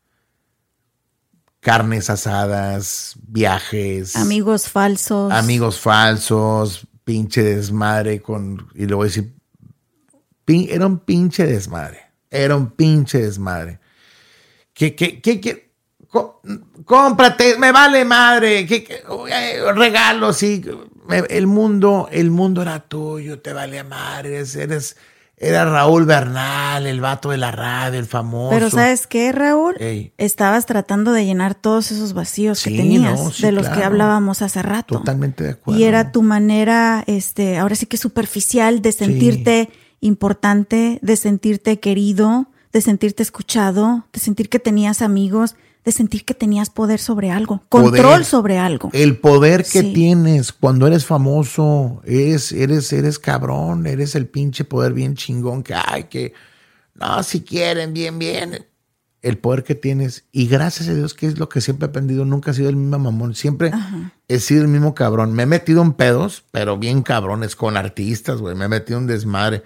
carnes 1.60 2.10
asadas, 2.10 3.14
viajes. 3.26 4.16
Amigos 4.16 4.68
falsos. 4.68 5.32
Amigos 5.32 5.78
falsos, 5.78 6.86
pinche 7.04 7.42
desmadre 7.42 8.20
con, 8.20 8.68
y 8.74 8.92
a 8.92 8.96
decir, 8.96 9.34
era 10.46 10.86
un 10.86 10.98
pinche 10.98 11.46
desmadre, 11.46 12.00
era 12.30 12.56
un 12.56 12.70
pinche 12.70 13.18
desmadre. 13.18 13.80
¿Qué, 14.74 14.94
qué, 14.94 15.20
qué, 15.20 15.40
qué? 15.40 15.72
cómprate, 16.84 17.56
me 17.56 17.72
vale 17.72 18.04
madre, 18.04 18.66
¿qué, 18.66 19.02
regalos, 19.74 20.36
sí, 20.36 20.62
el 21.28 21.46
mundo, 21.46 22.08
el 22.12 22.30
mundo 22.30 22.62
era 22.62 22.80
tuyo, 22.80 23.40
te 23.40 23.52
vale 23.52 23.82
madre, 23.82 24.36
eres, 24.36 24.96
era 25.42 25.64
Raúl 25.64 26.06
Bernal, 26.06 26.86
el 26.86 27.00
vato 27.00 27.30
de 27.30 27.36
la 27.36 27.50
radio, 27.50 27.98
el 27.98 28.06
famoso. 28.06 28.50
Pero 28.50 28.70
¿sabes 28.70 29.08
qué, 29.08 29.32
Raúl? 29.32 29.74
Estabas 30.16 30.66
tratando 30.66 31.12
de 31.12 31.26
llenar 31.26 31.56
todos 31.56 31.90
esos 31.90 32.12
vacíos 32.12 32.62
que 32.62 32.70
tenías, 32.70 33.40
de 33.40 33.50
los 33.50 33.68
que 33.68 33.82
hablábamos 33.82 34.40
hace 34.40 34.62
rato. 34.62 34.98
Totalmente 34.98 35.42
de 35.42 35.50
acuerdo. 35.50 35.80
Y 35.80 35.84
era 35.84 36.12
tu 36.12 36.22
manera, 36.22 37.02
este, 37.08 37.58
ahora 37.58 37.74
sí 37.74 37.86
que 37.86 37.96
superficial 37.96 38.82
de 38.82 38.92
sentirte 38.92 39.70
importante, 40.00 41.00
de 41.02 41.16
sentirte 41.16 41.80
querido, 41.80 42.46
de 42.72 42.80
sentirte 42.80 43.24
escuchado, 43.24 44.06
de 44.12 44.20
sentir 44.20 44.48
que 44.48 44.60
tenías 44.60 45.02
amigos 45.02 45.56
de 45.84 45.92
sentir 45.92 46.24
que 46.24 46.34
tenías 46.34 46.70
poder 46.70 47.00
sobre 47.00 47.30
algo, 47.30 47.62
control 47.68 48.24
sobre 48.24 48.58
algo. 48.58 48.90
El 48.92 49.16
poder 49.18 49.64
que 49.64 49.82
tienes 49.82 50.52
cuando 50.52 50.86
eres 50.86 51.04
famoso, 51.04 52.00
es, 52.04 52.52
eres, 52.52 52.92
eres 52.92 53.18
cabrón, 53.18 53.86
eres 53.86 54.14
el 54.14 54.26
pinche 54.26 54.64
poder 54.64 54.92
bien 54.92 55.16
chingón 55.16 55.62
que 55.62 55.74
hay, 55.74 56.04
que 56.04 56.32
no, 56.94 57.22
si 57.22 57.42
quieren, 57.42 57.92
bien, 57.92 58.18
bien. 58.18 58.66
El 59.22 59.38
poder 59.38 59.62
que 59.62 59.74
tienes. 59.74 60.24
Y 60.32 60.46
gracias 60.46 60.88
a 60.88 60.94
Dios, 60.94 61.14
que 61.14 61.26
es 61.26 61.38
lo 61.38 61.48
que 61.48 61.60
siempre 61.60 61.86
he 61.86 61.90
aprendido, 61.90 62.24
nunca 62.24 62.50
he 62.50 62.54
sido 62.54 62.68
el 62.68 62.76
mismo 62.76 62.98
mamón, 62.98 63.34
siempre 63.34 63.70
he 64.28 64.38
sido 64.40 64.62
el 64.62 64.68
mismo 64.68 64.94
cabrón. 64.94 65.32
Me 65.32 65.44
he 65.44 65.46
metido 65.46 65.82
en 65.82 65.92
pedos, 65.92 66.44
pero 66.50 66.76
bien 66.76 67.02
cabrones, 67.02 67.54
con 67.54 67.76
artistas, 67.76 68.40
güey. 68.40 68.56
Me 68.56 68.64
he 68.64 68.68
metido 68.68 68.98
en 68.98 69.06
desmadre. 69.06 69.62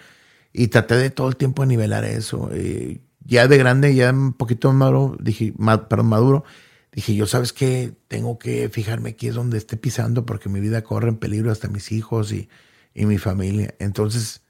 Y 0.53 0.69
traté 0.69 0.97
de 0.97 1.11
todo 1.11 1.29
el 1.29 1.37
tiempo 1.37 1.65
nivelar 1.67 2.05
eso. 2.05 2.51
Y 2.55 3.01
ya 3.27 3.49
de 3.49 3.59
grande, 3.59 3.95
ya 3.95 4.11
un 4.11 4.33
poquito 4.33 4.69
más 4.69 4.79
maduro, 4.79 5.17
dije, 5.21 5.53
perdón, 5.89 6.07
maduro, 6.07 6.45
dije, 6.93 7.15
yo 7.15 7.27
sabes 7.27 7.53
que 7.53 7.93
tengo 8.09 8.39
que 8.39 8.69
fijarme 8.69 9.11
aquí 9.11 9.29
es 9.29 9.35
donde 9.35 9.59
esté 9.59 9.77
pisando 9.77 10.25
porque 10.25 10.49
mi 10.49 10.61
vida 10.61 10.83
corre 10.83 11.09
en 11.09 11.17
peligro 11.17 11.51
hasta 11.51 11.69
mis 11.69 11.93
hijos 11.93 12.33
y, 12.33 12.49
mi 12.95 13.19
familia. 13.19 13.75
Entonces, 13.79 14.41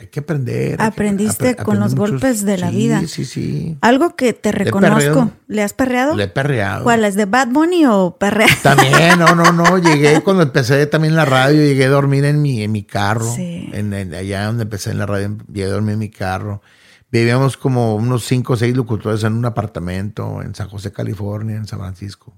hay 0.00 0.08
que 0.08 0.18
aprender. 0.18 0.82
Aprendiste 0.82 1.54
con 1.54 1.78
los 1.78 1.94
golpes 1.94 2.44
de 2.44 2.58
la 2.58 2.70
vida. 2.72 2.98
Sí, 3.00 3.06
sí, 3.06 3.24
sí. 3.24 3.78
Algo 3.80 4.16
que 4.16 4.32
te 4.32 4.50
reconozco. 4.50 5.30
¿Le 5.46 5.62
has 5.62 5.74
perreado? 5.74 6.16
Le 6.16 6.24
he 6.24 6.28
perreado. 6.28 6.82
¿Cuál 6.82 7.04
es 7.04 7.14
de 7.14 7.26
Bad 7.26 7.48
Bunny 7.48 7.86
o 7.86 8.16
perreado? 8.18 8.52
También, 8.64 9.16
no, 9.16 9.36
no, 9.36 9.52
no. 9.52 9.78
Llegué 9.78 10.20
cuando 10.22 10.42
empecé 10.42 10.86
también 10.86 11.14
la 11.14 11.24
radio, 11.24 11.62
llegué 11.62 11.84
a 11.84 11.90
dormir 11.90 12.24
en 12.24 12.42
mi, 12.42 12.64
en 12.64 12.72
mi 12.72 12.82
carro. 12.82 13.32
Sí. 13.32 13.70
En, 13.72 13.94
allá 13.94 14.46
donde 14.46 14.64
empecé 14.64 14.90
en 14.90 14.98
la 14.98 15.06
radio, 15.06 15.36
llegué 15.52 15.66
a 15.66 15.70
dormir 15.74 15.92
en 15.92 15.98
mi 16.00 16.10
carro. 16.10 16.62
Vivíamos 17.10 17.56
como 17.56 17.96
unos 17.96 18.26
cinco 18.26 18.52
o 18.52 18.56
seis 18.56 18.76
locutores 18.76 19.24
en 19.24 19.32
un 19.32 19.44
apartamento 19.46 20.42
en 20.42 20.54
San 20.54 20.68
José, 20.68 20.92
California, 20.92 21.56
en 21.56 21.66
San 21.66 21.78
Francisco, 21.78 22.34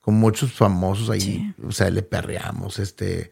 con 0.00 0.14
muchos 0.14 0.52
famosos 0.52 1.08
ahí. 1.08 1.54
O 1.66 1.72
sea, 1.72 1.88
le 1.88 2.02
perreamos. 2.02 2.78
Este, 2.78 3.30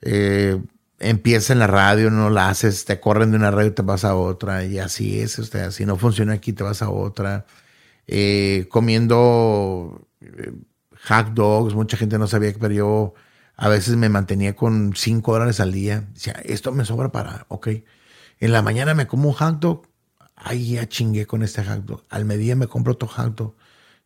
eh, 0.00 0.62
empieza 1.00 1.52
en 1.52 1.58
la 1.58 1.66
radio, 1.66 2.10
no 2.10 2.30
la 2.30 2.50
haces, 2.50 2.84
te 2.84 3.00
corren 3.00 3.32
de 3.32 3.36
una 3.38 3.50
radio 3.50 3.70
y 3.70 3.74
te 3.74 3.82
vas 3.82 4.04
a 4.04 4.14
otra. 4.14 4.64
Y 4.64 4.78
así 4.78 5.20
es. 5.20 5.38
O 5.40 5.70
si 5.72 5.84
no 5.86 5.96
funciona 5.96 6.34
aquí, 6.34 6.52
te 6.52 6.62
vas 6.62 6.82
a 6.82 6.90
otra. 6.90 7.46
Eh, 8.06 8.66
comiendo 8.70 10.08
eh, 10.20 10.52
hot 11.08 11.28
dogs, 11.34 11.74
mucha 11.74 11.96
gente 11.96 12.18
no 12.18 12.28
sabía 12.28 12.52
que, 12.52 12.60
pero 12.60 12.74
yo 12.74 13.14
a 13.56 13.68
veces 13.68 13.96
me 13.96 14.08
mantenía 14.08 14.54
con 14.54 14.94
cinco 14.94 15.32
dólares 15.32 15.58
al 15.58 15.72
día. 15.72 16.04
Decía, 16.12 16.34
esto 16.44 16.70
me 16.70 16.84
sobra 16.84 17.10
para, 17.10 17.46
ok 17.48 17.68
en 18.40 18.52
la 18.52 18.62
mañana 18.62 18.94
me 18.94 19.06
como 19.06 19.28
un 19.28 19.34
hot 19.34 19.60
dog. 19.60 19.82
Ay, 20.34 20.72
ya 20.72 20.88
chingué 20.88 21.26
con 21.26 21.42
este 21.42 21.62
hot 21.62 21.84
dog. 21.84 22.04
Al 22.08 22.24
mediodía 22.24 22.56
me 22.56 22.66
compro 22.66 22.94
otro 22.94 23.08
hot 23.08 23.36
dog. 23.36 23.54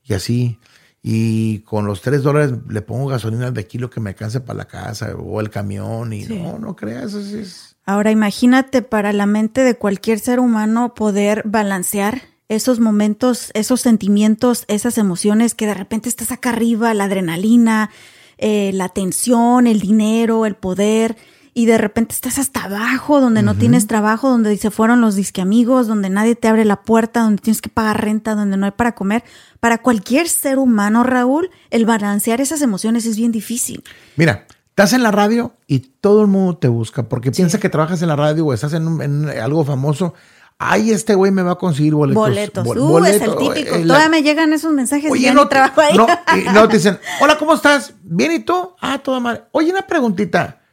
Y 0.03 0.13
así. 0.15 0.59
Y 1.03 1.61
con 1.61 1.87
los 1.87 2.01
tres 2.01 2.23
dólares 2.23 2.53
le 2.69 2.83
pongo 2.83 3.07
gasolina 3.07 3.51
de 3.51 3.67
kilo 3.67 3.91
que 3.91 4.01
me 4.01 4.11
alcance 4.11 4.41
para 4.41 4.59
la 4.59 4.65
casa 4.67 5.15
o 5.17 5.41
el 5.41 5.51
camión. 5.51 6.13
Y 6.13 6.25
no, 6.25 6.59
no 6.59 6.75
creas. 6.75 7.15
Es... 7.15 7.77
Ahora 7.87 8.11
imagínate 8.11 8.83
para 8.83 9.13
la 9.13 9.27
mente 9.27 9.63
de 9.63 9.77
cualquier 9.77 10.19
ser 10.19 10.41
humano 10.41 10.95
poder 10.95 11.43
balancear 11.45 12.23
esos 12.49 12.81
momentos, 12.81 13.51
esos 13.55 13.81
sentimientos, 13.81 14.65
esas 14.69 14.99
emociones 14.99 15.55
que 15.55 15.67
de 15.67 15.75
repente 15.75 16.09
estás 16.09 16.33
acá 16.33 16.51
arriba, 16.51 16.93
la 16.95 17.05
adrenalina, 17.05 17.91
eh, 18.39 18.71
la 18.75 18.89
tensión, 18.89 19.67
el 19.67 19.81
dinero, 19.81 20.47
el 20.47 20.57
poder 20.57 21.17
y 21.57 21.67
de 21.67 21.79
repente 21.79 22.15
estás 22.15 22.39
hasta 22.39 22.65
abajo, 22.65 23.21
donde 23.21 23.43
no 23.43 23.55
tienes 23.55 23.87
trabajo, 23.87 24.29
donde 24.29 24.57
se 24.59 24.73
fueron 24.73 25.01
los 25.01 25.15
disque 25.15 25.41
amigos, 25.41 25.87
donde 25.87 26.11
nadie 26.11 26.35
te 26.35 26.49
abre 26.49 26.65
la 26.65 26.83
puerta, 26.83 27.21
donde 27.21 27.41
tienes 27.41 27.63
que 27.63 27.69
pagar 27.69 28.03
renta, 28.03 28.35
donde 28.35 28.57
no 28.57 28.67
hay 28.67 28.73
para 28.73 28.97
comer. 28.97 29.23
Para 29.61 29.79
cualquier 29.79 30.29
ser 30.29 30.59
humano, 30.59 31.05
Raúl, 31.05 31.51
el 31.71 31.87
balancear 31.87 32.41
esas 32.41 32.61
emociones 32.61 33.07
es 33.07 33.17
bien 33.17 33.31
difícil. 33.31 33.85
Mira, 34.17 34.47
estás 34.71 34.95
en 34.95 35.05
la 35.05 35.13
radio 35.13 35.55
y 35.69 35.79
todo 35.79 36.23
el 36.23 36.27
mundo 36.27 36.57
te 36.57 36.67
busca 36.67 37.05
porque 37.05 37.31
piensa 37.31 37.61
que 37.61 37.69
trabajas 37.69 38.03
en 38.03 38.09
la 38.09 38.17
radio 38.17 38.47
o 38.47 38.53
estás 38.53 38.73
en, 38.73 39.29
algo 39.29 39.65
famoso. 39.65 40.15
Ay, 40.59 40.91
este 40.91 41.15
güey 41.15 41.31
me 41.31 41.43
va 41.43 41.53
a 41.53 41.59
conseguir 41.59 41.95
boletos. 41.95 42.65
Boletos. 42.65 42.67
uh, 42.67 43.05
es 43.05 43.23
el 43.23 43.37
típico. 43.37 43.77
Eh, 43.77 43.83
Todavía 43.87 44.09
me 44.09 44.23
llegan 44.25 44.53
esos 44.53 44.73
mensajes 44.73 45.11
Oye, 45.11 45.33
no, 45.33 45.47
trabajo 45.47 45.81
ahí. 45.81 45.97
No, 45.97 46.07
no, 46.53 46.69
te 46.69 46.77
dicen, 46.79 46.99
hola, 47.21 47.39
¿cómo 47.39 47.55
estás? 47.55 47.95
¿Bien 48.03 48.33
y 48.33 48.41
tú? 48.41 48.75
Ah, 48.81 48.99
toda 48.99 49.21
madre. 49.21 49.45
Oye, 49.53 49.71
una 49.71 49.87
preguntita. 49.87 50.64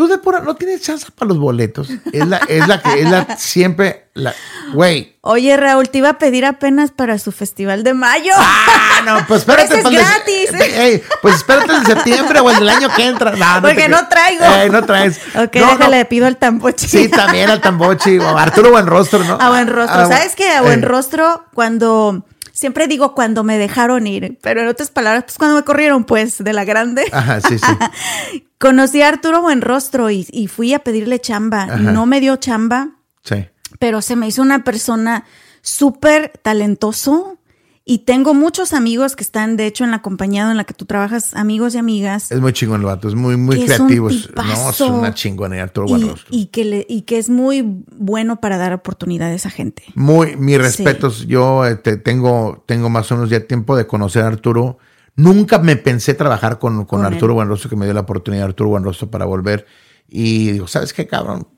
Tú 0.00 0.08
de 0.08 0.16
pura 0.16 0.40
no 0.40 0.56
tienes 0.56 0.80
chance 0.80 1.04
para 1.14 1.28
los 1.28 1.38
boletos. 1.38 1.90
Es 2.10 2.26
la, 2.26 2.38
es 2.48 2.66
la 2.66 2.80
que 2.80 3.02
es 3.02 3.10
la 3.10 3.36
siempre 3.36 4.08
la 4.14 4.34
güey. 4.72 5.18
Oye, 5.20 5.54
Raúl, 5.58 5.90
te 5.90 5.98
iba 5.98 6.08
a 6.08 6.18
pedir 6.18 6.46
apenas 6.46 6.90
para 6.90 7.18
su 7.18 7.32
festival 7.32 7.84
de 7.84 7.92
mayo. 7.92 8.32
Ah, 8.34 9.02
no, 9.04 9.26
pues 9.28 9.40
espérate. 9.46 9.78
es 9.78 9.84
gratis. 9.84 10.52
ey, 10.58 11.02
pues 11.20 11.34
espérate 11.34 11.74
en 11.74 11.84
septiembre 11.84 12.40
o 12.40 12.50
en 12.50 12.56
el 12.56 12.68
año 12.70 12.88
que 12.96 13.08
entra. 13.08 13.32
No, 13.32 13.60
Porque 13.60 13.90
no 13.90 14.08
traigo. 14.08 14.42
Ey, 14.42 14.70
no 14.70 14.86
traes. 14.86 15.20
Ok, 15.34 15.52
déjale, 15.52 16.06
pido 16.06 16.26
al 16.26 16.38
tambochi. 16.38 16.88
Sí, 16.88 17.08
también 17.10 17.50
al 17.50 17.60
tambochi. 17.60 18.16
O 18.20 18.38
Arturo 18.38 18.70
Buenrostro, 18.70 19.22
¿no? 19.24 19.36
A 19.38 19.50
Buenrostro. 19.50 20.08
¿Sabes 20.08 20.34
qué? 20.34 20.50
A 20.50 20.62
Buenrostro, 20.62 21.44
cuando 21.52 22.24
Siempre 22.60 22.88
digo 22.88 23.14
cuando 23.14 23.42
me 23.42 23.56
dejaron 23.56 24.06
ir, 24.06 24.36
pero 24.42 24.60
en 24.60 24.68
otras 24.68 24.90
palabras, 24.90 25.24
pues 25.24 25.38
cuando 25.38 25.56
me 25.56 25.64
corrieron, 25.64 26.04
pues, 26.04 26.44
de 26.44 26.52
la 26.52 26.66
grande. 26.66 27.06
Ajá, 27.10 27.40
sí, 27.40 27.58
sí. 27.58 28.44
Conocí 28.58 29.00
a 29.00 29.08
Arturo 29.08 29.40
Buenrostro 29.40 30.10
y, 30.10 30.26
y 30.30 30.46
fui 30.46 30.74
a 30.74 30.80
pedirle 30.80 31.22
chamba. 31.22 31.64
No 31.64 32.04
me 32.04 32.20
dio 32.20 32.36
chamba. 32.36 32.90
Sí. 33.24 33.46
Pero 33.78 34.02
se 34.02 34.14
me 34.14 34.28
hizo 34.28 34.42
una 34.42 34.62
persona 34.62 35.24
súper 35.62 36.32
talentoso, 36.42 37.38
y 37.84 38.00
tengo 38.00 38.34
muchos 38.34 38.72
amigos 38.72 39.16
que 39.16 39.24
están, 39.24 39.56
de 39.56 39.66
hecho, 39.66 39.84
en 39.84 39.90
la 39.90 40.02
compañía 40.02 40.48
en 40.50 40.56
la 40.56 40.64
que 40.64 40.74
tú 40.74 40.84
trabajas, 40.84 41.34
amigos 41.34 41.74
y 41.74 41.78
amigas. 41.78 42.30
Es 42.30 42.40
muy 42.40 42.52
chingón 42.52 42.80
el 42.80 42.86
vato, 42.86 43.08
es 43.08 43.14
muy, 43.14 43.36
muy 43.36 43.64
creativo. 43.64 44.10
no, 44.10 44.70
es 44.70 44.80
una 44.80 45.14
chingonera, 45.14 45.68
todo 45.68 45.86
y, 45.98 46.12
y, 46.30 46.46
que 46.46 46.64
le, 46.64 46.86
y 46.88 47.02
que 47.02 47.18
es 47.18 47.30
muy 47.30 47.82
bueno 47.90 48.40
para 48.40 48.58
dar 48.58 48.74
oportunidades 48.74 49.46
a 49.46 49.50
gente. 49.50 49.82
Muy, 49.94 50.36
mis 50.36 50.58
respetos. 50.58 51.26
Yo 51.26 51.64
este, 51.64 51.96
tengo, 51.96 52.62
tengo 52.66 52.90
más 52.90 53.10
o 53.10 53.16
menos 53.16 53.30
ya 53.30 53.40
tiempo 53.40 53.76
de 53.76 53.86
conocer 53.86 54.24
a 54.24 54.28
Arturo. 54.28 54.78
Nunca 55.16 55.58
me 55.58 55.76
pensé 55.76 56.14
trabajar 56.14 56.58
con, 56.58 56.84
con, 56.84 57.04
Arturo 57.04 57.34
Buenrostro, 57.34 57.70
que 57.70 57.76
me 57.76 57.86
dio 57.86 57.94
la 57.94 58.00
oportunidad 58.00 58.44
Arturo 58.44 58.70
Buenrostro 58.70 59.10
para 59.10 59.24
volver. 59.24 59.66
Y 60.06 60.52
digo, 60.52 60.68
¿sabes 60.68 60.92
qué, 60.92 61.06
cabrón? 61.06 61.48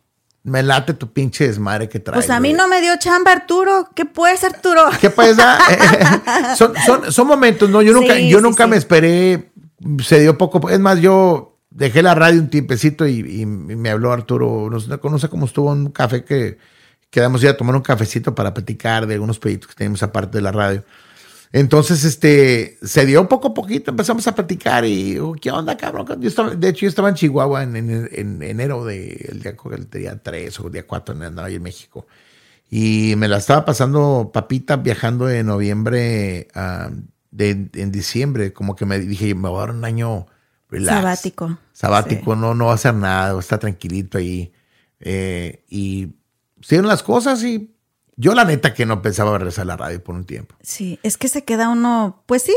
Me 0.45 0.63
late 0.63 0.95
tu 0.95 1.13
pinche 1.13 1.47
desmadre 1.47 1.89
que 1.89 2.01
traes. 2.01 2.25
Pues 2.25 2.31
a 2.31 2.41
mí 2.41 2.53
no 2.53 2.67
me 2.67 2.81
dio 2.81 2.97
chamba, 2.99 3.33
Arturo. 3.33 3.89
¿Qué 3.95 4.05
puedes, 4.05 4.43
Arturo? 4.43 4.87
¿Qué 5.01 5.11
puedes 5.11 5.37
dar? 5.39 5.61
son, 6.57 6.73
son, 6.85 7.13
son, 7.13 7.27
momentos, 7.27 7.71
¿no? 7.71 7.81
Yo 7.81 7.93
nunca, 7.93 8.19
yo 8.19 8.41
nunca 8.41 8.67
me 8.67 8.77
esperé. 8.77 9.53
Se 10.05 10.21
dio 10.21 10.37
poco. 10.37 10.69
Es 10.69 10.81
más, 10.81 11.01
yo 11.01 11.59
dejé 11.71 12.03
la 12.03 12.15
radio 12.15 12.41
un 12.41 12.51
tiempecito 12.51 13.07
y, 13.07 13.47
me 13.47 13.91
habló 13.91 14.13
Arturo. 14.13 14.69
No, 14.71 14.79
no 15.11 15.19
sé 15.19 15.29
cómo 15.29 15.47
estuvo 15.47 15.71
un 15.71 15.91
café 15.91 16.25
que 16.25 16.59
quedamos 17.11 17.43
ya 17.43 17.51
a 17.51 17.57
tomar 17.57 17.77
un 17.77 17.83
cafecito 17.83 18.35
para 18.35 18.55
platicar 18.55 19.07
de 19.07 19.15
algunos 19.15 19.39
proyectos 19.39 19.69
que 19.69 19.77
tenemos 19.77 20.03
aparte 20.03 20.39
de 20.39 20.43
la 20.43 20.51
radio. 20.51 20.83
Entonces, 21.53 22.05
este, 22.05 22.79
se 22.83 23.05
dio 23.05 23.29
poco 23.29 23.49
a 23.49 23.55
poquito, 23.55 23.91
empezamos 23.91 24.27
a 24.27 24.35
platicar 24.35 24.87
y, 24.87 25.19
oh, 25.19 25.35
¿qué 25.35 25.51
onda, 25.51 25.77
cabrón? 25.77 26.07
Yo 26.21 26.29
estaba, 26.29 26.55
de 26.55 26.69
hecho, 26.69 26.81
yo 26.81 26.89
estaba 26.89 27.11
en 27.11 27.15
Chihuahua 27.15 27.63
en, 27.63 28.43
enero 28.43 28.87
del 28.87 29.43
de, 29.43 29.99
día, 29.99 30.23
3 30.23 30.61
o 30.61 30.71
día 30.71 30.87
4, 30.87 31.15
andaba 31.23 31.49
ahí 31.49 31.57
en 31.57 31.63
México. 31.63 32.07
Y 32.71 33.15
me 33.19 33.29
la 33.29 33.37
estaba 33.37 33.67
pasando 33.67 34.31
papita 34.33 34.77
viajando 34.77 35.29
en 35.29 35.45
noviembre, 35.47 36.49
uh, 36.57 36.91
de, 37.31 37.69
en 37.75 37.93
diciembre, 37.93 38.55
como 38.55 38.75
que 38.75 38.87
me 38.87 38.99
dije, 38.99 39.35
me 39.35 39.51
voy 39.51 39.59
a 39.59 39.67
dar 39.67 39.75
un 39.75 39.85
año 39.85 40.27
Sabático. 40.81 41.59
Sabático, 41.73 42.35
no, 42.35 42.55
no 42.55 42.67
va 42.67 42.73
a 42.73 42.75
hacer 42.77 42.95
nada, 42.95 43.39
está 43.39 43.59
tranquilito 43.59 44.19
ahí. 44.19 44.53
Eh, 45.01 45.65
y 45.69 46.15
hicieron 46.61 46.87
las 46.87 47.03
cosas 47.03 47.43
y 47.45 47.75
yo 48.17 48.35
la 48.35 48.45
neta 48.45 48.75
que 48.75 48.85
no 48.85 49.01
pensaba 49.01 49.39
regresar 49.39 49.63
a 49.63 49.67
la 49.67 49.77
radio 49.77 50.03
por 50.03 50.15
un 50.15 50.25
tiempo. 50.25 50.55
Sí, 50.63 50.99
es 51.03 51.17
que 51.17 51.29
se 51.29 51.45
queda 51.45 51.71
uno, 51.71 52.23
pues 52.27 52.43
sí, 52.43 52.55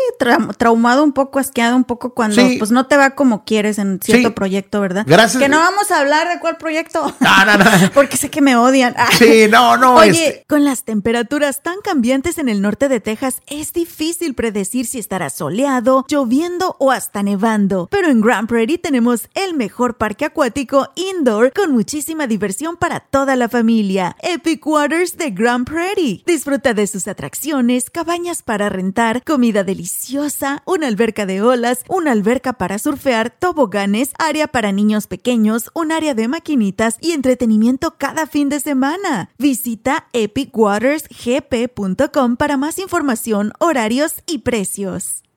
traumado 0.57 1.03
un 1.03 1.13
poco, 1.13 1.39
asqueado 1.39 1.77
un 1.77 1.85
poco 1.85 2.13
cuando 2.13 2.41
pues 2.59 2.71
no 2.71 2.87
te 2.87 2.97
va 2.97 3.11
como 3.11 3.45
quieres 3.45 3.79
en 3.79 3.99
cierto 4.03 4.35
proyecto, 4.35 4.81
¿verdad? 4.81 5.05
Gracias. 5.07 5.41
Que 5.41 5.47
no 5.47 5.57
vamos 5.57 5.91
a 5.91 6.01
hablar 6.01 6.27
de 6.27 6.39
cuál 6.39 6.57
proyecto. 6.57 7.13
No, 7.21 7.45
no, 7.45 7.57
no. 7.57 7.65
Porque 7.93 8.17
sé 8.17 8.29
que 8.29 8.41
me 8.41 8.55
odian. 8.55 8.95
Sí, 9.17 9.45
no, 9.49 9.77
no. 9.77 9.95
Oye, 9.95 10.27
este 10.27 10.45
con 10.47 10.65
las 10.65 10.83
temperaturas 10.83 11.63
tan 11.63 11.79
cambiantes 11.81 12.37
en 12.37 12.49
el 12.49 12.61
norte 12.61 12.89
de 12.89 12.99
Texas, 12.99 13.41
es 13.47 13.71
difícil 13.71 14.35
predecir 14.35 14.85
si 14.85 14.99
estará 14.99 15.29
soleado, 15.29 16.05
lloviendo 16.09 16.75
o 16.79 16.91
hasta 16.91 17.23
nevando. 17.23 17.87
Pero 17.89 18.09
en 18.09 18.19
Grand 18.19 18.49
Prairie 18.49 18.77
tenemos 18.77 19.29
el 19.35 19.53
mejor 19.53 19.95
parque 19.95 20.25
acuático 20.25 20.89
indoor 20.95 21.53
con 21.53 21.71
muchísima 21.71 22.27
diversión 22.27 22.75
para 22.75 22.99
toda 22.99 23.37
la 23.37 23.47
familia. 23.47 24.17
Epic 24.21 24.65
Waters 24.67 25.17
de 25.17 25.31
Grand 25.31 25.44
Grand 25.45 25.69
Prairie. 25.69 26.23
Disfruta 26.25 26.73
de 26.73 26.87
sus 26.87 27.07
atracciones, 27.07 27.91
cabañas 27.91 28.41
para 28.41 28.67
rentar, 28.67 29.23
comida 29.23 29.63
deliciosa, 29.63 30.63
una 30.65 30.87
alberca 30.87 31.27
de 31.27 31.43
olas, 31.43 31.83
una 31.87 32.13
alberca 32.13 32.53
para 32.53 32.79
surfear, 32.79 33.29
toboganes, 33.29 34.09
área 34.17 34.47
para 34.47 34.71
niños 34.71 35.05
pequeños, 35.05 35.69
un 35.75 35.91
área 35.91 36.15
de 36.15 36.27
maquinitas 36.27 36.97
y 36.99 37.11
entretenimiento 37.11 37.93
cada 37.99 38.25
fin 38.25 38.49
de 38.49 38.59
semana. 38.59 39.29
Visita 39.37 40.07
epicwatersgp.com 40.13 42.37
para 42.37 42.57
más 42.57 42.79
información, 42.79 43.53
horarios 43.59 44.23
y 44.25 44.39
precios. 44.39 45.24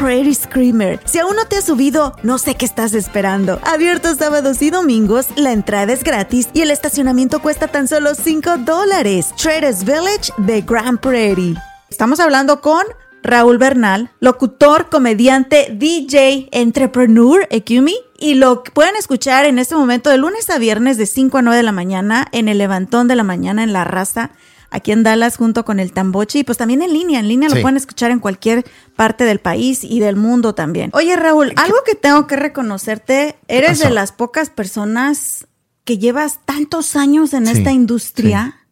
Prairie 0.00 0.34
Screamer. 0.34 0.98
Si 1.04 1.18
aún 1.18 1.36
no 1.36 1.44
te 1.44 1.58
has 1.58 1.66
subido, 1.66 2.16
no 2.22 2.38
sé 2.38 2.54
qué 2.54 2.64
estás 2.64 2.94
esperando. 2.94 3.60
Abierto 3.64 4.14
sábados 4.14 4.62
y 4.62 4.70
domingos, 4.70 5.26
la 5.36 5.52
entrada 5.52 5.92
es 5.92 6.02
gratis 6.02 6.48
y 6.54 6.62
el 6.62 6.70
estacionamiento 6.70 7.42
cuesta 7.42 7.68
tan 7.68 7.86
solo 7.86 8.14
5 8.14 8.56
dólares. 8.64 9.34
Traders 9.36 9.84
Village 9.84 10.32
de 10.38 10.62
Grand 10.62 10.98
Prairie. 11.00 11.54
Estamos 11.90 12.18
hablando 12.18 12.62
con 12.62 12.82
Raúl 13.22 13.58
Bernal, 13.58 14.10
locutor, 14.20 14.88
comediante, 14.88 15.68
DJ, 15.70 16.48
entrepreneur, 16.52 17.46
Ekumi. 17.50 17.96
Y 18.18 18.36
lo 18.36 18.62
pueden 18.62 18.96
escuchar 18.96 19.44
en 19.44 19.58
este 19.58 19.74
momento 19.74 20.08
de 20.08 20.16
lunes 20.16 20.48
a 20.48 20.58
viernes 20.58 20.96
de 20.96 21.04
5 21.04 21.36
a 21.36 21.42
9 21.42 21.58
de 21.58 21.62
la 21.62 21.72
mañana 21.72 22.26
en 22.32 22.48
el 22.48 22.56
Levantón 22.56 23.06
de 23.06 23.16
la 23.16 23.24
Mañana 23.24 23.62
en 23.62 23.74
La 23.74 23.84
Raza 23.84 24.30
aquí 24.70 24.92
en 24.92 25.02
Dallas 25.02 25.36
junto 25.36 25.64
con 25.64 25.80
el 25.80 25.92
Tambochi 25.92 26.40
y 26.40 26.44
pues 26.44 26.58
también 26.58 26.82
en 26.82 26.92
línea, 26.92 27.20
en 27.20 27.28
línea 27.28 27.48
lo 27.48 27.60
pueden 27.60 27.76
escuchar 27.76 28.10
en 28.10 28.20
cualquier 28.20 28.64
parte 28.96 29.24
del 29.24 29.40
país 29.40 29.84
y 29.84 30.00
del 30.00 30.16
mundo 30.16 30.54
también. 30.54 30.90
Oye 30.94 31.16
Raúl, 31.16 31.52
algo 31.56 31.78
que 31.84 31.94
tengo 31.94 32.26
que 32.26 32.36
reconocerte, 32.36 33.36
eres 33.48 33.80
de 33.80 33.90
las 33.90 34.12
pocas 34.12 34.50
personas 34.50 35.46
que 35.84 35.98
llevas 35.98 36.40
tantos 36.44 36.96
años 36.96 37.34
en 37.34 37.48
esta 37.48 37.72
industria 37.72 38.66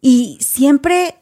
y 0.00 0.38
siempre 0.40 1.16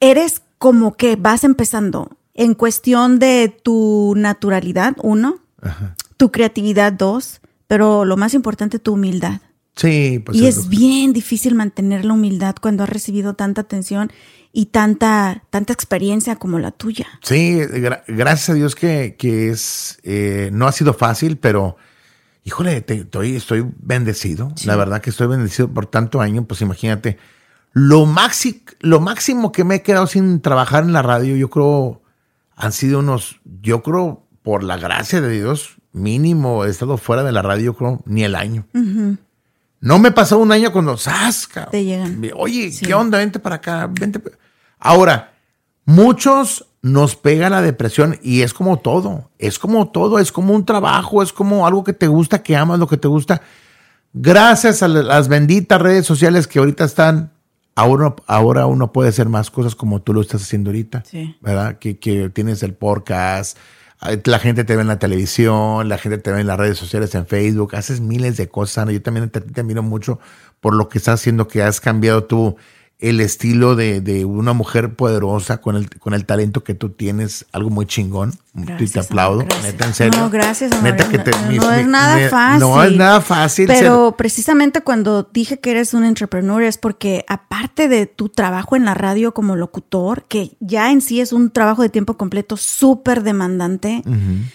eres 0.00 0.42
como 0.58 0.96
que 0.96 1.16
vas 1.16 1.44
empezando 1.44 2.16
en 2.34 2.54
cuestión 2.54 3.18
de 3.18 3.54
tu 3.62 4.14
naturalidad, 4.16 4.96
uno, 5.02 5.40
tu 6.16 6.30
creatividad, 6.30 6.92
dos, 6.92 7.40
pero 7.66 8.04
lo 8.04 8.16
más 8.16 8.34
importante, 8.34 8.78
tu 8.78 8.94
humildad. 8.94 9.40
Sí, 9.76 10.22
pues. 10.24 10.36
Y 10.36 10.46
es, 10.46 10.68
bien 10.68 11.12
difícil 11.12 11.54
mantener 11.54 12.04
la 12.04 12.12
humildad 12.12 12.56
cuando 12.60 12.84
has 12.84 12.90
recibido 12.90 13.34
tanta 13.34 13.62
atención 13.62 14.10
y 14.52 14.66
tanta, 14.66 15.44
tanta 15.50 15.72
experiencia 15.72 16.36
como 16.36 16.58
la 16.58 16.72
tuya. 16.72 17.06
Sí, 17.22 17.60
gracias 18.08 18.50
a 18.50 18.54
Dios 18.54 18.74
que, 18.74 19.16
es, 19.20 19.98
eh, 20.02 20.50
no 20.52 20.66
ha 20.66 20.72
sido 20.72 20.92
fácil, 20.92 21.38
pero 21.38 21.76
híjole, 22.44 22.84
estoy, 22.86 23.36
estoy 23.36 23.66
bendecido. 23.78 24.52
La 24.64 24.76
verdad 24.76 25.00
que 25.00 25.10
estoy 25.10 25.28
bendecido 25.28 25.68
por 25.68 25.86
tanto 25.86 26.20
año, 26.20 26.44
pues 26.44 26.60
imagínate. 26.62 27.18
Lo, 27.72 28.08
lo 28.80 29.00
máximo 29.00 29.52
que 29.52 29.64
me 29.64 29.76
he 29.76 29.82
quedado 29.82 30.06
sin 30.08 30.40
trabajar 30.40 30.82
en 30.82 30.92
la 30.92 31.02
radio, 31.02 31.36
yo 31.36 31.48
creo, 31.50 32.02
han 32.56 32.72
sido 32.72 32.98
unos, 32.98 33.40
yo 33.62 33.82
creo, 33.82 34.26
por 34.42 34.64
la 34.64 34.76
gracia 34.76 35.20
de 35.20 35.30
Dios, 35.30 35.76
mínimo 35.92 36.64
he 36.64 36.70
estado 36.70 36.96
fuera 36.96 37.22
de 37.22 37.30
la 37.30 37.42
radio, 37.42 37.66
yo 37.66 37.74
creo, 37.74 38.02
ni 38.06 38.24
el 38.24 38.34
año. 38.34 38.66
No 39.80 39.98
me 39.98 40.12
pasó 40.12 40.38
un 40.38 40.52
año 40.52 40.72
cuando, 40.72 40.96
¡zasca! 40.96 41.66
Te 41.70 41.84
llegan. 41.84 42.20
Oye, 42.36 42.70
¿qué 42.78 42.92
onda? 42.92 43.18
Vente 43.18 43.38
para 43.38 43.56
acá, 43.56 43.90
vente. 43.90 44.20
Ahora, 44.78 45.32
muchos 45.84 46.66
nos 46.82 47.16
pega 47.16 47.50
la 47.50 47.62
depresión 47.62 48.18
y 48.22 48.42
es 48.42 48.54
como 48.54 48.78
todo, 48.78 49.30
es 49.38 49.58
como 49.58 49.88
todo, 49.90 50.18
es 50.18 50.32
como 50.32 50.54
un 50.54 50.64
trabajo, 50.64 51.22
es 51.22 51.32
como 51.32 51.66
algo 51.66 51.84
que 51.84 51.92
te 51.92 52.08
gusta, 52.08 52.42
que 52.42 52.56
amas 52.56 52.78
lo 52.78 52.86
que 52.86 52.96
te 52.96 53.08
gusta. 53.08 53.42
Gracias 54.12 54.82
a 54.82 54.88
las 54.88 55.28
benditas 55.28 55.80
redes 55.80 56.06
sociales 56.06 56.46
que 56.46 56.58
ahorita 56.58 56.84
están, 56.84 57.32
ahora, 57.74 58.14
ahora 58.26 58.66
uno 58.66 58.92
puede 58.92 59.10
hacer 59.10 59.28
más 59.28 59.50
cosas 59.50 59.74
como 59.74 60.02
tú 60.02 60.12
lo 60.12 60.20
estás 60.20 60.42
haciendo 60.42 60.70
ahorita, 60.70 61.04
¿verdad? 61.40 61.78
Que, 61.78 61.98
que 61.98 62.28
tienes 62.30 62.62
el 62.62 62.74
podcast, 62.74 63.56
la 64.24 64.38
gente 64.38 64.64
te 64.64 64.76
ve 64.76 64.82
en 64.82 64.88
la 64.88 64.98
televisión, 64.98 65.88
la 65.88 65.98
gente 65.98 66.18
te 66.18 66.32
ve 66.32 66.40
en 66.40 66.46
las 66.46 66.58
redes 66.58 66.78
sociales, 66.78 67.14
en 67.14 67.26
Facebook, 67.26 67.76
haces 67.76 68.00
miles 68.00 68.36
de 68.36 68.48
cosas. 68.48 68.88
Yo 68.88 69.02
también 69.02 69.28
te, 69.30 69.40
te 69.40 69.62
mucho 69.62 70.18
por 70.60 70.74
lo 70.74 70.88
que 70.88 70.98
estás 70.98 71.20
haciendo, 71.20 71.48
que 71.48 71.62
has 71.62 71.80
cambiado 71.80 72.24
tú 72.24 72.56
el 73.00 73.20
estilo 73.20 73.76
de, 73.76 74.00
de, 74.00 74.24
una 74.24 74.52
mujer 74.52 74.94
poderosa 74.94 75.60
con 75.60 75.76
el, 75.76 75.88
con 75.98 76.12
el 76.12 76.26
talento 76.26 76.62
que 76.62 76.74
tú 76.74 76.90
tienes, 76.90 77.46
algo 77.52 77.70
muy 77.70 77.86
chingón. 77.86 78.34
Gracias, 78.52 78.90
y 78.90 78.92
te 78.92 79.00
aplaudo, 79.00 79.46
neta, 79.62 79.86
en 79.86 79.94
serio. 79.94 80.18
No, 80.18 80.28
gracias, 80.28 80.72
amor. 80.72 80.82
Neta 80.82 81.08
que 81.08 81.18
te, 81.20 81.30
no, 81.54 81.72
es 81.72 81.86
nada 81.86 82.28
fácil. 82.28 82.60
No 82.60 82.82
es 82.82 82.96
nada 82.96 83.20
fácil. 83.20 83.68
Pero 83.68 84.16
precisamente 84.18 84.80
cuando 84.80 85.22
dije 85.32 85.60
que 85.60 85.70
eres 85.70 85.94
un 85.94 86.04
entrepreneur 86.04 86.60
es 86.64 86.76
porque 86.76 87.24
aparte 87.28 87.88
de 87.88 88.06
tu 88.06 88.28
trabajo 88.28 88.74
en 88.74 88.84
la 88.84 88.94
radio 88.94 89.32
como 89.32 89.54
locutor, 89.54 90.24
que 90.24 90.56
ya 90.58 90.90
en 90.90 91.00
sí 91.00 91.20
es 91.20 91.32
un 91.32 91.50
trabajo 91.52 91.82
de 91.82 91.90
tiempo 91.90 92.16
completo 92.16 92.56
súper 92.56 93.22
demandante, 93.22 94.02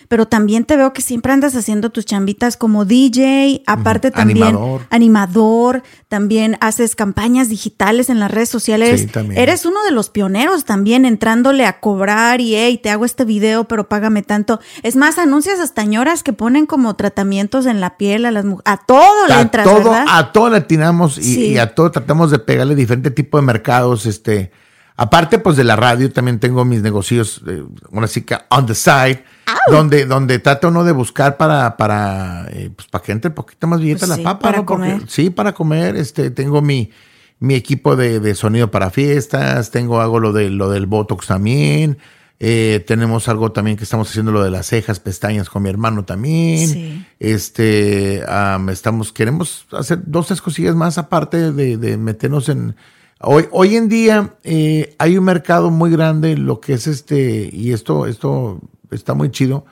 pero 0.10 0.28
también 0.28 0.66
te 0.66 0.76
veo 0.76 0.92
que 0.92 1.02
siempre 1.02 1.32
andas 1.32 1.56
haciendo 1.56 1.90
tus 1.90 2.06
chambitas 2.06 2.58
como 2.58 2.84
DJ, 2.84 3.64
aparte 3.66 4.12
también 4.12 4.48
animador. 4.48 4.82
animador, 4.90 5.84
también 6.10 6.58
haces 6.60 6.98
campañas 6.98 7.48
digitales 7.48 8.10
en 8.10 8.20
las 8.20 8.30
redes 8.36 8.50
sociales. 8.50 9.02
Sí, 9.02 9.08
también. 9.08 9.42
Eres 9.42 9.66
uno 9.66 9.84
de 9.84 9.92
los 9.92 10.10
pioneros 10.10 10.66
también 10.66 11.06
entrándole 11.06 11.66
a 11.66 11.80
cobrar 11.80 12.42
y, 12.42 12.56
hey, 12.56 12.80
te 12.82 12.90
hago 12.90 13.06
este 13.06 13.26
video, 13.26 13.64
pero 13.68 13.90
págame 13.90 14.22
tanto. 14.22 14.60
Es 14.84 14.96
más, 14.96 15.18
anuncias 15.18 15.60
hasta 15.60 15.84
ñoras 15.84 16.22
que 16.22 16.34
ponen 16.34 16.66
como 16.66 16.96
tratamientos 16.96 17.66
en 17.66 17.82
la 17.82 17.98
piel 17.98 18.26
a 18.26 18.32
las 18.32 18.46
mujeres. 18.46 18.66
A 18.66 18.78
todo 18.86 19.28
le 19.28 19.42
entras, 19.42 19.66
todo, 19.66 19.94
A 19.94 20.32
todo 20.32 20.50
le 20.50 20.58
atinamos 20.58 21.18
y, 21.18 21.58
a 21.58 21.74
todo 21.74 21.92
tratamos 21.92 22.32
de 22.32 22.40
pegarle 22.40 22.76
diferente 22.76 23.12
tipo 23.12 23.38
de 23.38 23.44
mercados. 23.44 24.06
Este, 24.06 24.52
aparte, 24.96 25.40
pues 25.40 25.56
de 25.58 25.64
la 25.64 25.76
radio, 25.76 26.12
también 26.12 26.40
tengo 26.40 26.66
mis 26.66 26.82
negocios, 26.82 27.42
eh, 27.48 27.64
una 27.92 28.08
chica 28.08 28.46
on 28.50 28.66
the 28.66 28.76
side. 28.76 29.24
Donde, 29.68 30.06
donde 30.06 30.38
trata 30.40 30.68
uno 30.68 30.84
de 30.84 30.92
buscar 30.92 31.38
para, 31.38 31.76
para, 31.78 32.48
eh, 32.52 32.70
pues 32.76 32.88
para 32.88 33.04
que 33.04 33.12
entre 33.12 33.30
un 33.30 33.36
poquito 33.36 33.66
más 33.68 33.80
billete 33.80 34.06
pues 34.06 34.18
la 34.18 34.24
papa. 34.24 34.40
Para 34.40 34.66
comer. 34.66 35.02
sí, 35.08 35.30
para 35.30 35.54
comer. 35.54 35.96
Este, 35.96 36.30
tengo 36.30 36.62
mi, 36.62 36.92
mi 37.40 37.56
equipo 37.56 37.96
de, 37.96 38.20
de, 38.20 38.36
sonido 38.36 38.72
para 38.72 38.90
fiestas, 38.90 39.72
tengo, 39.72 40.02
hago 40.02 40.20
lo 40.20 40.34
de 40.34 40.50
lo 40.50 40.70
del 40.70 40.86
Botox 40.86 41.28
también. 41.28 41.98
Eh, 42.40 42.84
tenemos 42.86 43.30
algo 43.30 43.54
también 43.54 43.78
que 43.78 43.86
estamos 43.86 44.10
haciendo 44.10 44.32
lo 44.32 44.44
de 44.44 44.52
las 44.52 44.68
cejas, 44.68 45.00
pestañas 45.00 45.50
con 45.50 45.64
mi 45.64 45.70
hermano 45.70 46.04
también. 46.04 47.08
Este, 47.20 48.24
estamos, 48.70 49.14
queremos 49.14 49.66
hacer 49.72 50.00
dos, 50.06 50.28
tres 50.28 50.42
cosillas 50.42 50.76
más 50.76 50.98
aparte 50.98 51.52
de, 51.52 51.98
meternos 51.98 52.50
en. 52.50 52.76
Hoy, 53.22 53.46
hoy 53.52 53.78
en 53.78 53.88
día 53.88 54.36
eh, 54.44 54.94
hay 55.00 55.18
un 55.18 55.24
mercado 55.24 55.72
muy 55.72 55.90
grande, 55.90 56.38
lo 56.38 56.60
que 56.60 56.74
es 56.74 56.86
este, 56.86 57.50
y 57.52 57.72
esto, 57.72 58.06
esto 58.08 58.60
está 58.92 59.14
muy 59.14 59.32
chido, 59.32 59.66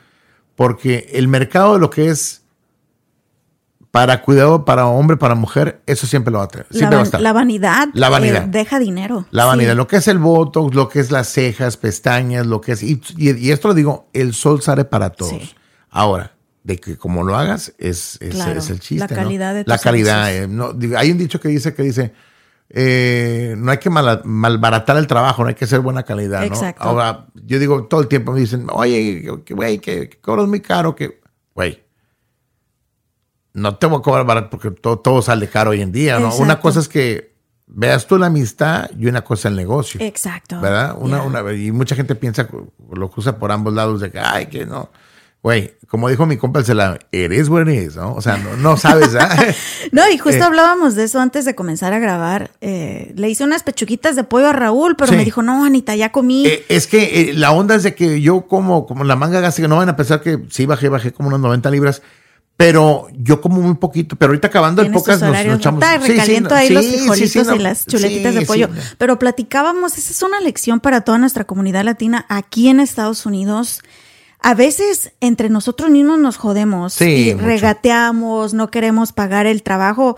porque 0.55 1.09
el 1.13 1.27
mercado 1.27 1.73
de 1.73 1.79
lo 1.79 1.89
que 1.89 2.07
es 2.07 2.42
para 3.93 4.23
cuidado 4.23 4.65
para 4.65 4.87
hombre, 4.87 5.17
para 5.17 5.35
mujer, 5.35 5.83
eso 5.85 6.07
siempre 6.07 6.31
lo 6.31 6.39
va 6.39 6.45
a 6.45 6.47
tener. 6.47 6.65
Siempre 6.71 6.95
va 6.95 7.03
a 7.03 7.05
estar. 7.05 7.21
La 7.21 7.31
vanidad. 7.31 7.89
La 7.93 8.09
vanidad. 8.09 8.45
Eh, 8.45 8.47
deja 8.49 8.79
dinero. 8.79 9.27
La 9.29 9.45
vanidad. 9.45 9.75
Lo 9.75 9.85
que 9.85 9.97
es 9.97 10.07
el 10.07 10.17
botox, 10.17 10.73
lo 10.73 10.89
que 10.89 10.99
es 10.99 11.11
las 11.11 11.27
cejas, 11.27 11.77
pestañas, 11.77 12.47
lo 12.47 12.59
que 12.59 12.71
es. 12.71 12.81
Y, 12.81 13.51
esto 13.51 13.67
lo 13.67 13.75
digo, 13.75 14.09
el 14.13 14.33
sol 14.33 14.63
sale 14.63 14.83
para 14.83 15.11
todos. 15.11 15.55
Ahora, 15.91 16.31
de 16.63 16.79
que 16.79 16.97
como 16.97 17.21
lo 17.23 17.37
hagas, 17.37 17.75
es, 17.77 18.17
es, 18.19 18.33
el 18.71 18.79
chiste. 18.79 18.95
La 18.95 19.07
calidad 19.07 19.53
de 19.53 19.63
La 19.67 19.77
calidad. 19.77 20.35
Eh, 20.35 20.47
no, 20.47 20.73
hay 20.97 21.11
un 21.11 21.19
dicho 21.19 21.39
que 21.39 21.49
dice 21.49 21.75
que 21.75 21.83
dice. 21.83 22.13
Eh, 22.71 23.53
no 23.59 23.69
hay 23.69 23.77
que 23.77 23.91
malbaratar 23.91 24.97
el 24.97 25.05
trabajo, 25.05 25.43
no 25.43 25.49
hay 25.49 25.55
que 25.55 25.67
ser 25.67 25.81
buena 25.81 26.01
calidad, 26.01 26.39
¿no? 26.39 26.47
Exacto. 26.47 26.83
Ahora, 26.83 27.27
yo 27.45 27.59
digo, 27.59 27.83
todo 27.83 28.01
el 28.01 28.07
tiempo 28.07 28.31
me 28.31 28.39
dicen, 28.39 28.65
oye, 28.71 29.29
güey, 29.51 29.77
que, 29.77 30.09
que 30.09 30.17
cobras 30.19 30.47
muy 30.47 30.61
caro, 30.61 30.95
que, 30.95 31.21
güey, 31.53 31.83
no 33.53 33.75
te 33.75 33.85
voy 33.85 33.99
a 33.99 34.01
cobrar 34.01 34.25
barato 34.25 34.49
porque 34.49 34.71
todo, 34.71 34.99
todo 34.99 35.21
sale 35.21 35.47
caro 35.47 35.71
hoy 35.71 35.81
en 35.81 35.91
día, 35.91 36.19
¿no? 36.19 36.35
Una 36.35 36.59
cosa 36.59 36.79
es 36.79 36.87
que 36.87 37.33
veas 37.67 38.07
tú 38.07 38.17
la 38.17 38.27
amistad 38.27 38.89
y 38.97 39.07
una 39.07 39.23
cosa 39.23 39.49
el 39.49 39.55
negocio. 39.55 40.01
Exacto. 40.01 40.59
¿Verdad? 40.59 40.95
Una, 40.99 41.23
una, 41.23 41.53
y 41.53 41.71
mucha 41.71 41.95
gente 41.95 42.15
piensa, 42.15 42.47
lo 42.91 43.11
usa 43.15 43.37
por 43.37 43.51
ambos 43.51 43.73
lados, 43.73 44.01
de 44.01 44.11
que, 44.11 44.19
ay, 44.19 44.47
que 44.47 44.65
no. 44.65 44.89
Güey, 45.43 45.73
como 45.89 46.07
dijo 46.07 46.25
mi 46.25 46.37
compa 46.37 46.59
el 46.59 46.65
Celado, 46.65 46.97
eres 47.11 47.49
what 47.49 47.65
¿no? 47.65 48.13
O 48.13 48.21
sea, 48.21 48.37
no, 48.37 48.55
no 48.55 48.77
sabes, 48.77 49.13
¿ah? 49.15 49.29
no, 49.91 50.09
y 50.09 50.17
justo 50.17 50.39
eh, 50.39 50.43
hablábamos 50.43 50.95
de 50.95 51.03
eso 51.03 51.19
antes 51.19 51.43
de 51.43 51.53
comenzar 51.53 51.91
a 51.91 51.99
grabar. 51.99 52.51
Eh, 52.61 53.11
le 53.17 53.29
hice 53.29 53.43
unas 53.43 53.61
pechuquitas 53.61 54.15
de 54.15 54.23
pollo 54.23 54.47
a 54.47 54.53
Raúl, 54.53 54.95
pero 54.95 55.11
me 55.11 55.25
dijo, 55.25 55.41
no, 55.41 55.65
Anita, 55.65 55.97
ya 55.97 56.13
comí. 56.13 56.47
Eh, 56.47 56.65
es 56.69 56.87
que 56.87 57.33
la 57.35 57.51
onda 57.51 57.75
es 57.75 57.83
de 57.83 57.93
que 57.93 58.21
yo 58.21 58.47
como, 58.47 58.85
como 58.85 59.03
la 59.03 59.17
manga 59.17 59.41
gástrica, 59.41 59.67
no 59.67 59.75
van 59.75 59.89
a 59.89 59.97
pensar 59.97 60.21
que 60.21 60.39
sí 60.49 60.65
bajé, 60.65 60.87
bajé 60.87 61.11
como 61.11 61.27
unos 61.27 61.41
90 61.41 61.69
libras, 61.71 62.01
pero 62.63 63.07
yo 63.11 63.41
como 63.41 63.61
muy 63.61 63.75
poquito, 63.75 64.15
pero 64.15 64.29
ahorita 64.29 64.47
acabando 64.47 64.81
el 64.81 64.89
podcast 64.89 65.21
nos, 65.21 65.31
nos 65.45 65.57
echamos. 65.57 65.83
recaliento 66.01 66.55
ahí 66.55 66.69
los 66.69 66.87
frijolitos 66.87 67.55
y 67.55 67.59
las 67.59 67.85
chuletitas 67.85 68.33
de 68.35 68.45
pollo. 68.45 68.69
Pero 68.97 69.19
platicábamos, 69.19 69.97
esa 69.97 70.11
es 70.11 70.23
una 70.23 70.39
lección 70.39 70.79
para 70.79 71.01
toda 71.01 71.17
nuestra 71.17 71.43
comunidad 71.43 71.83
latina 71.83 72.25
aquí 72.29 72.69
en 72.69 72.79
Estados 72.79 73.25
Unidos. 73.25 73.81
A 74.39 74.53
veces 74.53 75.11
entre 75.19 75.49
nosotros 75.49 75.89
mismos 75.89 76.19
nos 76.19 76.37
jodemos 76.37 77.01
y 77.01 77.33
regateamos, 77.33 78.53
no 78.53 78.71
queremos 78.71 79.11
pagar 79.11 79.45
el 79.45 79.61
trabajo, 79.61 80.15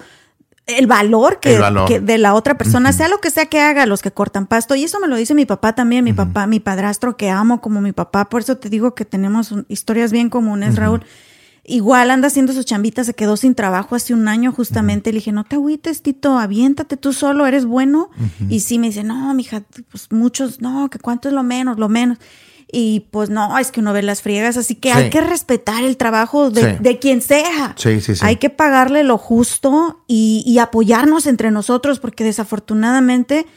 el 0.67 0.85
valor 0.85 1.39
que, 1.39 1.57
de 1.99 2.17
la 2.19 2.35
otra 2.35 2.59
persona, 2.59 2.93
sea 2.93 3.07
lo 3.07 3.21
que 3.21 3.31
sea 3.31 3.47
que 3.47 3.59
haga, 3.59 3.87
los 3.87 4.03
que 4.03 4.11
cortan 4.11 4.45
pasto. 4.45 4.75
Y 4.75 4.83
eso 4.83 4.99
me 4.99 5.07
lo 5.07 5.15
dice 5.15 5.33
mi 5.33 5.47
papá 5.47 5.73
también, 5.73 6.03
mi 6.03 6.13
papá, 6.13 6.45
mi 6.45 6.59
padrastro 6.59 7.17
que 7.17 7.31
amo 7.31 7.59
como 7.59 7.81
mi 7.81 7.91
papá. 7.91 8.25
Por 8.25 8.41
eso 8.41 8.57
te 8.57 8.69
digo 8.69 8.93
que 8.93 9.03
tenemos 9.03 9.51
historias 9.67 10.11
bien 10.11 10.29
comunes, 10.29 10.75
Raúl. 10.75 11.03
Igual 11.67 12.11
anda 12.11 12.27
haciendo 12.27 12.53
su 12.53 12.63
chambita, 12.63 13.03
se 13.03 13.15
quedó 13.15 13.37
sin 13.37 13.55
trabajo 13.55 13.95
hace 13.95 14.13
un 14.13 14.27
año 14.27 14.51
justamente. 14.51 15.11
Le 15.11 15.17
dije, 15.17 15.31
no 15.31 15.43
te 15.43 15.55
agüites, 15.55 16.03
Tito, 16.03 16.37
aviéntate 16.37 16.95
tú 16.95 17.11
solo, 17.11 17.47
eres 17.47 17.65
bueno. 17.65 18.11
Y 18.49 18.59
sí 18.59 18.77
me 18.77 18.87
dice, 18.87 19.03
no, 19.03 19.33
mija, 19.33 19.63
pues 19.89 20.11
muchos, 20.11 20.61
no, 20.61 20.89
que 20.89 20.99
cuánto 20.99 21.27
es 21.27 21.33
lo 21.33 21.41
menos, 21.41 21.79
lo 21.79 21.89
menos. 21.89 22.19
Y 22.71 23.07
pues 23.11 23.29
no, 23.29 23.57
es 23.57 23.71
que 23.71 23.79
uno 23.79 23.93
ve 23.93 24.03
las 24.03 24.21
friegas, 24.21 24.57
así 24.57 24.75
que 24.75 24.91
hay 24.91 25.09
que 25.09 25.21
respetar 25.21 25.83
el 25.83 25.97
trabajo 25.97 26.51
de, 26.51 26.99
quien 26.99 27.21
sea. 27.21 27.73
Sí, 27.77 27.99
sí, 27.99 28.13
hay 28.21 28.35
que 28.35 28.49
pagarle 28.51 29.03
lo 29.03 29.17
justo 29.17 30.03
y, 30.07 30.43
y 30.45 30.59
apoyarnos 30.59 31.25
entre 31.25 31.49
nosotros, 31.49 31.99
porque 31.99 32.23
desafortunadamente 32.23 33.47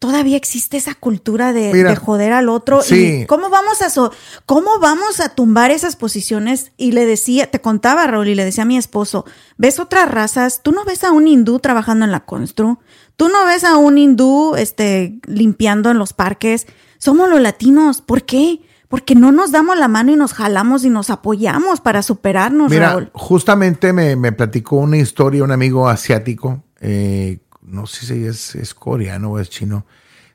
todavía 0.00 0.36
existe 0.36 0.78
esa 0.78 0.94
cultura 0.94 1.52
de, 1.52 1.94
joder 1.94 2.32
al 2.32 2.48
otro. 2.48 2.82
Sí. 2.82 3.20
¿Y 3.22 3.26
cómo 3.26 3.50
vamos 3.50 3.82
a 3.82 4.10
cómo 4.46 4.80
vamos 4.80 5.20
a 5.20 5.28
tumbar 5.28 5.70
esas 5.70 5.94
posiciones? 5.94 6.72
Y 6.76 6.90
le 6.92 7.06
decía, 7.06 7.50
te 7.50 7.60
contaba 7.60 8.06
Raúl 8.08 8.28
y 8.28 8.34
le 8.34 8.44
decía 8.44 8.64
a 8.64 8.66
mi 8.66 8.76
esposo, 8.76 9.24
ves 9.58 9.78
otras 9.78 10.10
razas, 10.10 10.62
tú 10.62 10.72
no 10.72 10.84
ves 10.84 11.04
a 11.04 11.12
un 11.12 11.28
hindú 11.28 11.60
trabajando 11.60 12.04
en 12.04 12.10
la 12.10 12.24
constru, 12.24 12.80
Tú 13.20 13.28
no 13.28 13.44
ves 13.44 13.64
a 13.64 13.76
un 13.76 13.98
hindú 13.98 14.54
este, 14.56 15.20
limpiando 15.26 15.90
en 15.90 15.98
los 15.98 16.14
parques. 16.14 16.66
Somos 16.96 17.28
los 17.28 17.38
latinos. 17.38 18.00
¿Por 18.00 18.22
qué? 18.22 18.62
Porque 18.88 19.14
no 19.14 19.30
nos 19.30 19.52
damos 19.52 19.78
la 19.78 19.88
mano 19.88 20.10
y 20.10 20.16
nos 20.16 20.32
jalamos 20.32 20.86
y 20.86 20.88
nos 20.88 21.10
apoyamos 21.10 21.82
para 21.82 22.02
superarnos, 22.02 22.70
Mira, 22.70 23.10
justamente 23.12 23.92
me, 23.92 24.16
me, 24.16 24.32
platicó 24.32 24.76
una 24.76 24.96
historia 24.96 25.44
un 25.44 25.52
amigo 25.52 25.86
asiático, 25.86 26.64
eh, 26.80 27.40
no 27.70 27.86
sé 27.86 28.06
si 28.06 28.24
es, 28.24 28.54
es 28.54 28.74
coreano 28.74 29.32
o 29.32 29.38
es 29.38 29.50
chino, 29.50 29.86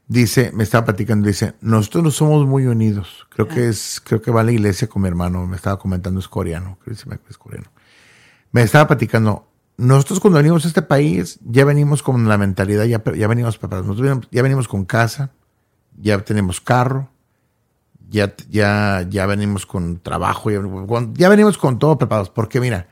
dice, 0.07 0.51
me 0.53 0.63
estaba 0.63 0.86
platicando, 0.86 1.27
dice, 1.27 1.55
nosotros 1.61 2.03
no 2.03 2.11
somos 2.11 2.47
muy 2.47 2.65
unidos. 2.65 3.27
Creo 3.29 3.47
que 3.47 3.69
es, 3.69 4.01
creo 4.03 4.21
que 4.21 4.31
va 4.31 4.41
a 4.41 4.43
la 4.43 4.51
iglesia 4.51 4.88
con 4.88 5.01
mi 5.01 5.07
hermano, 5.07 5.45
me 5.47 5.55
estaba 5.55 5.77
comentando, 5.77 6.19
es 6.19 6.27
coreano, 6.27 6.77
creo 6.83 6.95
que 6.95 7.29
es 7.29 7.38
coreano. 7.38 7.67
Me 8.51 8.61
estaba 8.61 8.88
platicando, 8.88 9.47
nosotros 9.77 10.19
cuando 10.19 10.38
venimos 10.38 10.65
a 10.65 10.67
este 10.69 10.81
país, 10.81 11.39
ya 11.43 11.65
venimos 11.65 12.01
con 12.01 12.27
la 12.27 12.38
mentalidad, 12.38 12.86
ya, 12.86 13.03
ya 13.15 13.27
venimos 13.27 13.57
preparados. 13.57 13.97
ya 14.31 14.41
venimos 14.41 14.67
con 14.67 14.86
casa, 14.86 15.31
ya 15.97 16.17
tenemos 16.19 16.61
carro, 16.61 17.09
ya, 18.09 18.33
ya, 18.49 19.05
ya 19.09 19.25
venimos 19.25 19.65
con 19.65 19.99
trabajo, 19.99 20.51
ya, 20.51 20.61
ya 21.13 21.29
venimos 21.29 21.57
con 21.57 21.79
todo 21.79 21.97
preparados. 21.97 22.29
Porque 22.29 22.61
mira, 22.61 22.88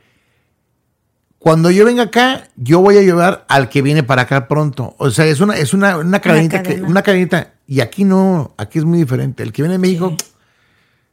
cuando 1.44 1.70
yo 1.70 1.84
venga 1.84 2.04
acá, 2.04 2.48
yo 2.56 2.80
voy 2.80 2.96
a 2.96 3.02
llevar 3.02 3.44
al 3.48 3.68
que 3.68 3.82
viene 3.82 4.02
para 4.02 4.22
acá 4.22 4.48
pronto. 4.48 4.94
O 4.96 5.10
sea, 5.10 5.26
es 5.26 5.42
una, 5.42 5.54
es 5.58 5.74
una, 5.74 5.98
una 5.98 6.18
cadenita, 6.18 6.62
una, 6.86 7.02
cadenita. 7.02 7.52
Y 7.66 7.80
aquí 7.80 8.04
no, 8.04 8.54
aquí 8.56 8.78
es 8.78 8.86
muy 8.86 8.96
diferente. 8.96 9.42
El 9.42 9.52
que 9.52 9.60
viene 9.60 9.74
de 9.74 9.78
México, 9.78 10.16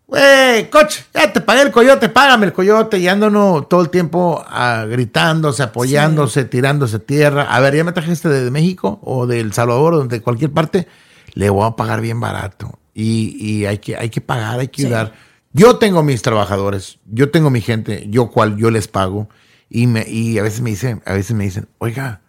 Güey, 0.08 0.70
coche, 0.70 1.04
ya 1.14 1.34
te 1.34 1.42
pagué 1.42 1.64
el 1.64 1.72
coyote, 1.72 2.08
págame 2.08 2.46
el 2.46 2.54
coyote. 2.54 2.98
Y 2.98 3.10
ando 3.10 3.64
todo 3.64 3.82
el 3.82 3.90
tiempo 3.90 4.42
ah, 4.48 4.86
gritándose, 4.90 5.64
apoyándose, 5.64 6.46
tirándose 6.46 7.00
tierra. 7.00 7.54
A 7.54 7.60
ver, 7.60 7.76
ya 7.76 7.84
me 7.84 7.92
trajiste 7.92 8.30
de 8.30 8.50
México 8.52 9.02
o 9.04 9.28
de 9.28 9.42
El 9.42 9.52
Salvador 9.52 9.96
o 9.96 10.06
de 10.06 10.22
cualquier 10.22 10.52
parte. 10.52 10.88
Le 11.34 11.50
voy 11.50 11.68
a 11.68 11.76
pagar 11.76 12.00
bien 12.00 12.22
barato. 12.22 12.80
Y, 12.94 13.66
hay, 13.66 13.80
que, 13.80 13.98
hay 13.98 14.10
que 14.10 14.22
pagar, 14.22 14.62
hay 14.62 14.70
que 14.70 14.84
ayudar. 14.86 15.12
Yo 15.52 15.76
tengo 15.76 16.04
mis 16.04 16.22
trabajadores, 16.22 17.00
yo 17.06 17.32
tengo 17.32 17.50
mi 17.50 17.60
gente, 17.60 18.06
yo 18.08 18.32
cual 18.32 18.56
yo 18.56 18.72
les 18.72 18.88
pago. 18.88 19.28
Y, 19.74 19.88
me, 19.88 20.06
y 20.08 20.38
a 20.38 20.44
veces 20.44 20.60
me 20.60 20.70
dicen, 20.70 21.02
a 21.06 21.14
veces 21.14 21.34
me 21.34 21.46
dicen, 21.46 21.70
oiga, 21.78 22.20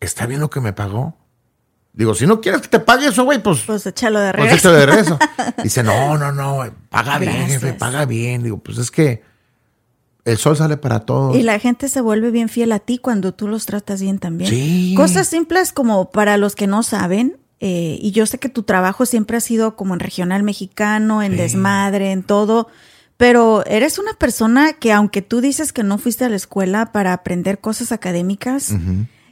¿está 0.00 0.26
bien 0.26 0.40
lo 0.40 0.50
que 0.50 0.60
me 0.60 0.72
pagó? 0.72 1.16
Digo, 1.92 2.16
si 2.16 2.26
no 2.26 2.40
quieres 2.40 2.62
que 2.62 2.68
te 2.68 2.80
pague 2.80 3.06
eso, 3.06 3.22
güey, 3.22 3.40
pues. 3.40 3.60
Pues 3.64 3.86
échalo 3.86 4.18
de 4.18 4.32
regreso. 4.32 4.50
Pues 4.50 4.60
échalo 4.60 4.76
de 4.76 4.86
regreso. 4.86 5.18
Dice, 5.62 5.84
no, 5.84 6.18
no, 6.18 6.32
no, 6.32 6.64
paga 6.88 7.18
bien, 7.18 7.46
jefe, 7.46 7.74
paga 7.74 8.06
bien. 8.06 8.42
Digo, 8.42 8.58
pues 8.58 8.78
es 8.78 8.90
que 8.90 9.22
el 10.24 10.36
sol 10.36 10.56
sale 10.56 10.76
para 10.76 11.00
todos. 11.06 11.36
Y 11.36 11.42
la 11.44 11.60
gente 11.60 11.88
se 11.88 12.00
vuelve 12.00 12.32
bien 12.32 12.48
fiel 12.48 12.72
a 12.72 12.80
ti 12.80 12.98
cuando 12.98 13.34
tú 13.34 13.46
los 13.46 13.64
tratas 13.64 14.02
bien 14.02 14.18
también. 14.18 14.50
Sí. 14.50 14.94
Cosas 14.96 15.28
simples 15.28 15.72
como 15.72 16.10
para 16.10 16.38
los 16.38 16.56
que 16.56 16.66
no 16.66 16.82
saben. 16.82 17.36
Eh, 17.60 17.98
y 18.00 18.10
yo 18.10 18.26
sé 18.26 18.38
que 18.38 18.48
tu 18.48 18.64
trabajo 18.64 19.06
siempre 19.06 19.36
ha 19.36 19.40
sido 19.40 19.76
como 19.76 19.94
en 19.94 20.00
regional 20.00 20.42
mexicano, 20.42 21.22
en 21.22 21.36
desmadre, 21.36 22.10
en 22.10 22.24
todo. 22.24 22.68
Pero 23.18 23.66
eres 23.66 23.98
una 23.98 24.14
persona 24.14 24.72
que, 24.72 24.92
aunque 24.92 25.20
tú 25.20 25.42
dices 25.42 25.74
que 25.74 25.82
no 25.82 25.98
fuiste 25.98 26.24
a 26.24 26.30
la 26.30 26.36
escuela 26.36 26.92
para 26.92 27.12
aprender 27.12 27.58
cosas 27.58 27.92
académicas, 27.92 28.72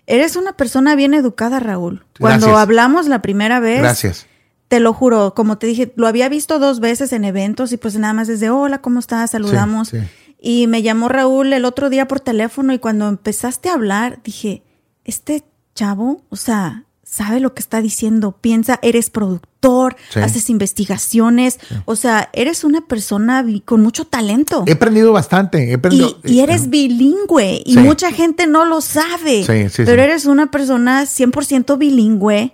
Eres 0.07 0.37
una 0.37 0.53
persona 0.53 0.95
bien 0.95 1.15
educada, 1.15 1.59
Raúl. 1.59 2.05
Cuando 2.21 2.57
hablamos 2.57 3.09
la 3.09 3.23
primera 3.23 3.59
vez. 3.61 3.81
Gracias. 3.81 4.27
Te 4.69 4.81
lo 4.81 4.93
juro, 4.93 5.35
como 5.35 5.59
te 5.59 5.67
dije, 5.67 5.93
lo 5.97 6.07
había 6.09 6.29
visto 6.29 6.59
dos 6.59 6.81
veces 6.81 7.13
en 7.13 7.25
eventos 7.25 7.73
y 7.73 7.77
pues 7.77 7.97
nada 7.99 8.15
más 8.15 8.27
desde 8.27 8.51
hola, 8.51 8.81
¿cómo 8.81 8.99
estás? 8.99 9.31
Saludamos. 9.31 9.93
Y 10.41 10.67
me 10.67 10.83
llamó 10.83 11.09
Raúl 11.09 11.53
el 11.53 11.65
otro 11.65 11.89
día 11.89 12.09
por 12.09 12.21
teléfono 12.21 12.73
y 12.73 12.79
cuando 12.79 13.09
empezaste 13.09 13.69
a 13.69 13.75
hablar 13.75 14.21
dije, 14.25 14.65
este 15.05 15.45
chavo, 15.75 16.25
o 16.31 16.37
sea, 16.37 16.86
sabe 17.17 17.41
lo 17.41 17.55
que 17.55 17.61
está 17.61 17.81
diciendo, 17.81 18.37
piensa, 18.39 18.79
eres 18.83 19.09
productor, 19.09 19.97
haces 20.17 20.51
investigaciones, 20.51 21.59
o 21.87 21.97
sea, 21.97 22.29
eres 22.35 22.63
una 22.63 22.83
persona 22.83 23.45
con 23.65 23.81
mucho 23.81 24.05
talento. 24.05 24.65
He 24.67 24.73
aprendido 24.73 25.13
bastante, 25.13 25.71
he 25.71 25.75
aprendido. 25.75 26.19
Y, 26.25 26.41
eres 26.41 26.69
bilingüe 26.69 27.63
y 27.65 27.79
mucha 27.79 28.13
gente 28.13 28.47
no 28.47 28.67
lo 28.67 28.83
sabe, 28.83 29.45
pero 29.77 30.03
eres 30.03 30.27
una 30.27 30.51
persona 30.51 31.05
100% 31.05 31.79
bilingüe. 31.79 32.53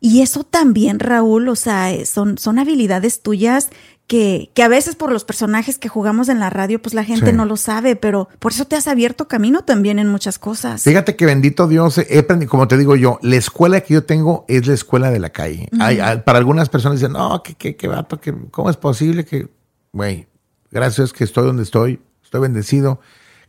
Y 0.00 0.22
eso 0.22 0.44
también, 0.44 1.00
Raúl, 1.00 1.48
o 1.48 1.56
sea, 1.56 1.92
son, 2.06 2.38
son 2.38 2.58
habilidades 2.58 3.20
tuyas 3.20 3.68
que, 4.08 4.50
que, 4.54 4.62
a 4.62 4.68
veces 4.68 4.96
por 4.96 5.12
los 5.12 5.24
personajes 5.24 5.78
que 5.78 5.90
jugamos 5.90 6.30
en 6.30 6.40
la 6.40 6.48
radio, 6.48 6.80
pues 6.80 6.94
la 6.94 7.04
gente 7.04 7.34
no 7.34 7.44
lo 7.44 7.58
sabe, 7.58 7.94
pero 7.94 8.28
por 8.38 8.52
eso 8.52 8.64
te 8.64 8.74
has 8.74 8.88
abierto 8.88 9.28
camino 9.28 9.64
también 9.64 9.98
en 9.98 10.08
muchas 10.08 10.38
cosas. 10.38 10.82
Fíjate 10.82 11.14
que 11.14 11.26
bendito 11.26 11.68
Dios, 11.68 11.98
he 11.98 12.18
aprendido, 12.18 12.50
como 12.50 12.66
te 12.66 12.78
digo 12.78 12.96
yo, 12.96 13.18
la 13.20 13.36
escuela 13.36 13.82
que 13.82 13.92
yo 13.92 14.04
tengo 14.04 14.46
es 14.48 14.66
la 14.66 14.72
escuela 14.72 15.10
de 15.10 15.20
la 15.20 15.28
calle. 15.28 15.68
para 16.24 16.38
algunas 16.38 16.70
personas 16.70 16.98
dicen, 16.98 17.12
no, 17.12 17.42
qué, 17.42 17.54
qué, 17.54 17.76
qué 17.76 17.86
vato, 17.86 18.18
que, 18.18 18.34
¿cómo 18.50 18.70
es 18.70 18.78
posible 18.78 19.26
que, 19.26 19.48
güey, 19.92 20.26
gracias 20.70 21.12
que 21.12 21.24
estoy 21.24 21.44
donde 21.44 21.62
estoy, 21.62 22.00
estoy 22.24 22.40
bendecido. 22.40 23.00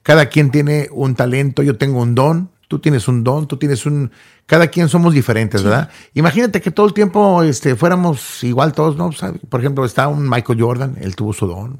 Cada 0.03 0.25
quien 0.27 0.51
tiene 0.51 0.89
un 0.91 1.15
talento, 1.15 1.63
yo 1.63 1.77
tengo 1.77 2.01
un 2.01 2.15
don, 2.15 2.51
tú 2.69 2.79
tienes 2.79 3.07
un 3.09 3.23
don, 3.25 3.47
tú 3.47 3.57
tienes 3.57 3.85
un... 3.85 4.11
Cada 4.45 4.67
quien 4.67 4.87
somos 4.87 5.13
diferentes, 5.13 5.63
¿verdad? 5.63 5.89
Imagínate 6.13 6.61
que 6.61 6.71
todo 6.71 6.85
el 6.85 6.93
tiempo 6.93 7.43
este, 7.43 7.75
fuéramos 7.75 8.43
igual 8.43 8.71
todos, 8.71 8.95
¿no? 8.95 9.09
Por 9.49 9.59
ejemplo, 9.59 9.83
está 9.83 10.07
un 10.07 10.29
Michael 10.29 10.61
Jordan, 10.61 10.97
él 11.01 11.15
tuvo 11.15 11.33
su 11.33 11.47
don, 11.47 11.79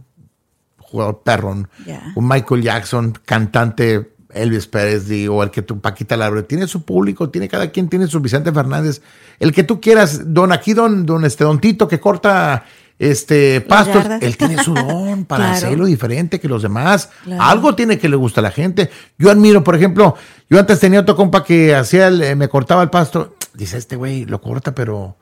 jugador 0.77 1.21
perrón. 1.23 1.69
Un 2.15 2.27
Michael 2.27 2.63
Jackson, 2.63 3.13
cantante 3.23 4.13
Elvis 4.33 4.65
Pérez, 4.65 5.07
o 5.29 5.43
el 5.43 5.51
que 5.51 5.61
tú, 5.61 5.79
Paquita 5.79 6.17
Labre, 6.17 6.43
tiene 6.43 6.67
su 6.67 6.83
público, 6.83 7.29
tiene 7.29 7.47
cada 7.47 7.69
quien 7.69 7.87
tiene 7.87 8.07
su 8.07 8.19
Vicente 8.19 8.51
Fernández, 8.51 9.01
el 9.39 9.53
que 9.53 9.63
tú 9.63 9.79
quieras, 9.79 10.33
don 10.33 10.51
aquí, 10.51 10.73
don, 10.73 11.05
don 11.05 11.23
este, 11.23 11.43
don 11.43 11.59
Tito, 11.59 11.87
que 11.87 11.99
corta 11.99 12.65
este 12.99 13.61
pastos, 13.61 14.03
él 14.19 14.35
tiene 14.35 14.61
su 14.61 14.73
don 14.73 15.23
para 15.27 15.53
hacerlo 15.53 15.85
diferente 15.85 16.39
que 16.39 16.49
los 16.49 16.61
demás. 16.61 17.09
Algo 17.39 17.73
tiene 17.73 17.97
que 17.97 18.09
le 18.09 18.17
gusta 18.17 18.41
a 18.41 18.43
la 18.43 18.51
gente. 18.51 18.91
Yo 19.17 19.31
admiro, 19.31 19.63
por 19.63 19.75
ejemplo, 19.75 20.15
yo 20.49 20.59
antes 20.59 20.79
tenía 20.79 21.01
otro 21.01 21.15
compa 21.15 21.43
que 21.43 21.75
hacía 21.75 22.07
eh, 22.07 22.35
me 22.35 22.49
cortaba 22.49 22.83
el 22.83 22.89
pasto. 22.89 23.35
Dice, 23.53 23.77
este 23.77 23.95
güey 23.95 24.25
lo 24.25 24.41
corta, 24.41 24.73
pero, 24.73 25.17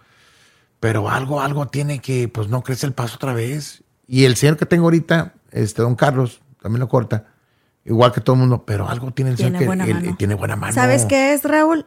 pero 0.80 1.10
algo, 1.10 1.42
algo 1.42 1.68
tiene 1.68 2.00
que, 2.00 2.28
pues 2.28 2.48
no 2.48 2.64
crece 2.64 2.86
el 2.86 2.94
pasto 2.94 3.16
otra 3.16 3.34
vez. 3.34 3.84
Y 4.08 4.26
el 4.26 4.36
señor 4.36 4.58
que 4.58 4.66
tengo 4.66 4.86
ahorita, 4.86 5.34
este 5.52 5.82
don 5.82 5.96
Carlos, 5.96 6.42
también 6.62 6.80
lo 6.80 6.88
corta. 6.88 7.26
Igual 7.84 8.12
que 8.12 8.22
todo 8.22 8.36
el 8.36 8.42
mundo, 8.42 8.64
pero 8.66 8.90
algo 8.90 9.12
tiene 9.12 9.32
el 9.32 9.38
señor 9.38 9.60
que 9.60 9.92
él, 9.92 10.18
tiene 10.18 10.36
buena 10.36 10.56
mano. 10.56 10.74
¿Sabes 10.74 11.06
qué 11.06 11.34
es, 11.34 11.44
Raúl? 11.44 11.86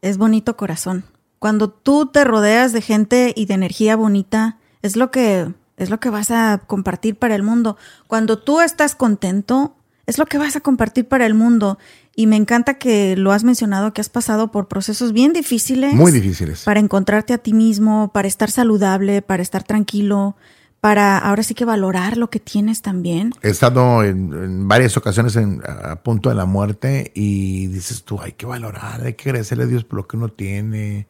Es 0.00 0.16
bonito 0.16 0.56
corazón. 0.56 1.04
Cuando 1.40 1.70
tú 1.70 2.06
te 2.06 2.22
rodeas 2.24 2.72
de 2.72 2.82
gente 2.82 3.32
y 3.34 3.46
de 3.46 3.54
energía 3.54 3.96
bonita, 3.96 4.58
es 4.82 4.96
lo 4.96 5.10
que 5.10 5.52
es 5.76 5.88
lo 5.88 5.98
que 5.98 6.10
vas 6.10 6.30
a 6.30 6.60
compartir 6.66 7.16
para 7.16 7.34
el 7.34 7.42
mundo. 7.42 7.78
Cuando 8.06 8.38
tú 8.38 8.60
estás 8.60 8.94
contento, 8.94 9.74
es 10.06 10.18
lo 10.18 10.26
que 10.26 10.36
vas 10.36 10.54
a 10.54 10.60
compartir 10.60 11.08
para 11.08 11.24
el 11.24 11.32
mundo. 11.32 11.78
Y 12.16 12.26
me 12.26 12.36
encanta 12.36 12.74
que 12.74 13.16
lo 13.16 13.32
has 13.32 13.44
mencionado, 13.44 13.92
que 13.92 14.00
has 14.00 14.08
pasado 14.08 14.50
por 14.50 14.68
procesos 14.68 15.12
bien 15.12 15.32
difíciles. 15.32 15.94
Muy 15.94 16.12
difíciles. 16.12 16.64
Para 16.64 16.80
encontrarte 16.80 17.32
a 17.32 17.38
ti 17.38 17.52
mismo, 17.52 18.10
para 18.12 18.28
estar 18.28 18.50
saludable, 18.50 19.22
para 19.22 19.42
estar 19.42 19.62
tranquilo, 19.62 20.36
para 20.80 21.18
ahora 21.18 21.42
sí 21.42 21.54
que 21.54 21.64
valorar 21.64 22.16
lo 22.16 22.30
que 22.30 22.40
tienes 22.40 22.82
también. 22.82 23.32
He 23.42 23.50
estado 23.50 24.02
en, 24.02 24.66
varias 24.66 24.96
ocasiones 24.96 25.36
a 25.36 26.02
punto 26.02 26.30
de 26.30 26.34
la 26.34 26.46
muerte 26.46 27.12
y 27.14 27.68
dices 27.68 28.02
tú, 28.04 28.20
hay 28.20 28.32
que 28.32 28.46
valorar, 28.46 29.02
hay 29.02 29.14
que 29.14 29.28
agradecerle 29.28 29.64
a 29.64 29.66
Dios 29.68 29.84
por 29.84 29.98
lo 29.98 30.08
que 30.08 30.16
uno 30.16 30.28
tiene. 30.28 31.06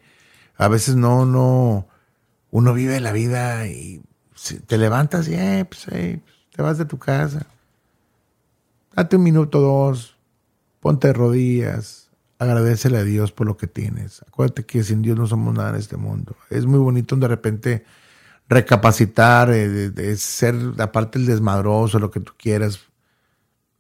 A 0.56 0.68
veces 0.68 0.96
no, 0.96 1.24
no, 1.24 1.86
uno 2.50 2.74
vive 2.74 3.00
la 3.00 3.12
vida 3.12 3.66
y 3.68 4.02
te 4.66 4.76
levantas 4.76 5.28
y 5.28 5.34
eh, 5.34 5.64
pues, 5.68 5.86
eh, 5.92 6.20
te 6.54 6.62
vas 6.62 6.78
de 6.78 6.84
tu 6.84 6.98
casa. 6.98 7.46
Date 8.94 9.16
un 9.16 9.22
minuto, 9.22 9.60
dos, 9.60 10.16
ponte 10.80 11.08
de 11.08 11.12
rodillas, 11.12 12.10
agradecele 12.38 12.98
a 12.98 13.04
Dios 13.04 13.32
por 13.32 13.46
lo 13.46 13.56
que 13.56 13.66
tienes. 13.66 14.22
Acuérdate 14.22 14.64
que 14.64 14.82
sin 14.82 15.02
Dios 15.02 15.16
no 15.18 15.26
somos 15.26 15.54
nada 15.54 15.70
en 15.70 15.76
este 15.76 15.96
mundo. 15.96 16.34
Es 16.48 16.66
muy 16.66 16.78
bonito 16.78 17.14
de 17.16 17.28
repente 17.28 17.84
recapacitar, 18.48 19.50
eh, 19.50 19.68
de, 19.68 20.16
ser 20.16 20.56
aparte 20.78 21.18
el 21.18 21.26
desmadroso, 21.26 21.98
lo 21.98 22.10
que 22.10 22.20
tú 22.20 22.32
quieras. 22.36 22.80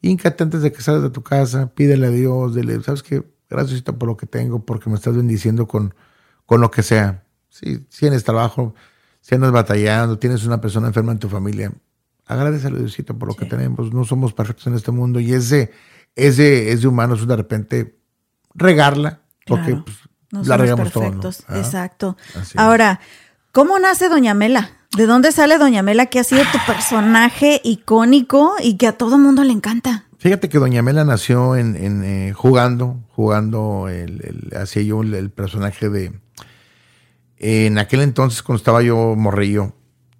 Híncate 0.00 0.44
antes 0.44 0.62
de 0.62 0.72
que 0.72 0.80
salgas 0.80 1.02
de 1.02 1.10
tu 1.10 1.22
casa, 1.22 1.74
pídele 1.74 2.06
a 2.06 2.10
Dios, 2.10 2.54
dile, 2.54 2.80
¿sabes 2.82 3.02
qué? 3.02 3.24
Gracias 3.48 3.82
por 3.82 4.06
lo 4.06 4.16
que 4.16 4.26
tengo, 4.26 4.64
porque 4.64 4.88
me 4.88 4.96
estás 4.96 5.16
bendiciendo 5.16 5.66
con, 5.66 5.94
con 6.46 6.60
lo 6.60 6.70
que 6.70 6.82
sea. 6.82 7.24
Si, 7.48 7.78
tienes 7.78 8.22
trabajo, 8.22 8.74
si 9.20 9.34
andas 9.34 9.50
batallando, 9.50 10.18
tienes 10.18 10.44
una 10.44 10.60
persona 10.60 10.86
enferma 10.86 11.12
en 11.12 11.18
tu 11.18 11.28
familia, 11.28 11.72
agradecele 12.26 12.76
a 12.76 12.80
Diosito 12.80 13.18
por 13.18 13.28
lo 13.28 13.34
que 13.34 13.46
tenemos. 13.46 13.92
No 13.92 14.04
somos 14.04 14.32
perfectos 14.32 14.68
en 14.68 14.74
este 14.74 14.92
mundo 14.92 15.18
y 15.18 15.32
ese, 15.32 15.72
ese 16.16 16.72
es 16.72 16.82
de 16.82 16.88
humanos 16.88 17.26
de 17.26 17.36
repente 17.36 17.98
regarla, 18.54 19.20
porque 19.46 19.76
pues, 19.76 20.46
la 20.46 20.56
regamos 20.56 20.92
todos. 20.92 21.44
¿no? 21.48 21.56
Exacto. 21.56 22.16
Ahora, 22.56 23.00
¿cómo 23.52 23.78
nace 23.78 24.08
Doña 24.08 24.34
Mela? 24.34 24.70
¿De 24.96 25.06
dónde 25.06 25.30
sale 25.30 25.56
Doña 25.56 25.82
Mela 25.82 26.06
que 26.06 26.18
ha 26.18 26.24
sido 26.24 26.42
tu 26.50 26.58
personaje 26.66 27.60
icónico 27.62 28.54
y 28.60 28.76
que 28.76 28.88
a 28.88 28.92
todo 28.92 29.18
mundo 29.18 29.44
le 29.44 29.52
encanta? 29.52 30.06
Fíjate 30.18 30.48
que 30.48 30.58
Doña 30.58 30.82
Mela 30.82 31.04
nació 31.04 31.56
en, 31.56 32.04
eh, 32.04 32.32
jugando, 32.34 33.00
jugando, 33.10 33.88
el, 33.88 34.52
hacía 34.60 34.82
yo 34.82 35.02
el, 35.02 35.30
personaje 35.30 35.88
de... 35.88 36.12
En 37.38 37.78
aquel 37.78 38.02
entonces, 38.02 38.42
cuando 38.42 38.58
estaba 38.58 38.82
yo 38.82 39.14
morrillo, 39.16 39.72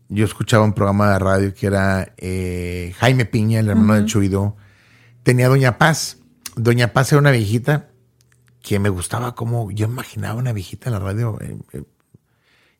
yo 0.08 0.24
escuchaba 0.24 0.64
un 0.64 0.72
programa 0.72 1.12
de 1.12 1.18
radio 1.18 1.54
que 1.54 1.66
era 1.66 2.14
eh, 2.16 2.94
Jaime 2.98 3.26
Piña, 3.26 3.60
el 3.60 3.68
hermano 3.68 3.94
de 3.94 4.06
Chuido. 4.06 4.56
Tenía 5.22 5.48
Doña 5.48 5.78
Paz. 5.78 6.18
Doña 6.56 6.92
Paz 6.92 7.12
era 7.12 7.20
una 7.20 7.30
viejita 7.30 7.88
que 8.62 8.78
me 8.78 8.88
gustaba 8.88 9.34
como 9.34 9.70
yo 9.70 9.86
imaginaba 9.86 10.34
una 10.34 10.52
viejita 10.52 10.88
en 10.88 10.94
la 10.94 10.98
radio. 10.98 11.38
Eh, 11.40 11.84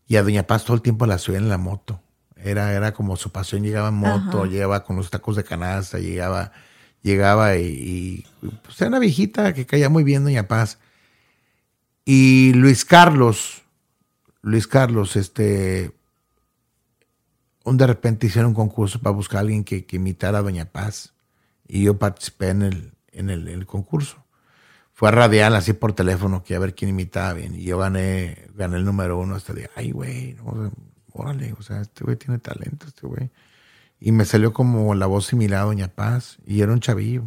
y 0.07 0.17
a 0.17 0.23
Doña 0.23 0.47
Paz 0.47 0.65
todo 0.65 0.75
el 0.75 0.83
tiempo 0.83 1.07
la 1.07 1.19
subía 1.19 1.39
en 1.39 1.49
la 1.49 1.59
moto. 1.59 2.03
Era, 2.37 2.73
era 2.73 2.93
como 2.93 3.17
su 3.17 3.31
pasión, 3.31 3.63
llegaba 3.63 3.89
en 3.89 3.95
moto, 3.95 4.47
llegaba 4.47 4.83
con 4.83 4.97
los 4.97 5.11
tacos 5.11 5.37
de 5.37 5.45
canasta, 5.45 5.99
llegaba, 5.99 6.53
llegaba 7.03 7.57
y, 7.57 8.27
pues 8.63 8.81
era 8.81 8.89
una 8.89 8.99
viejita 8.99 9.53
que 9.53 9.67
caía 9.67 9.89
muy 9.89 10.05
bien, 10.05 10.25
Doña 10.25 10.49
Paz. 10.49 10.79
Y 12.05 12.53
Luis 12.55 12.85
Carlos, 12.85 13.63
Luis 14.43 14.67
Carlos, 14.67 15.17
este, 15.17 15.93
un 17.65 17.77
de 17.77 17.87
repente 17.87 18.27
hicieron 18.27 18.49
un 18.49 18.55
concurso 18.55 18.99
para 19.01 19.15
buscar 19.15 19.39
a 19.39 19.41
alguien 19.43 19.65
que, 19.65 19.87
imitara 19.93 20.39
a 20.39 20.43
Doña 20.43 20.65
Paz. 20.65 21.13
Y 21.73 21.85
yo 21.85 21.99
participé 21.99 22.49
en 22.49 22.63
el, 22.63 22.93
en 23.13 23.31
el, 23.31 23.65
concurso. 23.65 24.25
Fue 24.93 25.09
a 25.09 25.13
radial 25.13 25.55
así 25.55 25.73
por 25.73 25.93
teléfono 25.93 26.43
que 26.43 26.57
a 26.57 26.59
ver 26.59 26.75
quién 26.75 26.89
imitaba 26.91 27.33
bien. 27.33 27.55
Y 27.55 27.63
yo 27.63 27.79
gané, 27.79 28.49
gané 28.57 28.79
el 28.79 28.85
número 28.85 29.19
uno 29.19 29.37
hasta 29.37 29.53
de, 29.53 29.71
ay, 29.77 29.93
güey, 29.93 30.35
no, 30.35 30.73
órale, 31.13 31.55
o 31.57 31.63
sea, 31.63 31.81
este 31.81 32.03
güey 32.03 32.17
tiene 32.17 32.39
talento, 32.39 32.87
este 32.89 33.07
güey. 33.07 33.31
Y 34.01 34.11
me 34.11 34.25
salió 34.25 34.53
como 34.53 34.95
la 34.97 35.07
voz 35.07 35.27
similar 35.27 35.61
a 35.61 35.65
Doña 35.67 35.89
Paz, 35.89 36.39
y 36.45 36.61
era 36.61 36.73
un 36.73 36.81
chavillo, 36.81 37.25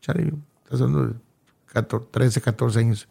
chavillo, 0.00 0.38
estás 0.62 0.82
hablando 0.82 1.06
de 1.08 2.00
13, 2.12 2.40
14 2.40 2.78
años. 2.78 3.08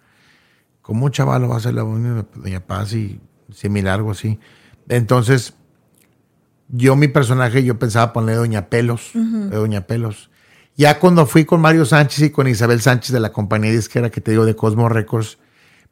Como 0.82 1.06
un 1.06 1.12
chaval 1.12 1.52
va 1.52 1.58
a 1.58 1.60
ser 1.60 1.74
la 1.74 1.84
voz 1.84 2.02
de 2.02 2.24
Doña 2.36 2.62
Paz 2.62 2.94
y 2.94 3.20
similar, 3.54 3.96
algo 3.96 4.12
así. 4.12 4.40
Entonces, 4.88 5.54
yo 6.70 6.96
mi 6.96 7.10
personaje, 7.10 7.66
yo 7.66 7.78
pensaba 7.78 8.14
ponerle 8.14 8.36
Doña 8.36 8.70
Pelos, 8.70 9.12
de 9.14 9.58
Doña 9.58 9.82
Pelos. 9.86 10.29
Ya 10.80 10.98
cuando 10.98 11.26
fui 11.26 11.44
con 11.44 11.60
Mario 11.60 11.84
Sánchez 11.84 12.22
y 12.22 12.30
con 12.30 12.48
Isabel 12.48 12.80
Sánchez 12.80 13.12
de 13.12 13.20
la 13.20 13.34
compañía 13.34 13.70
disquera 13.70 14.10
que 14.10 14.22
te 14.22 14.32
digo 14.32 14.46
de 14.46 14.56
Cosmo 14.56 14.88
Records, 14.88 15.38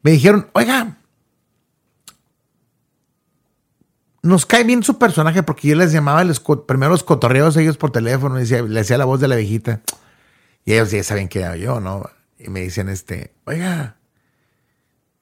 me 0.00 0.12
dijeron, 0.12 0.48
oiga, 0.54 0.96
nos 4.22 4.46
cae 4.46 4.64
bien 4.64 4.82
su 4.82 4.96
personaje 4.96 5.42
porque 5.42 5.68
yo 5.68 5.76
les 5.76 5.92
llamaba 5.92 6.24
los 6.24 6.40
primeros 6.66 7.04
cotorreos 7.04 7.54
a 7.58 7.60
ellos 7.60 7.76
por 7.76 7.90
teléfono, 7.90 8.40
y 8.40 8.46
le 8.46 8.80
hacía 8.80 8.96
la 8.96 9.04
voz 9.04 9.20
de 9.20 9.28
la 9.28 9.36
viejita. 9.36 9.82
Y 10.64 10.72
ellos 10.72 10.90
ya 10.90 11.04
saben 11.04 11.28
que 11.28 11.40
era 11.40 11.54
yo, 11.58 11.80
¿no? 11.80 12.08
Y 12.38 12.48
me 12.48 12.62
dicen, 12.62 12.88
este, 12.88 13.34
oiga, 13.44 13.98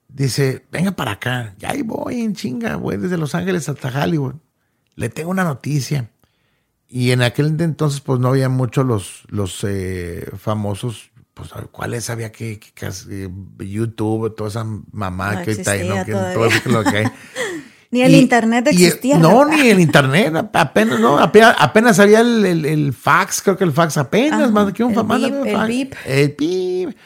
dice, 0.07 0.65
venga 0.71 0.93
para 0.93 1.11
acá. 1.11 1.57
Ya 1.59 1.71
ahí 1.71 1.83
voy 1.83 2.21
en 2.21 2.37
chinga, 2.37 2.77
voy 2.77 2.99
desde 2.99 3.19
Los 3.19 3.35
Ángeles 3.35 3.69
hasta 3.69 3.89
Hollywood. 3.89 4.37
Le 4.95 5.09
tengo 5.09 5.31
una 5.31 5.43
noticia. 5.43 6.09
Y 6.89 7.11
en 7.11 7.23
aquel 7.23 7.61
entonces, 7.61 8.01
pues 8.01 8.21
no 8.21 8.29
había 8.29 8.49
mucho 8.49 8.85
los, 8.85 9.25
los 9.29 9.65
eh, 9.65 10.31
famosos, 10.39 11.11
pues 11.35 11.51
cuáles 11.73 12.09
había 12.11 12.31
que, 12.31 12.61
que, 12.61 12.89
eh, 13.11 13.29
YouTube, 13.59 14.35
toda 14.35 14.51
esa 14.51 14.67
mamá 14.93 15.43
que 15.43 15.51
está 15.51 15.73
ahí, 15.73 15.89
¿no? 15.89 16.05
Que, 16.05 16.13
todo 16.13 16.47
eso 16.47 16.63
que 16.63 16.71
lo 16.71 16.85
que 16.85 16.97
hay. 16.99 17.07
Ni 17.91 18.03
el 18.03 18.15
internet 18.15 18.67
existía. 18.67 19.19
no, 19.19 19.45
ni 19.45 19.69
el 19.69 19.81
internet, 19.81 20.35
apenas, 20.53 20.99
no, 20.99 21.19
apenas, 21.19 21.99
había 22.01 22.21
el, 22.21 22.93
fax, 22.93 23.43
creo 23.43 23.57
que 23.57 23.65
el 23.65 23.73
fax 23.73 23.97
apenas, 23.97 24.51
más 24.51 24.73
que 24.73 24.83
un 24.83 24.93
fax. 24.93 25.23
El 25.23 25.67
bip. 25.69 25.95
El 26.05 26.35
bip. 26.37 26.97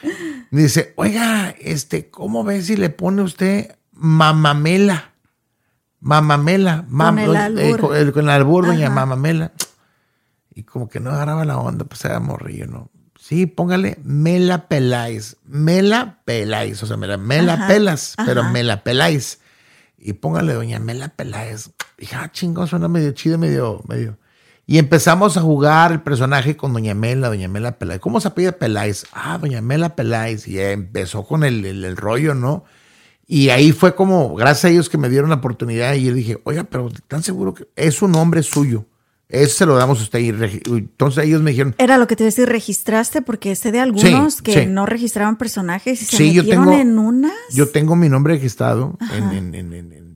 Dice, 0.51 0.95
oiga, 0.97 1.55
este, 1.61 2.09
¿cómo 2.09 2.45
ve 2.45 2.62
si 2.62 2.76
le 2.76 2.89
pone 2.89 3.22
usted 3.22 3.76
mamamela? 3.93 5.12
Mamamela. 6.01 6.87
Mam, 6.89 7.16
con 7.16 7.24
el 7.24 7.37
albur. 7.37 7.97
El, 7.97 8.12
con 8.12 8.24
el 8.24 8.31
albur, 8.31 8.66
doña 8.66 8.89
mamamela. 8.89 9.53
Y 10.61 10.63
como 10.63 10.89
que 10.89 11.01
no 11.01 11.11
agarraba 11.11 11.45
la 11.47 11.59
onda, 11.59 11.87
pues 11.87 12.05
era 12.05 12.21
morrillo, 12.21 12.67
¿no? 12.67 12.91
Sí, 13.19 13.47
póngale 13.47 13.99
Mela 14.05 14.69
Peláis. 14.69 15.37
Mela 15.45 16.21
Peláis. 16.27 16.83
O 16.83 16.87
sea, 16.87 16.97
mira, 16.99 17.17
Mela 17.17 17.67
Pelas, 17.67 18.15
pero 18.27 18.45
Mela 18.45 18.85
Peláis 18.85 19.41
y 20.01 20.15
póngale 20.15 20.55
Doña 20.55 20.79
Mela 20.79 21.09
Peláez. 21.09 21.71
Dije, 21.99 22.17
ah, 22.17 22.31
chingón, 22.33 22.67
suena 22.67 22.89
medio 22.89 23.13
chido, 23.13 23.39
medio, 23.39 23.83
medio. 23.87 24.19
Y 24.67 24.79
empezamos 24.79 25.37
a 25.39 25.41
jugar 25.41 25.93
el 25.93 26.01
personaje 26.01 26.57
con 26.57 26.73
Doña 26.73 26.95
Mela, 26.95 27.29
Doña 27.29 27.49
Mela 27.49 27.79
Peláez. 27.79 28.01
¿Cómo 28.01 28.21
se 28.21 28.31
pide 28.31 28.53
Peláez? 28.53 29.05
Ah, 29.13 29.39
Doña 29.39 29.61
Mela 29.61 29.97
Peláez. 29.97 30.47
Y 30.47 30.59
empezó 30.61 31.25
con 31.25 31.45
el, 31.45 31.65
el, 31.65 31.97
rollo, 31.97 32.35
¿no? 32.35 32.65
Y 33.27 33.51
ahí 33.51 33.73
fue 33.73 33.95
como, 33.95 34.35
gracias 34.35 34.65
a 34.65 34.69
ellos 34.71 34.89
que 34.89 34.99
me 34.99 35.09
dieron 35.09 35.31
la 35.31 35.37
oportunidad, 35.37 35.95
y 35.95 36.05
yo 36.05 36.15
dije, 36.15 36.41
oiga, 36.45 36.65
pero 36.65 36.91
¿tan 37.07 37.23
seguro 37.23 37.55
que 37.55 37.69
es 37.77 38.03
un 38.03 38.13
nombre 38.13 38.43
suyo? 38.43 38.87
Eso 39.31 39.59
se 39.59 39.66
lo 39.66 39.76
damos 39.76 40.01
a 40.01 40.03
usted. 40.03 40.18
Y 40.18 40.28
entonces 40.28 41.24
ellos 41.24 41.41
me 41.41 41.51
dijeron. 41.51 41.74
Era 41.78 41.99
lo 41.99 42.07
que 42.07 42.16
te 42.16 42.24
decía, 42.24 42.47
registraste, 42.47 43.22
porque 43.22 43.55
sé 43.57 43.72
de 43.72 43.81
algunos 43.81 44.43
que 44.43 44.66
no 44.66 44.87
registraban 44.87 45.37
personajes 45.37 46.03
y 46.03 46.05
se 46.05 46.22
metieron 46.22 46.47
yo 46.47 46.51
tengo, 46.51 46.72
en 46.72 46.99
unas. 46.99 47.33
Yo 47.53 47.68
tengo 47.68 47.97
mi 47.97 48.09
nombre 48.09 48.35
registrado 48.35 48.99
en, 49.12 49.55
en, 49.55 49.72
en, 49.72 50.11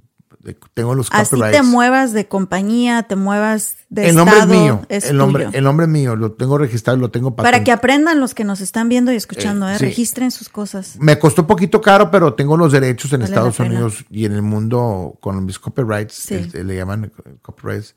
tengo 0.74 0.94
los 0.94 1.08
Así 1.10 1.36
te 1.40 1.62
muevas 1.62 2.12
de 2.12 2.28
compañía, 2.28 3.04
te 3.04 3.16
muevas 3.16 3.76
de 3.88 4.08
el 4.10 4.16
nombre 4.16 4.38
es 4.38 4.46
mío. 4.46 4.82
el 4.88 5.16
nombre, 5.16 5.48
el 5.52 5.64
nombre 5.64 5.86
mío, 5.86 6.16
lo 6.16 6.32
tengo 6.32 6.58
registrado, 6.58 6.98
lo 6.98 7.10
tengo 7.10 7.34
Para 7.34 7.64
que 7.64 7.72
aprendan 7.72 8.20
los 8.20 8.34
que 8.34 8.44
nos 8.44 8.60
están 8.60 8.88
viendo 8.88 9.12
y 9.12 9.16
escuchando, 9.16 9.68
eh, 9.68 9.74
¿eh? 9.74 9.78
registren 9.78 10.30
sus 10.30 10.48
cosas. 10.48 10.96
Me 10.98 11.18
costó 11.18 11.42
un 11.42 11.48
poquito 11.48 11.80
caro, 11.80 12.10
pero 12.10 12.34
tengo 12.34 12.56
los 12.56 12.72
derechos 12.72 13.12
en 13.12 13.22
Estados 13.22 13.58
Unidos 13.60 14.04
y 14.10 14.26
en 14.26 14.32
el 14.32 14.42
mundo 14.42 15.16
con 15.20 15.44
mis 15.44 15.58
copyrights, 15.58 16.30
este, 16.30 16.62
le 16.62 16.76
llaman 16.76 17.10
copyrights 17.40 17.94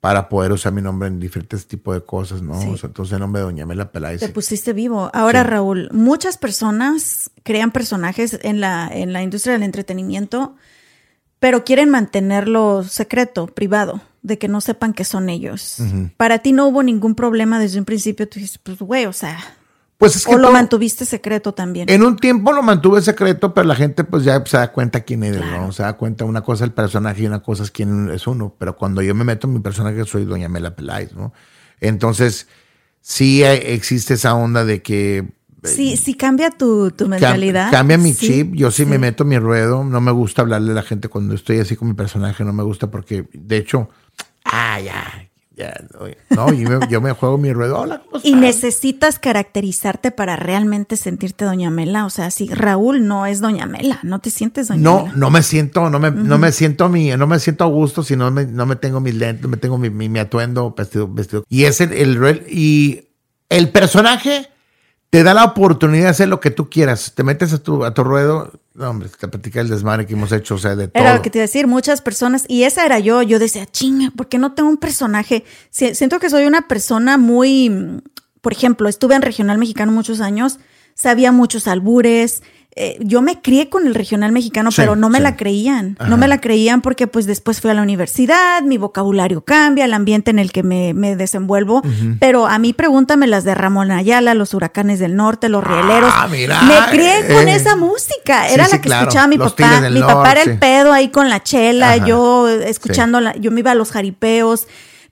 para 0.00 0.30
poder 0.30 0.52
usar 0.52 0.72
mi 0.72 0.80
nombre 0.80 1.08
en 1.08 1.20
diferentes 1.20 1.66
tipos 1.66 1.94
de 1.94 2.02
cosas, 2.02 2.40
¿no? 2.40 2.58
O 2.58 2.76
sea, 2.78 2.88
entonces 2.88 3.12
el 3.12 3.20
nombre 3.20 3.40
de 3.40 3.44
Doña 3.44 3.66
Mela 3.66 3.92
Peláez. 3.92 4.20
Te 4.20 4.30
pusiste 4.30 4.72
vivo. 4.72 5.10
Ahora, 5.12 5.42
Raúl, 5.42 5.90
muchas 5.92 6.38
personas 6.38 7.30
crean 7.42 7.70
personajes 7.70 8.38
en 8.42 8.60
la, 8.60 8.88
en 8.90 9.12
la 9.12 9.22
industria 9.22 9.52
del 9.52 9.62
entretenimiento, 9.62 10.56
pero 11.38 11.64
quieren 11.64 11.90
mantenerlo 11.90 12.82
secreto, 12.82 13.46
privado, 13.46 14.00
de 14.22 14.38
que 14.38 14.48
no 14.48 14.62
sepan 14.62 14.94
que 14.94 15.04
son 15.04 15.28
ellos. 15.28 15.76
Para 16.16 16.38
ti 16.38 16.52
no 16.52 16.66
hubo 16.66 16.82
ningún 16.82 17.14
problema 17.14 17.58
desde 17.58 17.78
un 17.78 17.84
principio. 17.84 18.26
Tú 18.26 18.40
dices, 18.40 18.56
pues, 18.56 18.78
güey, 18.78 19.04
o 19.04 19.12
sea, 19.12 19.38
pues 20.00 20.26
¿O 20.26 20.38
lo 20.38 20.50
mantuviste 20.50 21.04
secreto 21.04 21.52
también? 21.52 21.90
En 21.90 22.02
un 22.02 22.16
tiempo 22.16 22.54
lo 22.54 22.62
mantuve 22.62 23.02
secreto, 23.02 23.52
pero 23.52 23.68
la 23.68 23.74
gente 23.74 24.02
pues 24.02 24.24
ya 24.24 24.42
se 24.46 24.56
da 24.56 24.72
cuenta 24.72 25.02
quién 25.02 25.22
es, 25.24 25.38
¿no? 25.38 25.72
Se 25.72 25.82
da 25.82 25.92
cuenta 25.92 26.24
una 26.24 26.40
cosa 26.40 26.64
el 26.64 26.72
personaje 26.72 27.22
y 27.22 27.26
una 27.26 27.42
cosa 27.42 27.64
es 27.64 27.70
quién 27.70 28.08
es 28.08 28.26
uno. 28.26 28.54
Pero 28.58 28.78
cuando 28.78 29.02
yo 29.02 29.14
me 29.14 29.24
meto 29.24 29.46
en 29.46 29.52
mi 29.52 29.60
personaje 29.60 30.02
soy 30.06 30.24
Doña 30.24 30.48
Mela 30.48 30.74
Peláez, 30.74 31.12
¿no? 31.12 31.34
Entonces, 31.80 32.48
sí 33.02 33.42
existe 33.42 34.14
esa 34.14 34.34
onda 34.34 34.64
de 34.64 34.80
que... 34.80 35.18
Eh, 35.18 35.68
sí, 35.68 35.98
sí 35.98 36.14
cambia 36.14 36.50
tu, 36.50 36.90
mentalidad. 37.06 37.70
cambia 37.70 37.98
mi 37.98 38.14
chip. 38.14 38.54
Yo 38.54 38.70
sí, 38.70 38.86
me 38.86 38.96
meto 38.96 39.26
mi 39.26 39.38
ruedo. 39.38 39.84
No 39.84 40.00
me 40.00 40.12
gusta 40.12 40.40
hablarle 40.40 40.72
a 40.72 40.76
la 40.76 40.82
gente 40.82 41.08
cuando 41.08 41.34
estoy 41.34 41.58
así 41.58 41.76
con 41.76 41.88
mi 41.88 41.94
personaje. 41.94 42.42
No 42.42 42.54
me 42.54 42.62
gusta 42.62 42.90
porque, 42.90 43.28
de 43.34 43.58
hecho, 43.58 43.90
ah, 44.46 44.80
ya, 44.80 45.28
no, 46.30 46.52
yo 46.88 47.00
me, 47.00 47.12
juego 47.12 47.38
mi 47.38 47.52
ruedo. 47.52 47.86
Y 48.22 48.34
necesitas 48.34 49.18
caracterizarte 49.18 50.10
para 50.10 50.36
realmente 50.36 50.96
sentirte 50.96 51.44
Doña 51.44 51.70
Mela. 51.70 52.06
O 52.06 52.10
sea, 52.10 52.30
si 52.30 52.48
Raúl 52.48 53.06
no 53.06 53.26
es 53.26 53.40
Doña 53.40 53.66
Mela, 53.66 54.00
no 54.02 54.18
te 54.20 54.30
sientes 54.30 54.68
Doña 54.68 54.80
no, 54.80 54.96
Mela. 54.98 55.12
No, 55.12 55.18
no 55.18 55.30
me 55.30 55.42
siento, 55.42 55.90
no 55.90 55.98
me, 55.98 56.10
no 56.10 56.38
me 56.38 56.52
siento 56.52 56.88
mi, 56.88 57.10
no 57.10 57.26
me 57.26 57.38
siento 57.38 57.64
a 57.64 57.68
gusto 57.68 58.02
si 58.02 58.16
no 58.16 58.30
me, 58.30 58.46
no 58.46 58.66
me 58.66 58.76
tengo 58.76 59.00
mis 59.00 59.14
lentes, 59.14 59.42
no 59.42 59.48
me 59.48 59.56
tengo 59.56 59.78
mi, 59.78 59.90
mi, 59.90 60.18
atuendo 60.18 60.74
vestido, 60.76 61.08
vestido. 61.08 61.44
Y 61.48 61.64
es 61.64 61.80
el, 61.80 61.92
el, 61.92 62.44
y 62.48 63.08
el 63.48 63.68
personaje 63.70 64.48
te 65.10 65.24
da 65.24 65.34
la 65.34 65.44
oportunidad 65.44 66.04
de 66.04 66.10
hacer 66.10 66.28
lo 66.28 66.38
que 66.38 66.52
tú 66.52 66.70
quieras. 66.70 67.12
Te 67.14 67.24
metes 67.24 67.52
a 67.52 67.58
tu, 67.58 67.84
a 67.84 67.92
tu 67.92 68.04
ruedo. 68.04 68.52
No, 68.74 68.90
hombre, 68.90 69.08
te 69.08 69.26
platica 69.26 69.60
el 69.60 69.68
desmadre 69.68 70.06
que 70.06 70.14
hemos 70.14 70.30
hecho, 70.30 70.54
o 70.54 70.58
sea, 70.58 70.76
de 70.76 70.86
todo. 70.86 71.02
Era 71.02 71.16
lo 71.16 71.22
que 71.22 71.30
te 71.30 71.38
iba 71.38 71.42
a 71.42 71.48
decir, 71.48 71.66
muchas 71.66 72.00
personas, 72.00 72.44
y 72.46 72.62
esa 72.62 72.86
era 72.86 73.00
yo, 73.00 73.20
yo 73.22 73.40
decía, 73.40 73.66
chinga, 73.66 74.12
¿por 74.16 74.28
qué 74.28 74.38
no 74.38 74.52
tengo 74.52 74.70
un 74.70 74.76
personaje? 74.76 75.44
Siento 75.70 76.20
que 76.20 76.30
soy 76.30 76.46
una 76.46 76.68
persona 76.68 77.18
muy, 77.18 78.00
por 78.40 78.52
ejemplo, 78.52 78.88
estuve 78.88 79.16
en 79.16 79.22
Regional 79.22 79.58
Mexicano 79.58 79.90
muchos 79.90 80.20
años, 80.20 80.60
sabía 80.94 81.32
muchos 81.32 81.66
albures, 81.66 82.42
eh, 82.76 82.98
yo 83.00 83.20
me 83.20 83.40
crié 83.40 83.68
con 83.68 83.88
el 83.88 83.96
regional 83.96 84.30
mexicano, 84.30 84.70
pero 84.76 84.94
no 84.94 85.08
me 85.10 85.18
la 85.18 85.36
creían. 85.36 85.96
No 86.06 86.16
me 86.16 86.28
la 86.28 86.40
creían 86.40 86.82
porque 86.82 87.08
pues 87.08 87.26
después 87.26 87.60
fui 87.60 87.70
a 87.70 87.74
la 87.74 87.82
universidad, 87.82 88.62
mi 88.62 88.78
vocabulario 88.78 89.40
cambia, 89.40 89.84
el 89.84 89.92
ambiente 89.92 90.30
en 90.30 90.38
el 90.38 90.52
que 90.52 90.62
me, 90.62 91.16
desenvuelvo. 91.16 91.82
Pero 92.20 92.46
a 92.46 92.58
mí 92.58 92.72
pregúntame 92.72 93.26
las 93.26 93.42
de 93.44 93.54
Ramón 93.54 93.90
Ayala, 93.90 94.34
los 94.34 94.54
huracanes 94.54 95.00
del 95.00 95.16
norte, 95.16 95.48
los 95.48 95.64
rieleros. 95.64 96.12
Ah, 96.14 96.28
me 96.28 96.46
crié 96.90 97.26
con 97.26 97.48
eh. 97.48 97.56
esa 97.56 97.74
música. 97.74 98.48
Era 98.48 98.68
la 98.68 98.80
que 98.80 98.88
escuchaba 98.88 99.26
mi 99.26 99.38
papá. 99.38 99.90
Mi 99.90 100.00
papá 100.00 100.32
era 100.32 100.42
el 100.42 100.58
pedo 100.58 100.92
ahí 100.92 101.08
con 101.08 101.28
la 101.28 101.42
chela, 101.42 101.96
yo 101.96 102.48
escuchando, 102.48 103.20
yo 103.40 103.50
me 103.50 103.60
iba 103.60 103.72
a 103.72 103.74
los 103.74 103.90
jaripeos 103.90 104.68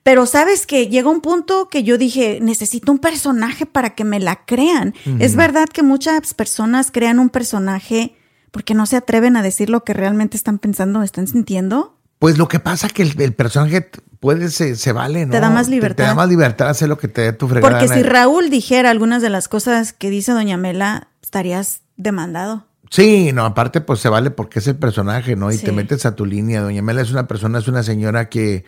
Pero 0.09 0.25
sabes 0.25 0.67
que 0.67 0.89
llega 0.89 1.11
un 1.11 1.21
punto 1.21 1.69
que 1.69 1.83
yo 1.83 1.99
dije, 1.99 2.39
necesito 2.41 2.91
un 2.91 2.99
personaje 2.99 3.67
para 3.67 3.91
que 3.91 4.05
me 4.05 4.19
la 4.19 4.47
crean. 4.47 4.95
Es 5.19 5.37
verdad 5.37 5.69
que 5.69 5.83
muchas 5.83 6.33
personas 6.33 6.91
crean 6.91 7.19
un 7.19 7.29
personaje 7.29 8.17
porque 8.51 8.73
no 8.73 8.87
se 8.87 8.97
atreven 8.97 9.37
a 9.37 9.43
decir 9.43 9.69
lo 9.69 9.85
que 9.85 9.93
realmente 9.93 10.39
están 10.39 10.61
pensando 10.61 11.01
o 11.01 11.03
están 11.03 11.27
sintiendo. 11.27 11.99
Pues 12.21 12.39
lo 12.39 12.49
que 12.49 12.59
pasa 12.59 12.89
que 12.89 13.03
el, 13.03 13.35
personaje 13.35 13.91
puede, 14.19 14.49
se, 14.49 14.77
se, 14.77 14.93
vale, 14.93 15.27
¿no? 15.27 15.33
Te 15.33 15.41
da 15.41 15.51
más 15.51 15.69
libertad. 15.69 15.97
Te, 15.97 16.03
da 16.05 16.15
más 16.15 16.31
libertad 16.31 16.71
hacer 16.71 16.89
lo 16.89 16.97
que 16.97 17.09
te 17.09 17.21
dé 17.21 17.33
tu 17.35 17.47
fregada. 17.47 17.79
Porque 17.79 17.93
si 17.93 18.03
Raúl 18.03 18.49
dijera 18.49 18.89
algunas 18.89 19.21
de 19.21 19.29
las 19.29 19.47
cosas 19.47 19.93
que 19.93 20.09
dice 20.09 20.33
Doña 20.33 20.57
Mela, 20.57 21.09
estarías 21.23 21.83
demandado. 21.99 22.65
Sí, 22.89 23.33
no, 23.35 23.45
aparte 23.45 23.83
pues 23.83 24.01
se 24.01 24.09
vale 24.09 24.31
porque 24.31 24.61
es 24.61 24.67
el 24.69 24.77
personaje, 24.77 25.37
¿no? 25.37 25.53
Y 25.53 25.59
te 25.59 25.71
metes 25.71 26.07
a 26.07 26.17
tu 26.17 26.25
línea. 26.25 26.63
Doña 26.63 26.81
Mela 26.81 27.03
es 27.03 27.11
una 27.11 27.29
persona, 27.29 27.59
es 27.59 27.69
una 27.69 27.83
señora 27.83 28.31
que 28.31 28.65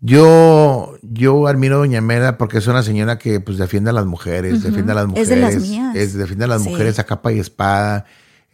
yo, 0.00 0.96
yo 1.02 1.46
admiro 1.46 1.76
a 1.76 1.78
Doña 1.78 2.00
Mela 2.00 2.38
porque 2.38 2.58
es 2.58 2.66
una 2.66 2.82
señora 2.82 3.18
que 3.18 3.40
pues 3.40 3.58
defiende 3.58 3.90
a 3.90 3.92
las 3.92 4.06
mujeres, 4.06 4.62
defiende 4.62 4.92
a 4.92 4.96
las 4.96 5.06
mujeres. 5.06 5.28
Es 5.28 5.34
de 5.34 5.40
las 5.40 5.56
mías. 5.56 6.14
defiende 6.14 6.44
a 6.44 6.48
las 6.48 6.62
mujeres 6.62 6.98
a 6.98 7.04
capa 7.04 7.32
y 7.32 7.38
espada 7.38 8.06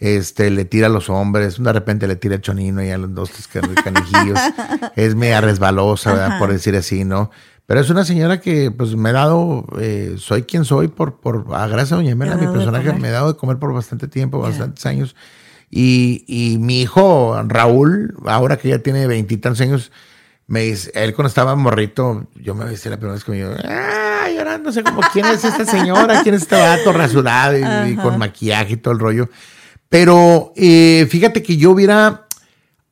este, 0.03 0.51
le 0.51 0.64
tira 0.64 0.88
a 0.88 0.90
los 0.90 1.09
hombres, 1.09 1.62
de 1.62 1.72
repente 1.72 2.09
le 2.09 2.16
tira 2.16 2.34
el 2.34 2.40
chonino 2.40 2.82
y 2.82 2.90
a 2.90 2.99
los 2.99 3.14
dos 3.14 3.30
canijillos. 3.84 4.36
es 4.97 5.14
media 5.14 5.40
resbalosa, 5.40 6.12
¿verdad? 6.12 6.38
por 6.40 6.51
decir 6.51 6.74
así, 6.74 7.05
¿no? 7.05 7.30
Pero 7.66 7.80
es 7.80 7.88
una 7.88 8.05
señora 8.05 8.40
que 8.40 8.72
pues 8.72 8.97
me 8.97 9.11
ha 9.11 9.12
dado, 9.12 9.64
eh, 9.80 10.16
soy 10.18 10.43
quien 10.43 10.64
soy 10.64 10.88
por, 10.88 11.20
por 11.20 11.47
a 11.55 11.68
gracias 11.68 11.93
a 11.93 11.97
Doña 11.97 12.16
Mela, 12.16 12.34
mi 12.34 12.49
personaje 12.49 12.93
me 12.95 13.09
ha 13.09 13.12
dado 13.12 13.32
de 13.32 13.38
comer 13.38 13.59
por 13.59 13.72
bastante 13.72 14.09
tiempo, 14.09 14.40
bastantes 14.40 14.84
años. 14.86 15.14
Y, 15.70 16.24
y, 16.26 16.59
mi 16.59 16.82
hijo 16.82 17.40
Raúl, 17.47 18.16
ahora 18.26 18.57
que 18.57 18.70
ya 18.70 18.80
tiene 18.80 19.07
veintitantos 19.07 19.61
años, 19.61 19.93
me 20.53 20.64
dice, 20.64 20.92
él 20.94 21.14
cuando 21.14 21.28
estaba 21.28 21.57
morrito, 21.57 22.26
yo 22.34 22.55
me 22.55 22.66
decía 22.66 22.90
la 22.90 22.98
primera 22.98 23.14
vez 23.14 23.24
dijo, 23.24 23.55
ah, 23.64 24.26
sé 24.70 24.84
como, 24.84 25.00
¿quién 25.11 25.24
es 25.24 25.42
esta 25.42 25.64
señora? 25.64 26.22
¿Quién 26.22 26.34
es 26.34 26.42
este 26.42 26.57
vato 26.57 26.92
rasurado 26.92 27.57
y 27.88 27.96
con 27.96 28.18
maquillaje 28.18 28.74
y 28.74 28.76
todo 28.76 28.92
el 28.92 29.00
rollo? 29.00 29.30
Pero 29.88 30.53
eh, 30.55 31.07
fíjate 31.09 31.42
que 31.42 31.57
yo 31.57 31.70
hubiera, 31.70 32.26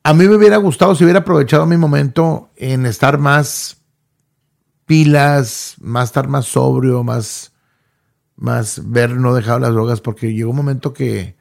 a 0.01 0.13
mí 0.15 0.27
me 0.27 0.37
hubiera 0.37 0.57
gustado 0.57 0.95
si 0.95 1.03
hubiera 1.03 1.19
aprovechado 1.19 1.67
mi 1.67 1.77
momento 1.77 2.49
en 2.55 2.87
estar 2.87 3.19
más 3.19 3.77
pilas, 4.87 5.75
más 5.79 6.05
estar 6.09 6.27
más 6.27 6.47
sobrio, 6.47 7.03
más, 7.03 7.53
más 8.37 8.81
ver, 8.89 9.11
no 9.11 9.35
dejar 9.35 9.61
las 9.61 9.69
drogas, 9.69 10.01
porque 10.01 10.33
llegó 10.33 10.49
un 10.49 10.57
momento 10.57 10.95
que, 10.95 11.37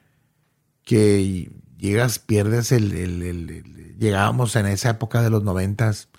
que 0.85 1.51
llegas, 1.79 2.19
pierdes 2.19 2.73
el, 2.73 2.93
el, 2.93 3.97
llegábamos 3.99 4.55
en 4.57 4.67
esa 4.67 4.91
época 4.91 5.23
de 5.23 5.31
los 5.31 5.45
noventas, 5.45 6.10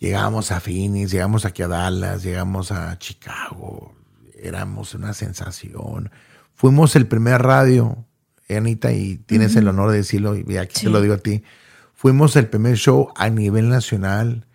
llegábamos 0.00 0.50
a 0.50 0.58
Phoenix, 0.58 1.12
llegamos 1.12 1.44
aquí 1.44 1.62
a 1.62 1.68
Dallas, 1.68 2.24
llegamos 2.24 2.72
a 2.72 2.98
Chicago, 2.98 3.94
éramos 4.34 4.94
una 4.94 5.14
sensación. 5.14 6.10
Fuimos 6.56 6.96
el 6.96 7.06
primer 7.06 7.40
radio 7.42 8.04
Anita, 8.56 8.92
y 8.92 9.16
tienes 9.16 9.56
el 9.56 9.68
honor 9.68 9.90
de 9.90 9.98
decirlo, 9.98 10.36
y 10.36 10.56
aquí 10.56 10.82
te 10.82 10.90
lo 10.90 11.00
digo 11.00 11.14
a 11.14 11.18
ti. 11.18 11.42
Fuimos 11.94 12.36
el 12.36 12.48
primer 12.48 12.76
show 12.76 13.12
a 13.16 13.28
nivel 13.28 13.68
nacional 13.68 14.46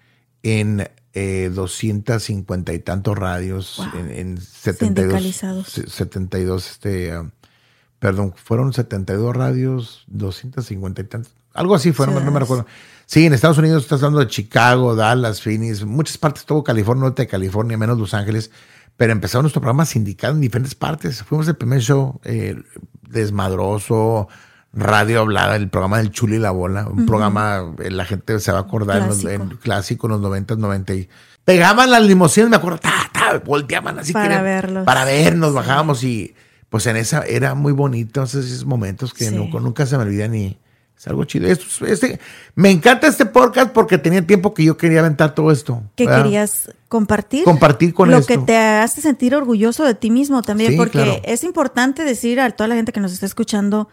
en 0.43 0.89
eh, 1.13 1.51
250 1.53 2.73
y 2.73 2.79
tantos 2.79 3.17
radios, 3.17 3.81
en, 3.93 4.11
en 4.11 4.41
72. 4.41 5.65
72, 5.87 6.71
este, 6.71 7.17
um, 7.17 7.31
perdón, 7.99 8.33
fueron 8.35 8.73
72 8.73 9.35
radios, 9.35 10.03
250 10.07 11.01
y 11.01 11.05
tantos. 11.05 11.33
Algo 11.53 11.75
así 11.75 11.93
fueron, 11.93 12.23
no, 12.25 12.31
me 12.31 12.39
recuerdo. 12.39 12.65
Sí, 13.05 13.25
en 13.25 13.33
Estados 13.33 13.57
Unidos 13.57 13.83
estás 13.83 14.01
hablando 14.01 14.19
de 14.19 14.27
Chicago, 14.27 14.95
Dallas, 14.95 15.41
Phoenix, 15.41 15.83
muchas 15.85 16.17
partes, 16.17 16.45
todo 16.45 16.63
California, 16.63 17.03
norte 17.03 17.23
de 17.23 17.27
California, 17.27 17.77
menos 17.77 17.97
Los 17.97 18.13
Ángeles 18.13 18.51
pero 18.97 19.11
empezó 19.11 19.41
nuestro 19.41 19.61
programa 19.61 19.85
sindicado 19.85 20.33
en 20.35 20.41
diferentes 20.41 20.75
partes. 20.75 21.23
Fuimos 21.23 21.47
el 21.47 21.55
primer 21.55 21.81
show 21.81 22.19
eh, 22.23 22.55
desmadroso, 23.01 24.27
radio 24.73 25.21
hablada, 25.21 25.55
el 25.55 25.69
programa 25.69 25.97
del 25.97 26.11
Chuli 26.11 26.37
y 26.37 26.39
la 26.39 26.51
Bola, 26.51 26.87
un 26.87 27.05
programa, 27.05 27.73
eh, 27.79 27.91
la 27.91 28.05
gente 28.05 28.39
se 28.39 28.51
va 28.51 28.59
a 28.59 28.61
acordar, 28.61 29.03
clásico. 29.03 29.29
En, 29.29 29.49
los, 29.49 29.59
clásico, 29.59 30.07
en 30.07 30.11
los 30.13 30.21
90, 30.21 30.55
90. 30.55 30.93
Y 30.93 31.09
pegaban 31.43 31.91
las 31.91 32.03
limusinas, 32.03 32.49
me 32.49 32.55
acuerdo, 32.55 32.79
ta, 32.79 33.09
ta, 33.11 33.39
volteaban 33.39 33.99
así. 33.99 34.13
Para 34.13 34.41
verlos. 34.41 34.85
Para 34.85 35.03
vernos, 35.03 35.53
bajábamos 35.53 36.03
y 36.03 36.33
pues 36.69 36.87
en 36.87 36.97
esa 36.97 37.23
era 37.23 37.53
muy 37.53 37.73
bonito 37.73 38.23
esos 38.23 38.65
momentos 38.65 39.13
que 39.13 39.29
nunca, 39.31 39.59
nunca 39.59 39.85
se 39.85 39.97
me 39.97 40.03
olvidan 40.03 40.31
ni 40.31 40.57
es 40.97 41.07
algo 41.07 41.25
chido. 41.25 41.47
este, 41.47 42.19
me 42.55 42.71
encanta 42.71 43.07
este 43.07 43.25
podcast 43.25 43.71
porque 43.71 43.97
tenía 43.97 44.25
tiempo 44.25 44.53
que 44.53 44.63
yo 44.63 44.77
quería 44.77 44.99
aventar 44.99 45.35
todo 45.35 45.51
esto. 45.51 45.83
Que 45.95 46.07
querías 46.07 46.71
compartir. 46.87 47.43
Compartir 47.43 47.93
con 47.93 48.09
Lo 48.09 48.25
que 48.25 48.37
te 48.37 48.55
hace 48.55 49.01
sentir 49.01 49.35
orgulloso 49.35 49.83
de 49.83 49.95
ti 49.95 50.09
mismo 50.09 50.41
también, 50.41 50.77
porque 50.77 51.21
es 51.25 51.43
importante 51.43 52.03
decir 52.03 52.39
a 52.39 52.49
toda 52.51 52.69
la 52.69 52.75
gente 52.75 52.91
que 52.91 53.01
nos 53.01 53.11
está 53.11 53.25
escuchando, 53.25 53.89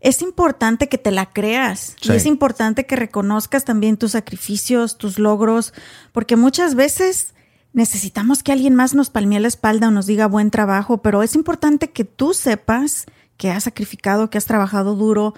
es 0.00 0.22
importante 0.22 0.88
que 0.88 0.98
te 0.98 1.10
la 1.10 1.26
creas 1.26 1.96
y 2.02 2.12
es 2.12 2.24
importante 2.24 2.86
que 2.86 2.96
reconozcas 2.96 3.64
también 3.64 3.96
tus 3.96 4.12
sacrificios, 4.12 4.96
tus 4.96 5.18
logros, 5.18 5.74
porque 6.12 6.36
muchas 6.36 6.76
veces 6.76 7.34
necesitamos 7.72 8.42
que 8.42 8.52
alguien 8.52 8.74
más 8.74 8.94
nos 8.94 9.10
palmee 9.10 9.40
la 9.40 9.48
espalda 9.48 9.88
o 9.88 9.90
nos 9.90 10.06
diga 10.06 10.26
buen 10.26 10.50
trabajo, 10.50 10.98
pero 10.98 11.22
es 11.22 11.34
importante 11.34 11.90
que 11.90 12.04
tú 12.04 12.32
sepas 12.32 13.06
que 13.36 13.50
has 13.50 13.64
sacrificado, 13.64 14.30
que 14.30 14.38
has 14.38 14.46
trabajado 14.46 14.94
duro, 14.94 15.34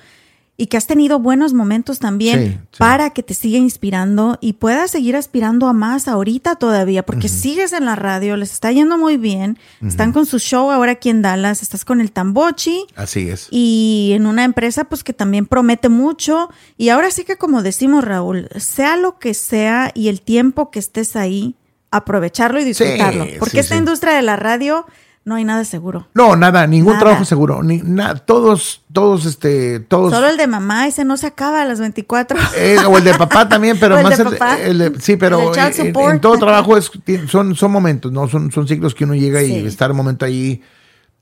y 0.60 0.66
que 0.66 0.76
has 0.76 0.86
tenido 0.86 1.18
buenos 1.18 1.54
momentos 1.54 2.00
también 2.00 2.68
para 2.76 3.14
que 3.14 3.22
te 3.22 3.32
siga 3.32 3.56
inspirando 3.56 4.36
y 4.42 4.52
puedas 4.52 4.90
seguir 4.90 5.16
aspirando 5.16 5.68
a 5.68 5.72
más 5.72 6.06
ahorita 6.06 6.56
todavía, 6.56 7.02
porque 7.02 7.30
sigues 7.30 7.72
en 7.72 7.86
la 7.86 7.96
radio, 7.96 8.36
les 8.36 8.52
está 8.52 8.70
yendo 8.70 8.98
muy 8.98 9.16
bien, 9.16 9.58
están 9.82 10.12
con 10.12 10.26
su 10.26 10.38
show 10.38 10.70
ahora 10.70 10.92
aquí 10.92 11.08
en 11.08 11.22
Dallas, 11.22 11.62
estás 11.62 11.86
con 11.86 12.02
el 12.02 12.12
Tambochi. 12.12 12.84
Así 12.94 13.30
es. 13.30 13.48
Y 13.50 14.10
en 14.12 14.26
una 14.26 14.44
empresa 14.44 14.84
pues 14.84 15.02
que 15.02 15.14
también 15.14 15.46
promete 15.46 15.88
mucho 15.88 16.50
y 16.76 16.90
ahora 16.90 17.10
sí 17.10 17.24
que 17.24 17.38
como 17.38 17.62
decimos 17.62 18.04
Raúl, 18.04 18.50
sea 18.58 18.98
lo 18.98 19.18
que 19.18 19.32
sea 19.32 19.92
y 19.94 20.08
el 20.08 20.20
tiempo 20.20 20.70
que 20.70 20.78
estés 20.78 21.16
ahí, 21.16 21.54
aprovecharlo 21.90 22.60
y 22.60 22.64
disfrutarlo, 22.64 23.26
porque 23.38 23.60
esta 23.60 23.76
industria 23.76 24.12
de 24.12 24.20
la 24.20 24.36
radio 24.36 24.84
no 25.22 25.34
hay 25.34 25.44
nada 25.44 25.64
seguro. 25.64 26.08
No, 26.14 26.34
nada, 26.34 26.66
ningún 26.66 26.98
trabajo 26.98 27.24
seguro. 27.26 27.62
Ni, 27.62 27.82
todos, 28.24 28.82
todos, 28.90 29.26
este, 29.26 29.78
todos. 29.80 30.12
Solo 30.12 30.28
el 30.28 30.38
de 30.38 30.46
mamá, 30.46 30.86
ese 30.86 31.04
no 31.04 31.18
se 31.18 31.26
acaba 31.26 31.60
a 31.60 31.66
las 31.66 31.78
24. 31.78 32.38
Eh, 32.56 32.78
o 32.88 32.96
el 32.96 33.04
de 33.04 33.14
papá 33.14 33.48
también, 33.48 33.76
pero 33.78 34.02
más 34.02 34.18
el, 34.18 35.00
sí, 35.00 35.16
pero 35.16 35.52
en, 35.54 36.20
todo 36.20 36.36
trabajo 36.38 36.76
es, 36.76 36.90
son, 37.28 37.54
son 37.54 37.70
momentos, 37.70 38.10
¿no? 38.10 38.28
Son, 38.28 38.50
son 38.50 38.66
ciclos 38.66 38.94
que 38.94 39.04
uno 39.04 39.14
llega 39.14 39.42
y 39.42 39.66
estar 39.66 39.90
un 39.90 39.98
momento 39.98 40.24
ahí. 40.24 40.62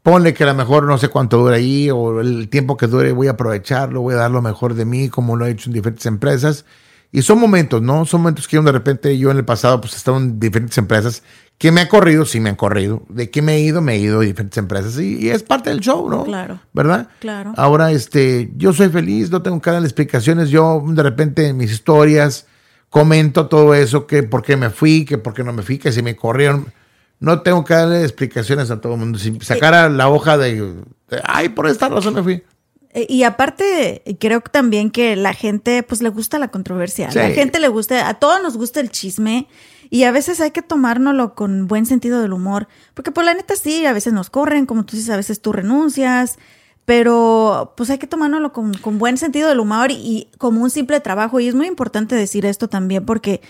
Ponle 0.03 0.33
que 0.33 0.45
a 0.45 0.47
lo 0.47 0.55
mejor 0.55 0.85
no 0.85 0.97
sé 0.97 1.09
cuánto 1.09 1.37
dura 1.39 1.57
ahí 1.57 1.91
o 1.91 2.21
el 2.21 2.49
tiempo 2.49 2.77
que 2.77 2.87
dure 2.87 3.11
voy 3.13 3.27
a 3.27 3.33
aprovecharlo, 3.33 4.01
voy 4.01 4.15
a 4.15 4.19
dar 4.19 4.31
lo 4.31 4.41
mejor 4.41 4.75
de 4.75 4.85
mí, 4.85 5.09
como 5.09 5.37
lo 5.37 5.45
he 5.45 5.51
hecho 5.51 5.69
en 5.69 5.75
diferentes 5.75 6.07
empresas. 6.07 6.65
Y 7.11 7.23
son 7.23 7.41
momentos, 7.41 7.83
¿no? 7.83 8.05
Son 8.05 8.21
momentos 8.21 8.47
que 8.47 8.61
de 8.61 8.73
repente 8.73 9.19
yo 9.19 9.31
en 9.31 9.39
el 9.39 9.45
pasado 9.45 9.81
pues 9.81 9.97
estaba 9.97 10.19
en 10.19 10.39
diferentes 10.39 10.79
empresas 10.79 11.23
que 11.59 11.73
me 11.73 11.81
ha 11.81 11.89
corrido, 11.89 12.25
sí 12.25 12.39
me 12.39 12.51
han 12.51 12.57
corrido. 12.57 13.03
De 13.09 13.31
que 13.31 13.43
me 13.43 13.57
he 13.57 13.61
ido, 13.61 13.83
me 13.83 13.95
he 13.95 13.99
ido 13.99 14.21
a 14.21 14.25
diferentes 14.25 14.57
empresas 14.57 14.99
y, 15.01 15.29
es 15.29 15.43
parte 15.43 15.71
del 15.71 15.81
show, 15.81 16.09
¿no? 16.09 16.25
Claro. 16.25 16.61
¿Verdad? 16.73 17.09
Claro. 17.19 17.53
Ahora, 17.57 17.91
este, 17.91 18.51
yo 18.57 18.73
soy 18.73 18.89
feliz, 18.89 19.31
no 19.31 19.43
tengo 19.43 19.61
que 19.61 19.71
dar 19.71 19.83
explicaciones. 19.83 20.51
Yo 20.51 20.83
de 20.87 21.03
repente 21.03 21.49
en 21.49 21.57
mis 21.57 21.73
historias 21.73 22.47
comento 22.89 23.49
todo 23.49 23.75
eso, 23.75 24.07
que 24.07 24.23
por 24.23 24.43
qué 24.43 24.57
me 24.57 24.71
fui, 24.71 25.05
que 25.05 25.19
por 25.19 25.35
qué 25.35 25.43
no 25.43 25.53
me 25.53 25.63
fui, 25.63 25.79
que 25.79 25.93
si 25.93 26.01
me 26.03 26.17
corrieron. 26.17 26.73
No 27.21 27.43
tengo 27.43 27.65
que 27.65 27.75
darle 27.75 28.03
explicaciones 28.03 28.71
a 28.71 28.81
todo 28.81 28.95
el 28.95 29.01
mundo. 29.01 29.19
Si 29.19 29.37
sacara 29.41 29.89
la 29.89 30.09
hoja 30.09 30.39
de, 30.39 30.75
ay, 31.25 31.49
por 31.49 31.67
esta 31.67 31.89
razón 31.89 32.15
me 32.15 32.23
fui. 32.23 32.45
Eh, 32.91 33.07
y 33.09 33.25
aparte, 33.25 34.03
creo 34.21 34.41
también 34.41 34.91
que 34.91 35.17
la 35.17 35.35
gente, 35.35 35.83
pues 35.83 36.01
le 36.01 36.09
gusta 36.09 36.39
la 36.39 36.49
controversia. 36.49 37.11
La 37.13 37.31
gente 37.31 37.59
le 37.59 37.69
gusta, 37.69 38.09
a 38.09 38.15
todos 38.15 38.41
nos 38.43 38.57
gusta 38.57 38.79
el 38.81 38.91
chisme. 38.91 39.49
Y 39.91 40.05
a 40.05 40.12
veces 40.12 40.41
hay 40.41 40.51
que 40.51 40.62
tomárnoslo 40.62 41.34
con 41.34 41.66
buen 41.66 41.86
sentido 41.86 42.20
del 42.20 42.32
humor. 42.32 42.68
Porque 42.95 43.11
por 43.11 43.24
pues, 43.24 43.26
la 43.26 43.34
neta 43.34 43.57
sí, 43.57 43.86
a 43.86 43.93
veces 43.93 44.12
nos 44.12 44.30
corren, 44.30 44.66
como 44.66 44.84
tú 44.84 44.97
dices, 44.97 45.11
a 45.11 45.16
veces 45.16 45.41
tú 45.41 45.53
renuncias. 45.53 46.39
Pero 46.84 47.74
pues 47.76 47.91
hay 47.91 47.99
que 47.99 48.07
tomárnoslo 48.07 48.53
con, 48.53 48.74
con 48.74 48.99
buen 48.99 49.18
sentido 49.18 49.49
del 49.49 49.61
humor 49.61 49.91
y, 49.91 49.95
y 49.95 50.28
como 50.39 50.62
un 50.62 50.70
simple 50.70 51.01
trabajo. 51.01 51.41
Y 51.41 51.49
es 51.49 51.55
muy 51.55 51.66
importante 51.66 52.14
decir 52.14 52.47
esto 52.47 52.68
también 52.68 53.05
porque 53.05 53.43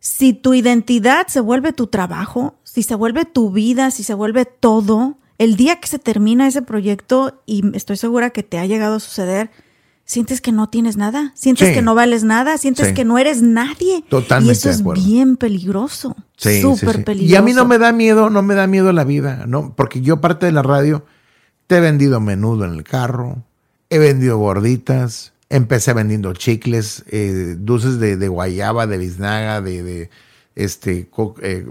si 0.00 0.32
tu 0.32 0.54
identidad 0.54 1.26
se 1.26 1.40
vuelve 1.40 1.72
tu 1.72 1.88
trabajo, 1.88 2.54
si 2.62 2.82
se 2.82 2.94
vuelve 2.94 3.24
tu 3.24 3.50
vida, 3.50 3.90
si 3.90 4.04
se 4.04 4.14
vuelve 4.14 4.44
todo, 4.44 5.16
el 5.38 5.56
día 5.56 5.80
que 5.80 5.88
se 5.88 5.98
termina 5.98 6.46
ese 6.46 6.62
proyecto, 6.62 7.42
y 7.44 7.76
estoy 7.76 7.96
segura 7.96 8.30
que 8.30 8.42
te 8.42 8.58
ha 8.58 8.66
llegado 8.66 8.96
a 8.96 9.00
suceder, 9.00 9.50
sientes 10.06 10.40
que 10.40 10.52
no 10.52 10.68
tienes 10.68 10.96
nada, 10.96 11.32
sientes 11.34 11.74
que 11.74 11.82
no 11.82 11.94
vales 11.94 12.24
nada, 12.24 12.56
sientes 12.56 12.92
que 12.92 13.04
no 13.04 13.18
eres 13.18 13.42
nadie. 13.42 14.04
Totalmente. 14.08 14.48
Y 14.48 14.52
eso 14.52 14.70
es 14.70 14.82
bien 14.82 15.36
peligroso. 15.36 16.16
Sí, 16.36 16.62
súper 16.62 17.04
peligroso. 17.04 17.32
Y 17.32 17.36
a 17.36 17.42
mí 17.42 17.52
no 17.52 17.66
me 17.66 17.76
da 17.76 17.92
miedo, 17.92 18.30
no 18.30 18.42
me 18.42 18.54
da 18.54 18.66
miedo 18.66 18.92
la 18.92 19.04
vida, 19.04 19.44
¿no? 19.46 19.74
Porque 19.76 20.00
yo 20.00 20.20
parte 20.20 20.46
de 20.46 20.52
la 20.52 20.62
radio 20.62 21.04
te 21.66 21.78
he 21.78 21.80
vendido 21.80 22.20
menudo 22.20 22.64
en 22.64 22.72
el 22.72 22.84
carro, 22.84 23.42
he 23.90 23.98
vendido 23.98 24.38
gorditas, 24.38 25.32
empecé 25.50 25.92
vendiendo 25.92 26.32
chicles, 26.32 27.04
eh, 27.08 27.56
dulces 27.58 27.98
de, 27.98 28.28
guayaba, 28.28 28.86
de 28.86 28.98
biznaga, 28.98 29.60
de, 29.60 30.08
este, 30.54 31.10
eh, 31.42 31.66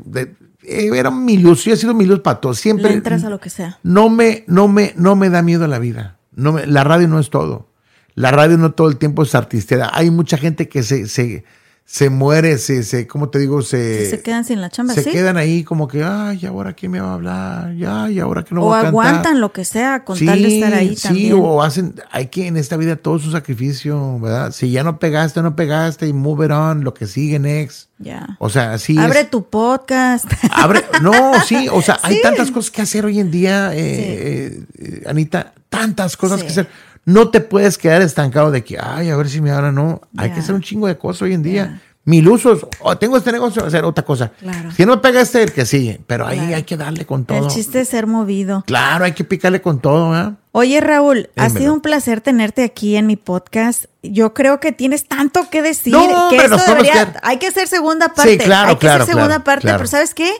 eh, 0.63 0.89
era 0.93 1.09
mi 1.09 1.37
luz, 1.37 1.63
yo 1.63 1.73
he 1.73 1.77
sido 1.77 1.93
mi 1.93 2.05
luz 2.05 2.19
para 2.19 2.41
todo. 2.41 2.53
Siempre. 2.53 2.91
entras 2.91 3.23
a 3.23 3.29
lo 3.29 3.39
que 3.39 3.49
sea. 3.49 3.79
No 3.81 4.09
me, 4.09 4.43
no 4.47 4.67
me, 4.67 4.93
no 4.97 5.15
me 5.15 5.29
da 5.29 5.41
miedo 5.41 5.67
la 5.67 5.79
vida. 5.79 6.17
No 6.33 6.51
me, 6.51 6.67
la 6.67 6.83
radio 6.83 7.07
no 7.07 7.19
es 7.19 7.29
todo. 7.29 7.69
La 8.15 8.31
radio 8.31 8.57
no 8.57 8.71
todo 8.71 8.87
el 8.87 8.97
tiempo 8.97 9.23
es 9.23 9.35
artistera. 9.35 9.91
Hay 9.93 10.09
mucha 10.09 10.37
gente 10.37 10.69
que 10.69 10.83
se, 10.83 11.07
se, 11.09 11.43
se 11.83 12.09
muere, 12.09 12.57
se, 12.57 12.81
se, 12.83 13.07
¿cómo 13.07 13.29
te 13.29 13.39
digo? 13.39 13.61
Se, 13.61 14.09
se 14.09 14.21
quedan 14.21 14.45
sin 14.45 14.59
la 14.59 14.69
chamba, 14.69 14.93
Se 14.93 15.03
quedan 15.03 15.35
ahí 15.35 15.65
como 15.65 15.87
que, 15.89 16.01
ay, 16.03 16.45
¿ahora 16.45 16.71
quién 16.73 16.93
me 16.93 17.01
va 17.01 17.11
a 17.11 17.13
hablar? 17.13 17.75
Ya, 17.75 18.09
¿y 18.09 18.19
ahora 18.19 18.43
que 18.43 18.55
no 18.55 18.61
o 18.61 18.65
voy 18.65 18.73
a 18.73 18.83
cantar? 18.83 18.89
aguantan 18.89 19.41
lo 19.41 19.51
que 19.51 19.65
sea 19.65 20.05
con 20.05 20.17
tal 20.17 20.41
de 20.41 20.55
estar 20.55 20.73
ahí 20.73 20.95
sí, 20.95 21.07
Sí, 21.09 21.31
o 21.33 21.61
hacen, 21.61 21.95
hay 22.09 22.27
que 22.27 22.47
en 22.47 22.55
esta 22.55 22.77
vida 22.77 22.95
todo 22.95 23.19
su 23.19 23.31
sacrificio, 23.31 24.17
¿verdad? 24.19 24.51
Si 24.51 24.71
ya 24.71 24.83
no 24.83 24.97
pegaste, 24.97 25.41
no 25.43 25.57
pegaste 25.57 26.07
y 26.07 26.13
move 26.13 26.45
it 26.45 26.51
on, 26.51 26.85
lo 26.85 26.93
que 26.93 27.05
sigue 27.05 27.37
next. 27.37 27.89
Ya. 27.99 28.37
O 28.39 28.49
sea, 28.49 28.77
sí. 28.77 28.97
Abre 28.97 29.25
tu 29.25 29.49
podcast. 29.49 30.25
Abre, 30.51 30.85
no, 31.01 31.33
sí, 31.45 31.67
o 31.71 31.81
sea, 31.81 31.99
hay 32.01 32.21
tantas 32.21 32.49
cosas 32.49 32.71
que 32.71 32.81
hacer 32.81 33.05
hoy 33.05 33.19
en 33.19 33.29
día, 33.29 33.71
eh, 33.73 34.63
eh, 34.77 35.03
Anita, 35.05 35.53
tantas 35.69 36.17
cosas 36.17 36.41
que 36.41 36.49
hacer 36.49 36.67
no 37.05 37.29
te 37.29 37.39
puedes 37.39 37.77
quedar 37.77 38.01
estancado 38.01 38.51
de 38.51 38.63
que, 38.63 38.77
ay, 38.81 39.09
a 39.09 39.15
ver 39.15 39.29
si 39.29 39.39
me 39.39 39.51
habla, 39.51 39.71
no. 39.71 40.01
Hay 40.17 40.31
que 40.31 40.39
hacer 40.39 40.55
un 40.55 40.61
chingo 40.61 40.87
de 40.87 40.97
cosas 40.97 41.23
hoy 41.23 41.33
en 41.33 41.43
día. 41.43 41.81
Mil 42.07 42.27
usos, 42.27 42.67
o 42.81 42.97
tengo 42.99 43.17
este 43.17 43.31
negocio, 43.31 43.65
hacer 43.65 43.83
otra 43.83 44.05
cosa. 44.05 44.29
Claro. 44.39 44.69
Si 44.71 44.85
no 44.85 45.01
pega 45.01 45.21
este, 45.21 45.41
el 45.41 45.51
que 45.51 45.65
sigue. 45.65 45.99
Pero 46.05 46.27
ahí 46.27 46.53
hay 46.53 46.61
que 46.61 46.77
darle 46.77 47.05
con 47.05 47.25
todo. 47.25 47.39
El 47.39 47.47
chiste 47.47 47.81
es 47.81 47.89
ser 47.89 48.05
movido. 48.05 48.63
Claro, 48.67 49.05
hay 49.05 49.13
que 49.13 49.23
picarle 49.23 49.59
con 49.59 49.79
todo, 49.79 50.15
¿eh? 50.15 50.33
Oye, 50.51 50.81
Raúl, 50.81 51.29
ha 51.35 51.49
sido 51.49 51.73
un 51.73 51.81
placer 51.81 52.21
tenerte 52.21 52.63
aquí 52.63 52.95
en 52.95 53.07
mi 53.07 53.15
podcast. 53.15 53.85
Yo 54.03 54.35
creo 54.35 54.59
que 54.59 54.71
tienes 54.71 55.07
tanto 55.07 55.49
que 55.49 55.63
decir 55.63 55.93
no, 55.93 56.29
que 56.29 56.37
esto 56.37 56.57
debería. 56.67 57.19
Hay 57.23 57.39
que 57.39 57.47
hacer 57.47 57.67
segunda 57.67 58.09
parte. 58.13 58.33
Sí, 58.33 58.37
claro, 58.37 58.69
hay 58.69 58.75
que 58.75 58.87
hacer 58.87 59.05
segunda 59.07 59.43
parte, 59.43 59.67
pero 59.67 59.87
¿sabes 59.87 60.13
qué? 60.13 60.31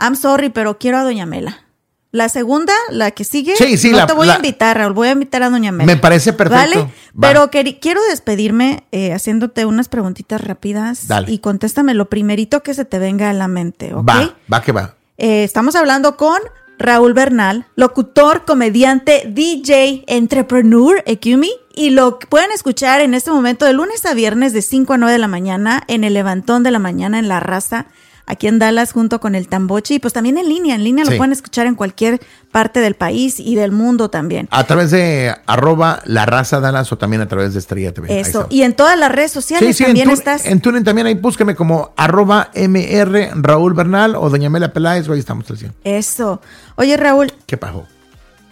I'm 0.00 0.14
sorry, 0.14 0.50
pero 0.50 0.78
quiero 0.78 0.98
a 0.98 1.02
Doña 1.02 1.26
Mela. 1.26 1.64
La 2.10 2.30
segunda, 2.30 2.72
la 2.90 3.10
que 3.10 3.22
sigue, 3.22 3.54
sí, 3.56 3.76
sí, 3.76 3.90
no 3.90 4.06
te 4.06 4.14
voy 4.14 4.30
a 4.30 4.36
invitar, 4.36 4.78
Raúl, 4.78 4.94
voy 4.94 5.08
a 5.08 5.12
invitar 5.12 5.42
a 5.42 5.50
Doña 5.50 5.72
Mela. 5.72 5.84
Me 5.84 5.98
parece 5.98 6.32
perfecto. 6.32 6.90
¿Vale? 7.12 7.50
Pero 7.50 7.50
quiero 7.80 8.00
despedirme 8.08 8.84
eh, 8.92 9.12
haciéndote 9.12 9.66
unas 9.66 9.88
preguntitas 9.88 10.40
rápidas. 10.40 11.06
Dale. 11.06 11.30
Y 11.30 11.40
contéstame 11.40 11.92
lo 11.92 12.08
primerito 12.08 12.62
que 12.62 12.72
se 12.72 12.86
te 12.86 12.98
venga 12.98 13.28
a 13.28 13.34
la 13.34 13.46
mente, 13.46 13.92
¿ok? 13.92 14.08
Va, 14.08 14.34
va 14.50 14.62
que 14.62 14.72
va. 14.72 14.94
Eh, 15.18 15.44
estamos 15.44 15.76
hablando 15.76 16.16
con 16.16 16.38
Raúl 16.78 17.12
Bernal, 17.12 17.66
locutor, 17.76 18.44
comediante, 18.46 19.24
DJ, 19.28 20.04
entrepreneur, 20.06 21.02
Ekumi, 21.04 21.50
y 21.74 21.90
lo 21.90 22.18
pueden 22.18 22.52
escuchar 22.52 23.02
en 23.02 23.12
este 23.12 23.30
momento 23.30 23.66
de 23.66 23.72
lunes 23.74 24.06
a 24.06 24.14
viernes 24.14 24.52
de 24.52 24.62
5 24.62 24.94
a 24.94 24.98
9 24.98 25.12
de 25.12 25.18
la 25.18 25.28
mañana 25.28 25.82
en 25.88 26.04
el 26.04 26.14
Levantón 26.14 26.62
de 26.62 26.70
la 26.70 26.78
Mañana 26.78 27.18
en 27.18 27.28
La 27.28 27.40
Raza 27.40 27.86
aquí 28.28 28.46
en 28.46 28.58
Dallas 28.58 28.92
junto 28.92 29.20
con 29.20 29.34
el 29.34 29.48
Tambochi 29.48 29.94
y 29.94 29.98
pues 29.98 30.14
también 30.14 30.38
en 30.38 30.48
línea, 30.48 30.76
en 30.76 30.84
línea 30.84 31.04
lo 31.04 31.16
pueden 31.16 31.32
escuchar 31.32 31.66
en 31.66 31.74
cualquier 31.74 32.20
parte 32.52 32.80
del 32.80 32.94
país 32.94 33.40
y 33.40 33.56
del 33.56 33.72
mundo 33.72 34.10
también. 34.10 34.48
A 34.50 34.64
través 34.64 34.90
de 34.90 35.34
arroba 35.46 36.00
la 36.04 36.26
raza 36.26 36.60
Dallas 36.60 36.92
o 36.92 36.98
también 36.98 37.22
a 37.22 37.26
través 37.28 37.54
de 37.54 37.58
Estrella 37.58 37.92
TV. 37.92 38.20
Eso, 38.20 38.46
y 38.50 38.62
en 38.62 38.74
todas 38.74 38.98
las 38.98 39.10
redes 39.10 39.32
sociales 39.32 39.76
también 39.76 40.08
en 40.08 40.14
estás. 40.14 40.46
En 40.46 40.60
Tunen 40.60 40.84
también 40.84 41.06
ahí 41.06 41.14
búsqueme 41.14 41.56
como 41.56 41.92
arroba 41.96 42.50
MR 42.54 43.30
Raúl 43.34 43.74
Bernal 43.74 44.14
o 44.14 44.28
Doña 44.30 44.50
Mela 44.50 44.72
Peláez, 44.72 45.08
ahí 45.08 45.18
estamos. 45.18 45.46
Eso. 45.84 46.40
Oye 46.76 46.96
Raúl. 46.96 47.32
¿Qué 47.46 47.56
pasó? 47.56 47.86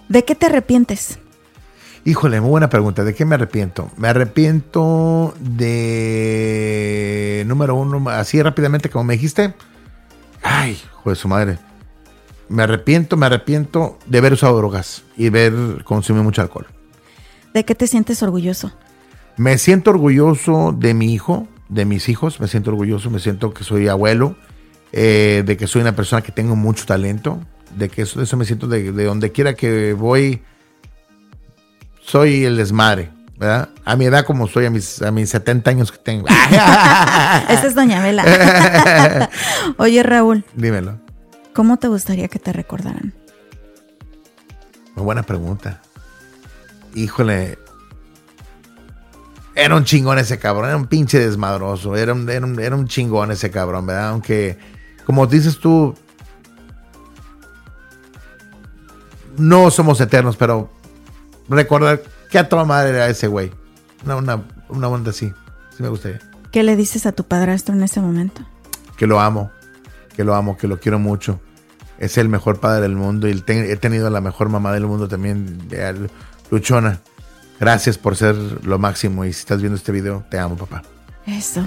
¿De 0.08 0.24
qué 0.24 0.34
te 0.34 0.46
arrepientes? 0.46 1.18
Híjole, 2.06 2.40
muy 2.40 2.50
buena 2.50 2.70
pregunta. 2.70 3.02
¿De 3.02 3.16
qué 3.16 3.24
me 3.24 3.34
arrepiento? 3.34 3.90
Me 3.96 4.06
arrepiento 4.06 5.34
de 5.40 7.42
número 7.48 7.74
uno, 7.74 8.08
así 8.10 8.40
rápidamente 8.40 8.88
como 8.88 9.02
me 9.02 9.14
dijiste. 9.14 9.54
Ay, 10.40 10.80
joder, 11.02 11.16
su 11.16 11.26
madre. 11.26 11.58
Me 12.48 12.62
arrepiento, 12.62 13.16
me 13.16 13.26
arrepiento 13.26 13.98
de 14.06 14.18
haber 14.18 14.34
usado 14.34 14.56
drogas 14.56 15.02
y 15.16 15.26
haber 15.26 15.82
consumido 15.82 16.22
mucho 16.22 16.42
alcohol. 16.42 16.68
¿De 17.52 17.64
qué 17.64 17.74
te 17.74 17.88
sientes 17.88 18.22
orgulloso? 18.22 18.70
Me 19.36 19.58
siento 19.58 19.90
orgulloso 19.90 20.72
de 20.78 20.94
mi 20.94 21.12
hijo, 21.12 21.48
de 21.68 21.86
mis 21.86 22.08
hijos. 22.08 22.38
Me 22.38 22.46
siento 22.46 22.70
orgulloso, 22.70 23.10
me 23.10 23.18
siento 23.18 23.52
que 23.52 23.64
soy 23.64 23.88
abuelo, 23.88 24.36
eh, 24.92 25.42
de 25.44 25.56
que 25.56 25.66
soy 25.66 25.82
una 25.82 25.96
persona 25.96 26.22
que 26.22 26.30
tengo 26.30 26.54
mucho 26.54 26.86
talento, 26.86 27.40
de 27.76 27.88
que 27.88 28.02
eso, 28.02 28.22
eso 28.22 28.36
me 28.36 28.44
siento 28.44 28.68
de, 28.68 28.92
de 28.92 29.04
donde 29.04 29.32
quiera 29.32 29.54
que 29.54 29.92
voy 29.92 30.40
soy 32.06 32.44
el 32.44 32.56
desmadre, 32.56 33.10
¿verdad? 33.36 33.70
A 33.84 33.96
mi 33.96 34.06
edad 34.06 34.24
como 34.24 34.46
soy, 34.46 34.66
a 34.66 34.70
mis, 34.70 35.02
a 35.02 35.10
mis 35.10 35.28
70 35.30 35.70
años 35.70 35.90
que 35.92 35.98
tengo. 35.98 36.28
Esa 37.48 37.66
es 37.66 37.74
Doña 37.74 38.00
Vela. 38.00 39.28
Oye, 39.76 40.02
Raúl. 40.02 40.44
Dímelo. 40.54 41.00
¿Cómo 41.52 41.78
te 41.78 41.88
gustaría 41.88 42.28
que 42.28 42.38
te 42.38 42.52
recordaran? 42.52 43.12
Muy 44.94 45.04
buena 45.04 45.24
pregunta. 45.24 45.82
Híjole. 46.94 47.58
Era 49.54 49.74
un 49.74 49.84
chingón 49.84 50.18
ese 50.18 50.38
cabrón, 50.38 50.66
era 50.66 50.76
un 50.76 50.86
pinche 50.86 51.18
desmadroso, 51.18 51.96
era 51.96 52.12
un, 52.12 52.28
era 52.28 52.44
un, 52.44 52.60
era 52.60 52.76
un 52.76 52.86
chingón 52.86 53.30
ese 53.32 53.50
cabrón, 53.50 53.86
¿verdad? 53.86 54.10
Aunque, 54.10 54.58
como 55.06 55.26
dices 55.26 55.58
tú, 55.58 55.94
no 59.38 59.70
somos 59.70 59.98
eternos, 60.02 60.36
pero 60.36 60.70
recordar 61.48 62.02
que 62.30 62.38
a 62.38 62.48
toda 62.48 62.64
madre 62.64 62.90
era 62.90 63.08
ese 63.08 63.26
güey. 63.28 63.50
Una, 64.04 64.16
una, 64.16 64.44
una 64.68 64.88
onda 64.88 65.10
así. 65.10 65.32
Sí 65.76 65.82
me 65.82 65.88
gustaría. 65.88 66.20
¿Qué 66.50 66.62
le 66.62 66.76
dices 66.76 67.06
a 67.06 67.12
tu 67.12 67.24
padrastro 67.24 67.74
en 67.74 67.82
ese 67.82 68.00
momento? 68.00 68.42
Que 68.96 69.06
lo 69.06 69.20
amo. 69.20 69.50
Que 70.14 70.24
lo 70.24 70.34
amo, 70.34 70.56
que 70.56 70.68
lo 70.68 70.80
quiero 70.80 70.98
mucho. 70.98 71.40
Es 71.98 72.18
el 72.18 72.28
mejor 72.28 72.60
padre 72.60 72.82
del 72.82 72.94
mundo 72.94 73.28
y 73.28 73.42
he 73.48 73.76
tenido 73.76 74.10
la 74.10 74.20
mejor 74.20 74.48
mamá 74.48 74.72
del 74.72 74.86
mundo 74.86 75.08
también, 75.08 75.68
Luchona. 76.50 77.00
Gracias 77.58 77.96
por 77.96 78.16
ser 78.16 78.34
lo 78.64 78.78
máximo 78.78 79.24
y 79.24 79.32
si 79.32 79.40
estás 79.40 79.60
viendo 79.60 79.76
este 79.76 79.92
video, 79.92 80.24
te 80.30 80.38
amo, 80.38 80.56
papá. 80.56 80.82
Eso. 81.26 81.66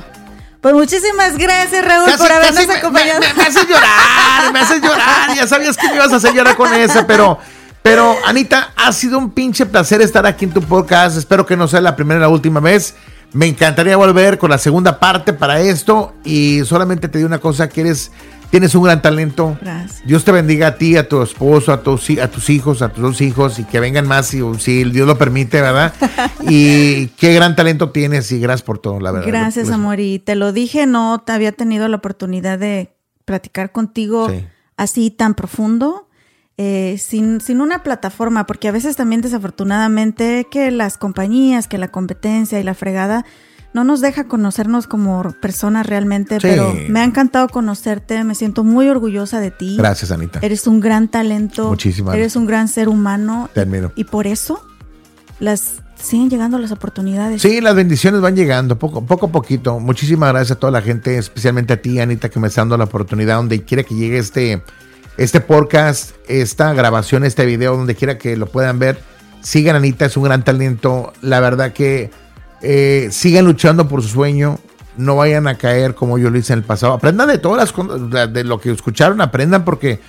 Pues 0.62 0.74
muchísimas 0.74 1.38
gracias, 1.38 1.86
Raúl, 1.86 2.12
por 2.18 2.32
habernos 2.32 2.70
acompañado. 2.70 3.22
Me, 3.22 3.34
me, 3.34 3.44
haces 3.44 3.68
llorar, 3.68 4.54
me 4.54 4.60
haces 4.60 4.82
llorar. 4.82 5.36
Ya 5.36 5.48
sabías 5.48 5.78
que 5.78 5.88
me 5.88 5.96
ibas 5.96 6.12
a 6.12 6.18
hacer 6.18 6.34
llorar 6.34 6.56
con 6.56 6.74
eso, 6.74 7.08
pero 7.08 7.40
pero, 7.82 8.16
Anita, 8.26 8.72
ha 8.76 8.92
sido 8.92 9.18
un 9.18 9.32
pinche 9.32 9.66
placer 9.66 10.02
estar 10.02 10.26
aquí 10.26 10.46
en 10.46 10.52
tu 10.52 10.62
podcast. 10.62 11.18
Espero 11.18 11.46
que 11.46 11.56
no 11.56 11.68
sea 11.68 11.82
la 11.82 11.96
primera 11.96 12.20
y 12.20 12.22
la 12.22 12.30
última 12.30 12.60
vez. 12.60 12.96
Me 13.32 13.46
encantaría 13.46 13.96
volver 13.96 14.38
con 14.38 14.50
la 14.50 14.58
segunda 14.58 15.00
parte 15.00 15.34
para 15.34 15.62
esto. 15.62 16.14
Y 16.24 16.62
solamente 16.66 17.08
te 17.08 17.20
digo 17.20 17.28
una 17.28 17.40
cosa, 17.40 17.70
que 17.70 17.82
eres, 17.82 18.12
tienes 18.50 18.76
un 18.76 18.84
gran 18.84 19.02
talento. 19.02 19.58
Gracias. 19.62 20.06
Dios 20.06 20.26
te 20.26 20.32
bendiga 20.32 20.68
a 20.68 20.76
ti, 20.76 20.98
a 20.98 21.08
tu 21.08 21.22
esposo, 21.22 21.72
a 21.72 21.82
tus, 21.82 22.10
a 22.20 22.30
tus 22.30 22.50
hijos, 22.50 22.82
a 22.82 22.90
tus 22.90 23.02
dos 23.02 23.22
hijos 23.22 23.60
y 23.60 23.64
que 23.64 23.80
vengan 23.80 24.08
más 24.08 24.28
si, 24.28 24.42
si 24.60 24.84
Dios 24.84 25.08
lo 25.08 25.18
permite, 25.18 25.62
¿verdad? 25.62 25.94
y 26.42 27.08
qué 27.10 27.34
gran 27.34 27.56
talento 27.56 27.92
tienes 27.92 28.32
y 28.32 28.40
gracias 28.40 28.64
por 28.64 28.80
todo, 28.80 29.00
la 29.00 29.12
verdad. 29.12 29.28
Gracias, 29.28 29.70
amor. 29.70 30.00
Y 30.02 30.20
te 30.20 30.36
lo 30.36 30.52
dije, 30.52 30.86
no 30.86 31.22
te 31.26 31.32
había 31.32 31.54
tenido 31.54 31.88
la 31.88 31.98
oportunidad 31.98 32.60
de 32.60 32.94
platicar 33.24 33.72
contigo 33.72 34.28
así 34.76 35.12
tan 35.12 35.36
profundo 35.36 36.09
eh, 36.62 36.97
sin, 36.97 37.39
sin 37.39 37.62
una 37.62 37.84
plataforma, 37.84 38.45
porque 38.45 38.68
a 38.68 38.74
veces 38.74 38.97
también 38.97 39.22
desafortunadamente 39.22 40.45
que 40.51 40.72
las 40.72 40.97
compañías, 40.97 41.70
que 41.70 41.78
la 41.78 41.88
competencia 41.88 42.60
y 42.60 42.64
la 42.64 42.74
fregada 42.74 43.26
no 43.74 43.86
nos 43.86 44.01
deja 44.01 44.26
conocernos 44.26 44.86
como 44.86 45.24
personas 45.39 45.86
realmente, 45.86 46.38
pero 46.41 46.76
me 46.89 46.99
ha 46.99 47.05
encantado 47.05 47.47
conocerte, 47.47 48.26
me 48.26 48.36
siento 48.36 48.66
muy 48.66 48.89
orgullosa 48.89 49.39
de 49.39 49.51
ti. 49.51 49.78
Gracias, 49.78 50.12
Anita. 50.12 50.39
Eres 50.41 50.68
un 50.68 50.82
gran 50.82 51.07
talento. 51.07 51.70
Muchísimas. 51.70 52.14
Eres 52.14 52.36
un 52.36 52.45
gran 52.45 52.68
ser 52.68 52.89
humano. 52.89 53.49
Te 53.53 53.62
admiro. 53.62 53.93
Y 53.95 54.03
por 54.03 54.28
eso 54.28 54.62
las 55.39 55.76
siguen 55.95 56.30
llegando 56.30 56.60
las 56.60 56.74
oportunidades. 56.74 57.41
Sí, 57.41 57.62
las 57.62 57.74
bendiciones 57.74 58.20
van 58.20 58.36
llegando 58.36 58.78
poco, 58.78 59.05
poco 59.05 59.28
a 59.28 59.32
poquito. 59.32 59.80
Muchísimas 59.80 60.34
gracias 60.34 60.57
a 60.57 60.60
toda 60.60 60.72
la 60.72 60.82
gente, 60.82 61.18
especialmente 61.18 61.72
a 61.72 61.82
ti, 61.82 62.01
Anita, 62.01 62.28
que 62.28 62.38
me 62.41 62.49
está 62.49 62.60
dando 62.60 62.76
la 62.76 62.84
oportunidad 62.84 63.38
donde 63.38 63.64
quiera 63.64 63.84
que 63.84 63.95
llegue 63.95 64.18
este 64.18 64.62
este 65.20 65.42
podcast, 65.42 66.12
esta 66.30 66.74
grabación, 66.74 67.26
este 67.26 67.46
video, 67.46 67.76
donde 67.76 67.94
quiera 67.94 68.18
que 68.18 68.38
lo 68.38 68.46
puedan 68.46 68.80
ver. 68.80 69.02
Sigan 69.42 69.76
Anita, 69.76 70.06
es 70.06 70.16
un 70.16 70.24
gran 70.24 70.46
talento. 70.46 71.12
La 71.22 71.42
verdad 71.42 71.74
que 71.74 72.10
eh, 72.62 73.10
sigan 73.12 73.44
luchando 73.44 73.90
por 73.90 74.02
su 74.02 74.08
sueño. 74.08 74.60
No 74.96 75.18
vayan 75.18 75.48
a 75.48 75.56
caer 75.56 75.94
como 75.94 76.18
yo 76.18 76.30
lo 76.30 76.38
hice 76.38 76.54
en 76.54 76.60
el 76.60 76.66
pasado. 76.66 76.94
Aprendan 76.94 77.28
de 77.28 77.38
todas 77.38 77.58
las 77.58 77.74
cosas, 77.74 78.34
de 78.34 78.44
lo 78.46 78.62
que 78.62 78.72
escucharon, 78.72 79.20
aprendan 79.20 79.66
porque 79.66 80.00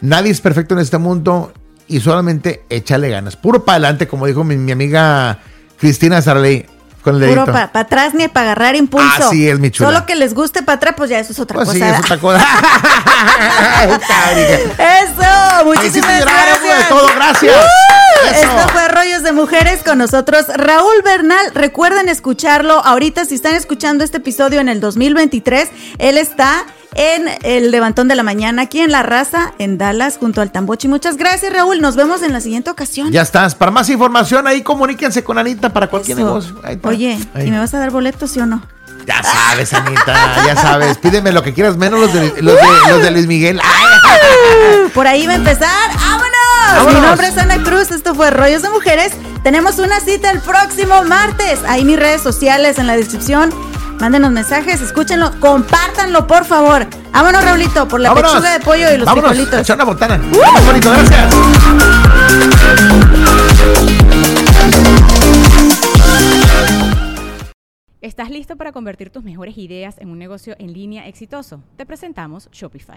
nadie 0.00 0.30
es 0.30 0.40
perfecto 0.40 0.74
en 0.74 0.80
este 0.80 0.98
mundo 0.98 1.52
y 1.88 1.98
solamente 1.98 2.62
échale 2.70 3.10
ganas. 3.10 3.34
Puro 3.34 3.64
para 3.64 3.76
adelante, 3.76 4.06
como 4.06 4.26
dijo 4.26 4.44
mi, 4.44 4.56
mi 4.56 4.70
amiga 4.70 5.40
Cristina 5.76 6.22
Sarley. 6.22 6.66
Con 7.02 7.20
el 7.20 7.28
Puro 7.28 7.46
para 7.46 7.70
atrás 7.74 8.14
ni 8.14 8.28
para 8.28 8.52
agarrar 8.52 8.76
impulso. 8.76 9.28
Así 9.28 9.48
es, 9.48 9.58
mi 9.58 9.70
chula. 9.70 9.90
Solo 9.90 10.06
que 10.06 10.14
les 10.14 10.34
guste 10.34 10.62
para 10.62 10.76
atrás, 10.76 10.94
pues 10.96 11.10
ya 11.10 11.18
eso 11.18 11.32
es 11.32 11.40
otra 11.40 11.56
pues 11.56 11.70
cosa. 11.70 11.78
Sí, 11.78 11.84
es 11.84 11.98
otra 11.98 12.18
cosa. 12.18 12.46
eso, 15.02 15.64
muchísimas 15.64 16.20
gracias. 16.20 16.78
De 16.78 16.84
todo, 16.88 17.08
gracias. 17.16 17.56
esto 18.30 18.68
fue 18.72 18.88
Rollos 18.88 19.24
de 19.24 19.32
Mujeres 19.32 19.82
con 19.84 19.98
nosotros. 19.98 20.46
Raúl 20.54 21.02
Bernal, 21.04 21.50
recuerden 21.54 22.08
escucharlo. 22.08 22.74
Ahorita, 22.84 23.24
si 23.24 23.34
están 23.34 23.54
escuchando 23.54 24.04
este 24.04 24.18
episodio 24.18 24.60
en 24.60 24.68
el 24.68 24.80
2023, 24.80 25.70
él 25.98 26.18
está 26.18 26.66
en 26.94 27.28
el 27.42 27.70
Levantón 27.70 28.08
de 28.08 28.14
la 28.14 28.22
Mañana, 28.22 28.62
aquí 28.62 28.80
en 28.80 28.92
La 28.92 29.02
Raza, 29.02 29.52
en 29.58 29.78
Dallas, 29.78 30.18
junto 30.18 30.40
al 30.40 30.52
Tambochi. 30.52 30.88
Muchas 30.88 31.16
gracias, 31.16 31.52
Raúl. 31.52 31.80
Nos 31.80 31.96
vemos 31.96 32.22
en 32.22 32.32
la 32.32 32.40
siguiente 32.40 32.70
ocasión. 32.70 33.10
Ya 33.10 33.22
estás. 33.22 33.54
Para 33.54 33.70
más 33.70 33.88
información, 33.88 34.46
ahí 34.46 34.62
comuníquense 34.62 35.24
con 35.24 35.38
Anita 35.38 35.72
para 35.72 35.88
cualquier 35.88 36.18
negocio. 36.18 36.60
Oye, 36.84 37.18
¿y 37.44 37.50
me 37.50 37.58
vas 37.58 37.72
a 37.74 37.78
dar 37.78 37.90
boletos, 37.90 38.30
sí 38.30 38.40
o 38.40 38.46
no? 38.46 38.62
Ya 39.06 39.22
sabes, 39.22 39.72
Anita, 39.72 40.46
ya 40.46 40.56
sabes. 40.56 40.98
Pídeme 40.98 41.32
lo 41.32 41.42
que 41.42 41.52
quieras, 41.52 41.76
menos 41.76 42.00
los 42.00 42.12
de, 42.12 42.42
los 42.42 43.02
de, 43.02 43.10
Luis 43.10 43.26
Miguel. 43.26 43.60
Por 44.94 45.06
ahí 45.06 45.26
va 45.26 45.32
a 45.32 45.36
empezar. 45.36 45.90
¡Vámonos! 45.96 46.94
Mi 46.94 47.00
nombre 47.00 47.26
es 47.26 47.38
Ana 47.38 47.62
Cruz. 47.62 47.90
Esto 47.90 48.14
fue 48.14 48.30
Rollos 48.30 48.62
de 48.62 48.70
Mujeres. 48.70 49.12
Tenemos 49.42 49.78
una 49.78 49.98
cita 50.00 50.30
el 50.30 50.40
próximo 50.40 51.02
martes. 51.04 51.60
Ahí 51.66 51.84
mis 51.84 51.98
redes 51.98 52.22
sociales 52.22 52.78
en 52.78 52.86
la 52.86 52.96
descripción. 52.96 53.52
Mándenos 54.02 54.32
mensajes, 54.32 54.80
escúchenlo, 54.80 55.30
compártanlo, 55.38 56.26
por 56.26 56.44
favor. 56.44 56.88
Vámonos, 57.12 57.44
Raulito, 57.44 57.86
por 57.86 58.00
la 58.00 58.12
pechuga 58.12 58.54
de 58.54 58.58
pollo 58.58 58.92
y 58.92 58.98
los 58.98 59.06
Vámonos, 59.06 59.30
frijolitos. 59.30 59.70
una 59.70 59.84
botana. 59.84 60.16
¡Uh! 60.16 60.66
bonito, 60.66 60.90
gracias. 60.90 61.32
¿Estás 68.00 68.30
listo 68.30 68.56
para 68.56 68.72
convertir 68.72 69.10
tus 69.10 69.22
mejores 69.22 69.56
ideas 69.56 69.96
en 69.98 70.10
un 70.10 70.18
negocio 70.18 70.56
en 70.58 70.72
línea 70.72 71.06
exitoso? 71.06 71.62
Te 71.76 71.86
presentamos 71.86 72.48
Shopify. 72.50 72.96